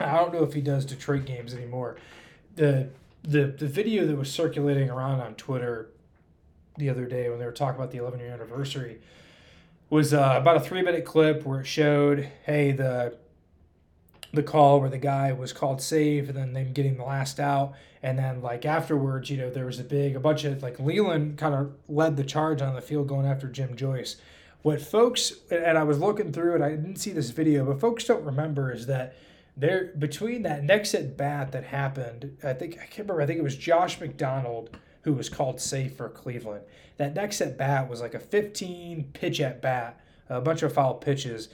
I 0.00 0.16
don't 0.16 0.32
know 0.32 0.42
if 0.42 0.52
he 0.52 0.60
does 0.60 0.84
Detroit 0.84 1.24
games 1.24 1.54
anymore. 1.54 1.96
The 2.56 2.90
the 3.22 3.46
the 3.46 3.66
video 3.66 4.06
that 4.06 4.16
was 4.16 4.30
circulating 4.30 4.90
around 4.90 5.20
on 5.20 5.34
Twitter 5.34 5.90
the 6.76 6.88
other 6.88 7.06
day 7.06 7.28
when 7.28 7.38
they 7.38 7.44
were 7.44 7.52
talking 7.52 7.76
about 7.76 7.90
the 7.90 7.98
11 7.98 8.18
year 8.18 8.32
anniversary 8.32 8.98
was 9.92 10.14
uh, 10.14 10.36
about 10.38 10.56
a 10.56 10.60
three 10.60 10.80
minute 10.80 11.04
clip 11.04 11.44
where 11.44 11.60
it 11.60 11.66
showed, 11.66 12.26
hey, 12.44 12.72
the 12.72 13.14
the 14.32 14.42
call 14.42 14.80
where 14.80 14.88
the 14.88 14.96
guy 14.96 15.30
was 15.34 15.52
called 15.52 15.82
safe 15.82 16.26
and 16.30 16.38
then 16.38 16.54
them 16.54 16.72
getting 16.72 16.96
the 16.96 17.04
last 17.04 17.38
out. 17.38 17.74
And 18.02 18.18
then 18.18 18.40
like 18.40 18.64
afterwards 18.64 19.28
you 19.28 19.36
know 19.36 19.50
there 19.50 19.66
was 19.66 19.78
a 19.78 19.84
big 19.84 20.16
a 20.16 20.20
bunch 20.20 20.44
of 20.44 20.62
like 20.62 20.80
leyland 20.80 21.36
kind 21.36 21.54
of 21.54 21.74
led 21.88 22.16
the 22.16 22.24
charge 22.24 22.62
on 22.62 22.74
the 22.74 22.80
field 22.80 23.06
going 23.06 23.26
after 23.26 23.48
jim 23.48 23.76
joyce. 23.76 24.16
What 24.62 24.80
folks 24.80 25.34
and 25.50 25.76
i 25.76 25.82
was 25.82 25.98
looking 25.98 26.32
through 26.32 26.54
it 26.54 26.62
i 26.62 26.70
didn't 26.70 26.96
see 26.96 27.10
this 27.10 27.30
video 27.30 27.66
but 27.66 27.80
folks 27.80 28.04
don't 28.04 28.24
remember 28.24 28.72
is 28.72 28.86
that 28.86 29.14
there 29.56 29.92
between 29.98 30.42
that 30.44 30.62
next 30.62 30.94
at 30.94 31.16
bat 31.16 31.52
that 31.52 31.64
happened 31.64 32.38
i 32.42 32.52
think 32.52 32.74
i 32.74 32.86
can't 32.86 33.00
remember 33.00 33.22
i 33.22 33.26
think 33.26 33.40
it 33.40 33.42
was 33.42 33.56
josh 33.56 34.00
mcdonald 34.00 34.70
who 35.02 35.12
was 35.12 35.28
called 35.28 35.60
safe 35.60 35.96
for 35.96 36.08
cleveland 36.08 36.62
that 36.96 37.14
next 37.14 37.40
at 37.40 37.56
bat 37.56 37.88
was 37.88 38.00
like 38.00 38.14
a 38.14 38.20
15 38.20 39.10
pitch 39.12 39.40
at 39.40 39.60
bat 39.60 40.00
a 40.28 40.40
bunch 40.40 40.62
of 40.62 40.72
foul 40.72 40.94
pitches 40.94 41.48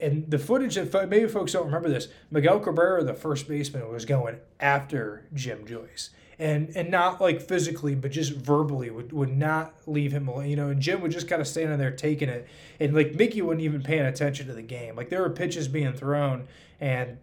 and 0.00 0.30
the 0.30 0.38
footage 0.38 0.76
that 0.76 1.08
maybe 1.08 1.26
folks 1.26 1.52
don't 1.52 1.66
remember 1.66 1.88
this, 1.88 2.08
Miguel 2.30 2.60
Cabrera, 2.60 3.02
the 3.02 3.14
first 3.14 3.48
baseman, 3.48 3.88
was 3.90 4.04
going 4.04 4.36
after 4.60 5.26
Jim 5.34 5.66
Joyce. 5.66 6.10
And, 6.40 6.70
and 6.76 6.88
not 6.88 7.20
like 7.20 7.40
physically, 7.40 7.96
but 7.96 8.12
just 8.12 8.32
verbally 8.32 8.90
would, 8.90 9.12
would 9.12 9.36
not 9.36 9.74
leave 9.86 10.12
him 10.12 10.28
alone. 10.28 10.48
You 10.48 10.54
know, 10.54 10.68
and 10.68 10.80
Jim 10.80 11.00
would 11.00 11.10
just 11.10 11.26
kind 11.26 11.42
of 11.42 11.48
standing 11.48 11.78
there 11.78 11.90
taking 11.90 12.28
it. 12.28 12.46
And 12.78 12.94
like 12.94 13.14
Miggy 13.14 13.42
wasn't 13.42 13.62
even 13.62 13.82
paying 13.82 14.06
attention 14.06 14.46
to 14.46 14.52
the 14.52 14.62
game. 14.62 14.94
Like 14.94 15.08
there 15.08 15.20
were 15.20 15.30
pitches 15.30 15.66
being 15.66 15.94
thrown 15.94 16.46
and 16.80 17.18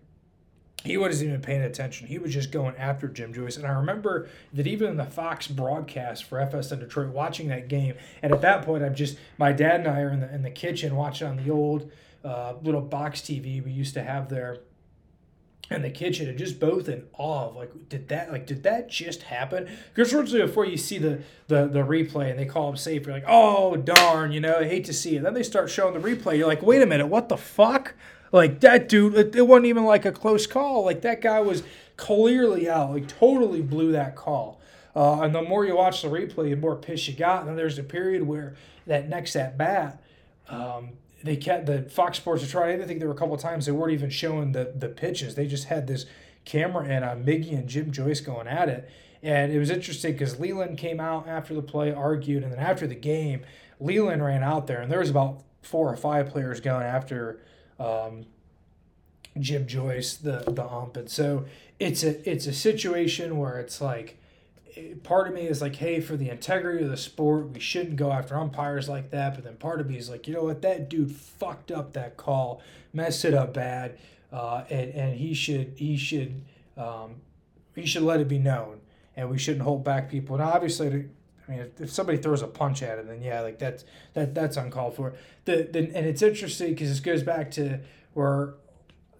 he 0.83 0.97
wasn't 0.97 1.29
even 1.29 1.41
paying 1.41 1.61
attention. 1.61 2.07
He 2.07 2.19
was 2.19 2.31
just 2.31 2.51
going 2.51 2.75
after 2.75 3.07
Jim 3.07 3.33
Joyce. 3.33 3.57
And 3.57 3.65
I 3.65 3.71
remember 3.71 4.29
that 4.53 4.67
even 4.67 4.89
in 4.89 4.97
the 4.97 5.05
Fox 5.05 5.47
broadcast 5.47 6.25
for 6.25 6.37
FSN 6.37 6.79
Detroit, 6.79 7.09
watching 7.09 7.47
that 7.47 7.67
game, 7.67 7.95
and 8.21 8.31
at 8.31 8.41
that 8.41 8.63
point, 8.63 8.83
I'm 8.83 8.93
just 8.93 9.17
my 9.37 9.51
dad 9.51 9.79
and 9.79 9.89
I 9.89 10.01
are 10.01 10.11
in 10.11 10.19
the 10.19 10.33
in 10.33 10.43
the 10.43 10.51
kitchen 10.51 10.95
watching 10.95 11.27
on 11.27 11.37
the 11.37 11.49
old 11.49 11.91
uh, 12.23 12.53
little 12.61 12.81
box 12.81 13.21
TV 13.21 13.63
we 13.63 13.71
used 13.71 13.93
to 13.93 14.03
have 14.03 14.29
there 14.29 14.59
in 15.71 15.81
the 15.81 15.89
kitchen 15.89 16.29
and 16.29 16.37
just 16.37 16.59
both 16.59 16.87
in 16.87 17.03
awe 17.17 17.47
of 17.47 17.55
like 17.55 17.71
did 17.89 18.07
that 18.07 18.31
like 18.31 18.45
did 18.45 18.61
that 18.63 18.87
just 18.87 19.23
happen 19.23 19.67
because 19.93 20.11
shortly 20.11 20.39
before 20.39 20.65
you 20.65 20.77
see 20.77 20.99
the, 20.99 21.19
the 21.47 21.67
the 21.67 21.79
replay 21.79 22.29
and 22.29 22.37
they 22.37 22.45
call 22.45 22.69
him 22.69 22.77
safe 22.77 23.05
you're 23.05 23.15
like 23.15 23.25
oh 23.27 23.75
darn 23.75 24.31
you 24.31 24.39
know 24.39 24.57
i 24.59 24.63
hate 24.63 24.85
to 24.85 24.93
see 24.93 25.15
it 25.15 25.23
then 25.23 25.33
they 25.33 25.41
start 25.41 25.67
showing 25.69 25.99
the 25.99 26.07
replay 26.07 26.37
you're 26.37 26.47
like 26.47 26.61
wait 26.61 26.83
a 26.83 26.85
minute 26.85 27.07
what 27.07 27.29
the 27.29 27.37
fuck 27.37 27.95
like 28.35 28.59
that 28.59 28.87
dude 28.89 29.35
it, 29.35 29.47
wasn't 29.47 29.65
even 29.65 29.85
like 29.85 30.05
a 30.05 30.11
close 30.11 30.45
call 30.45 30.85
like 30.85 31.01
that 31.01 31.21
guy 31.21 31.39
was 31.39 31.63
clearly 31.97 32.69
out 32.69 32.91
like 32.91 33.07
totally 33.07 33.61
blew 33.61 33.91
that 33.91 34.15
call 34.15 34.59
uh, 34.95 35.21
and 35.21 35.33
the 35.33 35.41
more 35.41 35.65
you 35.65 35.75
watch 35.75 36.01
the 36.01 36.07
replay 36.07 36.49
the 36.49 36.55
more 36.55 36.75
pissed 36.75 37.07
you 37.07 37.13
got 37.13 37.39
and 37.39 37.49
then 37.49 37.55
there's 37.55 37.77
a 37.77 37.83
period 37.83 38.23
where 38.23 38.55
that 38.85 39.09
next 39.09 39.35
at 39.35 39.57
bat 39.57 40.01
um, 40.49 40.89
they 41.25 41.35
kept 41.35 41.65
the 41.65 41.81
Fox 41.83 42.17
Sports 42.17 42.43
are 42.43 42.47
trying. 42.47 42.81
I 42.81 42.85
think 42.85 42.99
there 42.99 43.07
were 43.07 43.15
a 43.15 43.17
couple 43.17 43.35
times 43.35 43.65
they 43.65 43.71
weren't 43.71 43.93
even 43.93 44.11
showing 44.11 44.51
the 44.51 44.71
the 44.75 44.89
pitches. 44.89 45.33
They 45.33 45.47
just 45.47 45.65
had 45.65 45.87
this 45.87 46.05
camera 46.45 46.85
and 46.85 47.03
uh, 47.03 47.15
Miggy 47.15 47.57
and 47.57 47.67
Jim 47.67 47.91
Joyce 47.91 48.21
going 48.21 48.47
at 48.47 48.69
it. 48.69 48.89
And 49.23 49.51
it 49.51 49.57
was 49.57 49.71
interesting 49.71 50.13
because 50.13 50.39
Leyland 50.39 50.77
came 50.77 50.99
out 50.99 51.27
after 51.27 51.55
the 51.55 51.63
play, 51.63 51.91
argued, 51.91 52.43
and 52.43 52.51
then 52.51 52.59
after 52.59 52.85
the 52.85 52.95
game, 52.95 53.41
Leyland 53.79 54.23
ran 54.23 54.43
out 54.43 54.67
there, 54.67 54.81
and 54.81 54.91
there 54.91 54.99
was 54.99 55.09
about 55.09 55.41
four 55.63 55.91
or 55.91 55.97
five 55.97 56.29
players 56.29 56.59
going 56.59 56.83
after 56.83 57.39
um, 57.79 58.25
Jim 59.39 59.67
Joyce, 59.67 60.15
the 60.15 60.43
the 60.47 60.65
ump. 60.65 60.97
And 60.97 61.09
so 61.09 61.45
it's 61.79 62.03
a 62.03 62.29
it's 62.29 62.47
a 62.47 62.53
situation 62.53 63.37
where 63.37 63.59
it's 63.59 63.81
like 63.81 64.17
part 65.03 65.27
of 65.27 65.33
me 65.33 65.47
is 65.47 65.61
like, 65.61 65.75
hey, 65.75 65.99
for 66.01 66.17
the 66.17 66.29
integrity 66.29 66.83
of 66.83 66.89
the 66.89 66.97
sport, 66.97 67.49
we 67.49 67.59
shouldn't 67.59 67.95
go 67.95 68.11
after 68.11 68.35
umpires 68.35 68.89
like 68.89 69.11
that. 69.11 69.35
But 69.35 69.43
then 69.43 69.55
part 69.55 69.79
of 69.79 69.89
me 69.89 69.97
is 69.97 70.09
like, 70.09 70.27
you 70.27 70.33
know 70.33 70.43
what, 70.43 70.61
that 70.61 70.89
dude 70.89 71.11
fucked 71.11 71.71
up 71.71 71.93
that 71.93 72.17
call, 72.17 72.61
messed 72.93 73.25
it 73.25 73.33
up 73.33 73.53
bad, 73.53 73.97
uh, 74.31 74.63
and 74.69 74.91
and 74.91 75.17
he 75.17 75.33
should 75.33 75.73
he 75.77 75.97
should 75.97 76.41
um, 76.77 77.15
he 77.75 77.85
should 77.85 78.03
let 78.03 78.19
it 78.19 78.27
be 78.27 78.39
known, 78.39 78.81
and 79.15 79.29
we 79.29 79.37
shouldn't 79.37 79.63
hold 79.63 79.83
back 79.83 80.09
people. 80.09 80.35
And 80.35 80.43
obviously, 80.43 81.05
I 81.47 81.51
mean, 81.51 81.59
if, 81.59 81.81
if 81.81 81.91
somebody 81.91 82.17
throws 82.17 82.41
a 82.41 82.47
punch 82.47 82.81
at 82.81 82.97
him, 82.97 83.07
then 83.07 83.21
yeah, 83.21 83.41
like 83.41 83.59
that's 83.59 83.85
that 84.13 84.33
that's 84.33 84.57
uncalled 84.57 84.95
for. 84.95 85.13
The, 85.45 85.67
the 85.71 85.79
and 85.79 86.05
it's 86.05 86.21
interesting 86.21 86.69
because 86.69 86.89
this 86.89 86.99
goes 86.99 87.23
back 87.23 87.51
to 87.51 87.79
where 88.13 88.55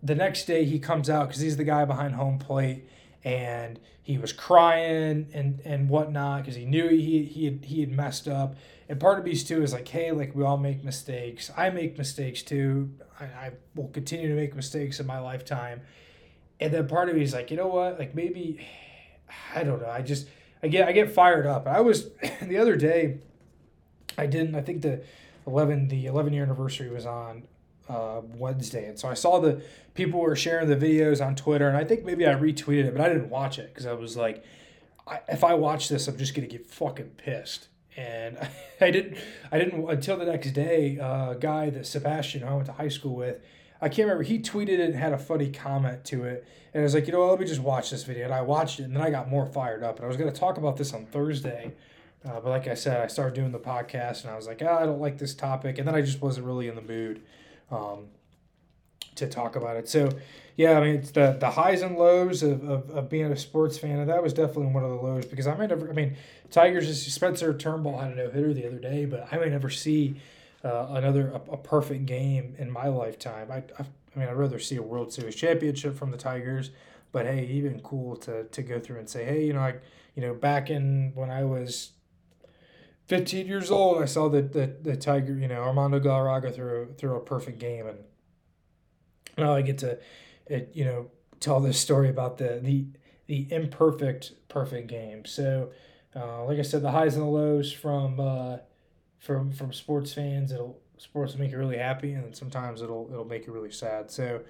the 0.02 0.16
next 0.16 0.46
day 0.46 0.66
he 0.66 0.80
comes 0.80 1.10
out 1.10 1.28
because 1.28 1.42
he's 1.42 1.58
the 1.58 1.64
guy 1.64 1.86
behind 1.86 2.16
home 2.16 2.40
plate 2.40 2.88
and 3.24 3.80
he 4.02 4.18
was 4.18 4.32
crying 4.32 5.28
and 5.34 5.60
and 5.66 5.90
whatnot 5.90 6.44
because 6.44 6.56
he 6.56 6.66
knew 6.66 6.90
he 6.90 7.24
he 7.24 7.46
had, 7.46 7.66
he 7.66 7.80
had 7.82 7.92
messed 7.92 8.28
up. 8.28 8.56
And 8.88 9.00
part 9.00 9.18
of 9.18 9.26
me 9.26 9.36
too 9.36 9.64
is 9.64 9.74
like, 9.74 9.88
hey, 9.88 10.12
like 10.12 10.36
we 10.36 10.44
all 10.44 10.58
make 10.58 10.84
mistakes. 10.84 11.52
I 11.58 11.70
make 11.72 11.98
mistakes 11.98 12.44
too. 12.44 12.92
I, 13.20 13.24
I 13.26 13.52
will 13.74 13.88
continue 13.88 14.28
to 14.28 14.36
make 14.36 14.56
mistakes 14.56 15.00
in 15.00 15.08
my 15.08 15.20
lifetime. 15.20 15.82
And 16.60 16.72
then 16.72 16.88
part 16.88 17.10
of 17.10 17.16
me 17.16 17.24
is 17.24 17.34
like, 17.34 17.50
you 17.50 17.58
know 17.58 17.68
what? 17.68 17.98
Like 17.98 18.14
maybe 18.16 18.66
I 19.56 19.64
don't 19.64 19.82
know. 19.82 19.90
I 19.90 20.02
just 20.02 20.28
I 20.65 20.67
get 20.67 20.88
I 20.88 20.93
get 20.93 21.12
fired 21.12 21.45
up. 21.45 21.67
I 21.67 21.82
was 21.82 22.10
the 22.41 22.58
other 22.58 22.75
day. 22.75 23.19
I 24.17 24.25
didn't. 24.25 24.56
I 24.56 24.62
think 24.62 24.82
the 24.82 25.04
eleven 25.45 25.89
the 25.89 26.08
eleven 26.08 26.34
year 26.34 26.41
anniversary 26.41 26.89
was 26.89 27.06
on 27.06 27.43
uh, 27.88 28.21
Wednesday, 28.36 28.88
and 28.88 28.97
so 28.97 29.08
I 29.08 29.13
saw 29.13 29.39
the 29.39 29.62
people 29.93 30.19
were 30.19 30.36
sharing 30.36 30.67
the 30.67 30.75
videos 30.75 31.23
on 31.23 31.36
Twitter, 31.36 31.67
and 31.67 31.78
I 31.78 31.84
think 31.84 32.04
maybe 32.04 32.25
I 32.25 32.34
retweeted 32.34 32.86
it, 32.86 32.95
but 32.95 33.01
I 33.01 33.10
didn't 33.10 33.30
watch 33.30 33.60
it 33.60 33.67
because 33.67 33.86
I 33.86 33.93
was 33.93 34.17
like, 34.17 34.43
I, 35.06 35.19
if 35.30 35.43
I 35.43 35.54
watch 35.54 35.88
this, 35.88 36.08
I'm 36.08 36.17
just 36.17 36.34
gonna 36.34 36.47
get 36.47 36.65
fucking 36.65 37.12
pissed. 37.17 37.67
And 37.95 38.36
I 38.82 38.89
didn't, 38.89 39.19
I 39.51 39.60
didn't 39.60 39.88
until 39.88 40.17
the 40.17 40.25
next 40.25 40.49
day. 40.54 40.97
Uh, 40.97 41.34
a 41.34 41.36
guy 41.36 41.69
that 41.69 41.86
Sebastian 41.86 42.43
I 42.43 42.56
went 42.56 42.65
to 42.65 42.71
high 42.71 42.88
school 42.88 43.15
with, 43.15 43.39
I 43.82 43.90
can't 43.90 44.08
remember. 44.08 44.24
He 44.24 44.40
tweeted 44.40 44.80
it 44.80 44.82
and 44.82 44.96
had 44.96 45.14
a 45.14 45.18
funny 45.18 45.52
comment 45.52 46.04
to 46.06 46.24
it, 46.24 46.46
and 46.74 46.82
I 46.82 46.84
was 46.84 46.94
like, 46.94 47.08
you 47.08 47.14
know, 47.14 47.20
what, 47.20 47.32
let 47.32 47.40
me 47.40 47.46
just 47.46 47.62
watch 47.62 47.90
this 47.90 48.04
video. 48.04 48.26
And 48.26 48.34
I 48.34 48.42
watched 48.42 48.80
it, 48.80 48.84
and 48.84 48.96
then 48.96 49.04
I 49.04 49.10
got 49.10 49.30
more 49.30 49.46
fired 49.46 49.84
up. 49.84 49.98
And 49.98 50.06
I 50.06 50.08
was 50.08 50.18
gonna 50.18 50.32
talk 50.32 50.58
about 50.58 50.78
this 50.78 50.94
on 50.94 51.06
Thursday. 51.06 51.74
Uh, 52.26 52.40
but 52.40 52.50
like 52.50 52.68
I 52.68 52.74
said, 52.74 53.02
I 53.02 53.08
started 53.08 53.36
doing 53.36 53.52
the 53.52 53.60
podcast 53.60 54.24
and 54.24 54.32
I 54.32 54.36
was 54.36 54.48
like, 54.48 54.62
oh, 54.64 54.78
I 54.82 54.86
don't 54.86 55.00
like 55.00 55.20
this 55.20 55.36
topic. 55.36 55.78
And 55.78 55.88
then 55.88 55.94
I 55.94 56.02
just 56.02 56.22
wasn't 56.22 56.48
really 56.48 56.68
in 56.68 56.76
the 56.76 56.82
mood 56.82 57.22
um, 57.70 58.08
to 59.16 59.28
talk 59.28 59.56
about 59.56 59.78
it. 59.78 59.88
So, 59.88 60.10
yeah, 60.56 60.78
I 60.78 60.82
mean, 60.82 60.96
it's 60.96 61.12
the, 61.12 61.38
the 61.40 61.52
highs 61.52 61.84
and 61.84 61.98
lows 61.98 62.42
of, 62.42 62.68
of, 62.68 62.90
of 62.90 63.10
being 63.10 63.26
a 63.26 63.38
sports 63.38 63.78
fan, 63.78 64.00
and 64.00 64.10
that 64.10 64.24
was 64.24 64.34
definitely 64.34 64.68
one 64.68 64.84
of 64.84 64.90
the 64.90 64.96
lows 64.96 65.26
because 65.26 65.46
I 65.46 65.56
might 65.56 65.70
never, 65.70 65.90
I 65.90 65.94
mean, 65.94 66.16
Tigers, 66.50 67.14
Spencer 67.14 67.54
Turnbull 67.54 67.98
had 67.98 68.14
a 68.14 68.16
no 68.16 68.30
hitter 68.30 68.54
the 68.54 68.66
other 68.66 68.80
day, 68.80 69.06
but 69.06 69.28
I 69.32 69.38
may 69.38 69.50
never 69.50 69.70
see 69.70 70.16
uh, 70.65 70.88
another, 70.89 71.30
a, 71.30 71.51
a, 71.51 71.58
perfect 71.58 72.08
game 72.08 72.56
in 72.58 72.71
my 72.71 72.88
lifetime. 72.88 73.51
I, 73.51 73.58
I, 73.58 73.86
I 74.15 74.19
mean, 74.19 74.28
I'd 74.28 74.36
rather 74.36 74.58
see 74.58 74.78
a 74.78 74.82
World 74.82 75.13
Series 75.13 75.36
championship 75.36 75.95
from 75.95 76.10
the 76.10 76.17
Tigers, 76.17 76.71
but 77.12 77.28
hey, 77.28 77.45
even 77.45 77.80
cool 77.82 78.16
to, 78.18 78.45
to 78.45 78.63
go 78.63 78.80
threw 78.80 78.97
and 78.97 79.07
say, 79.07 79.26
hey, 79.26 79.45
you 79.45 79.53
know, 79.53 79.59
I, 79.59 79.76
you 80.16 80.24
know, 80.24 80.34
back 80.34 80.72
in 80.72 81.11
when 81.13 81.30
I 81.30 81.43
was 81.43 81.91
15 83.07 83.45
years 83.45 83.70
old, 83.70 84.01
I 84.01 84.05
saw 84.05 84.28
the, 84.28 84.41
the, 84.41 84.76
the 84.82 84.97
Tiger, 84.97 85.38
you 85.38 85.47
know, 85.47 85.61
Armando 85.61 85.99
Galarraga 85.99 86.53
threw, 86.53 86.93
through 86.97 87.16
a 87.16 87.22
perfect 87.22 87.59
game. 87.59 87.86
And 87.86 87.99
now 89.38 89.53
I 89.53 89.61
get 89.61 89.78
to, 89.80 89.99
it, 90.47 90.72
you 90.74 90.86
know, 90.86 91.11
tell 91.39 91.59
this 91.59 91.80
story 91.80 92.09
about 92.09 92.39
the, 92.39 92.59
the, 92.63 92.88
the 93.28 93.47
imperfect, 93.53 94.34
perfect 94.47 94.88
game. 94.88 95.26
So, 95.26 95.70
uh, 96.16 96.43
like 96.45 96.57
I 96.57 96.63
said, 96.63 96.82
the 96.82 96.91
highs 96.91 97.16
and 97.16 97.24
the 97.24 97.30
lows 97.30 97.72
from, 97.72 98.20
uh, 98.20 98.57
from, 99.26 99.51
from 99.51 99.73
sports 99.73 100.13
fans, 100.13 100.51
it'll, 100.51 100.80
sports 100.97 101.34
will 101.34 101.41
make 101.41 101.51
you 101.51 101.57
really 101.57 101.78
happy. 101.78 102.13
And 102.13 102.36
sometimes 102.36 102.82
it'll, 102.82 103.09
it'll 103.11 103.26
make 103.26 103.47
you 103.47 103.53
really 103.53 103.71
sad. 103.71 104.11
So, 104.11 104.41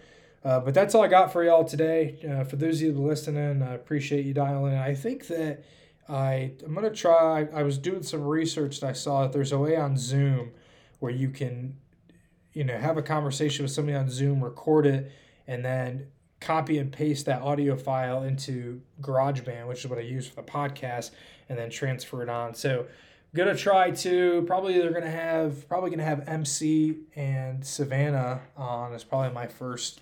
uh, 0.43 0.59
but 0.59 0.73
that's 0.73 0.93
all 0.93 1.03
I 1.03 1.07
got 1.07 1.31
for 1.31 1.43
y'all 1.43 1.63
today. 1.63 2.19
Uh, 2.29 2.43
for 2.43 2.57
those 2.57 2.75
of 2.75 2.81
you 2.81 2.93
listening, 2.93 3.63
I 3.63 3.73
appreciate 3.73 4.25
you 4.25 4.33
dialing 4.33 4.73
in. 4.73 4.79
I 4.79 4.93
think 4.93 5.27
that, 5.27 5.63
I 6.07 6.51
I'm 6.63 6.75
gonna 6.75 6.91
try. 6.91 7.47
I, 7.51 7.63
was 7.63 7.77
doing 7.77 8.03
some 8.03 8.21
research 8.21 8.81
and 8.81 8.89
I 8.89 8.93
saw 8.93 9.23
that 9.23 9.33
there's 9.33 9.51
a 9.51 9.57
way 9.57 9.75
on 9.75 9.97
Zoom 9.97 10.51
where 10.99 11.11
you 11.11 11.29
can, 11.29 11.77
you 12.53 12.63
know, 12.63 12.77
have 12.77 12.97
a 12.97 13.01
conversation 13.01 13.63
with 13.63 13.71
somebody 13.71 13.97
on 13.97 14.09
Zoom, 14.09 14.43
record 14.43 14.85
it, 14.85 15.11
and 15.47 15.65
then 15.65 16.07
copy 16.39 16.77
and 16.77 16.91
paste 16.91 17.25
that 17.25 17.41
audio 17.41 17.75
file 17.75 18.21
into 18.21 18.81
GarageBand, 19.01 19.67
which 19.67 19.79
is 19.79 19.89
what 19.89 19.97
I 19.97 20.03
use 20.03 20.27
for 20.27 20.35
the 20.35 20.43
podcast, 20.43 21.09
and 21.49 21.57
then 21.57 21.71
transfer 21.71 22.21
it 22.21 22.29
on. 22.29 22.53
So 22.53 22.85
gonna 23.35 23.55
try 23.55 23.91
to 23.91 24.43
probably 24.47 24.79
they're 24.79 24.91
gonna 24.91 25.09
have 25.11 25.67
probably 25.67 25.89
gonna 25.89 26.03
have 26.03 26.27
MC 26.27 26.95
and 27.15 27.65
Savannah 27.65 28.41
on 28.55 28.93
as 28.93 29.03
probably 29.03 29.33
my 29.33 29.45
first 29.45 29.99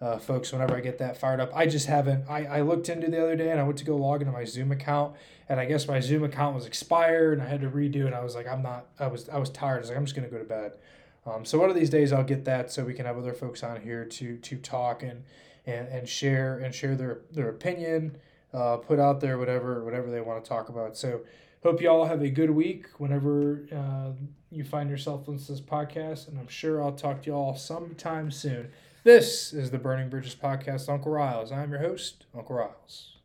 uh, 0.00 0.18
folks 0.18 0.52
whenever 0.52 0.76
I 0.76 0.80
get 0.80 0.98
that 0.98 1.16
fired 1.16 1.40
up. 1.40 1.50
I 1.54 1.66
just 1.66 1.86
haven't. 1.86 2.28
I, 2.28 2.44
I 2.44 2.60
looked 2.60 2.88
into 2.88 3.10
the 3.10 3.20
other 3.20 3.34
day 3.36 3.50
and 3.50 3.58
I 3.58 3.62
went 3.64 3.78
to 3.78 3.84
go 3.84 3.96
log 3.96 4.20
into 4.20 4.32
my 4.32 4.44
Zoom 4.44 4.70
account 4.70 5.16
and 5.48 5.58
I 5.58 5.64
guess 5.64 5.88
my 5.88 6.00
Zoom 6.00 6.22
account 6.22 6.54
was 6.54 6.66
expired 6.66 7.38
and 7.38 7.46
I 7.46 7.50
had 7.50 7.60
to 7.62 7.68
redo 7.68 7.96
it. 7.96 8.06
And 8.06 8.14
I 8.14 8.22
was 8.22 8.34
like, 8.34 8.46
I'm 8.46 8.62
not. 8.62 8.86
I 8.98 9.08
was 9.08 9.28
I 9.28 9.38
was 9.38 9.50
tired. 9.50 9.76
I 9.76 9.80
was 9.80 9.88
like, 9.88 9.98
I'm 9.98 10.04
just 10.04 10.14
gonna 10.14 10.28
go 10.28 10.38
to 10.38 10.44
bed. 10.44 10.72
Um, 11.26 11.44
so 11.44 11.58
one 11.58 11.68
of 11.68 11.76
these 11.76 11.90
days 11.90 12.12
I'll 12.12 12.22
get 12.22 12.44
that 12.44 12.70
so 12.70 12.84
we 12.84 12.94
can 12.94 13.04
have 13.04 13.18
other 13.18 13.34
folks 13.34 13.64
on 13.64 13.80
here 13.80 14.04
to 14.04 14.36
to 14.36 14.56
talk 14.56 15.02
and 15.02 15.24
and, 15.66 15.88
and 15.88 16.08
share 16.08 16.58
and 16.58 16.72
share 16.72 16.94
their 16.94 17.22
their 17.32 17.48
opinion, 17.48 18.16
uh, 18.54 18.76
put 18.76 19.00
out 19.00 19.20
there 19.20 19.38
whatever 19.38 19.84
whatever 19.84 20.08
they 20.08 20.20
want 20.20 20.44
to 20.44 20.48
talk 20.48 20.68
about. 20.68 20.96
So 20.96 21.22
hope 21.66 21.82
you 21.82 21.90
all 21.90 22.04
have 22.04 22.22
a 22.22 22.30
good 22.30 22.50
week 22.50 22.86
whenever 22.98 23.66
uh, 23.74 24.12
you 24.52 24.62
find 24.62 24.88
yourself 24.88 25.26
listening 25.26 25.46
to 25.46 25.52
this 25.52 25.60
podcast, 25.60 26.28
and 26.28 26.38
I'm 26.38 26.46
sure 26.46 26.80
I'll 26.80 26.92
talk 26.92 27.22
to 27.22 27.30
you 27.30 27.34
all 27.34 27.56
sometime 27.56 28.30
soon. 28.30 28.68
This 29.02 29.52
is 29.52 29.72
the 29.72 29.78
Burning 29.78 30.08
Bridges 30.08 30.36
podcast, 30.36 30.88
Uncle 30.88 31.10
Riles. 31.10 31.50
I'm 31.50 31.72
your 31.72 31.80
host, 31.80 32.26
Uncle 32.36 32.54
Riles. 32.54 33.15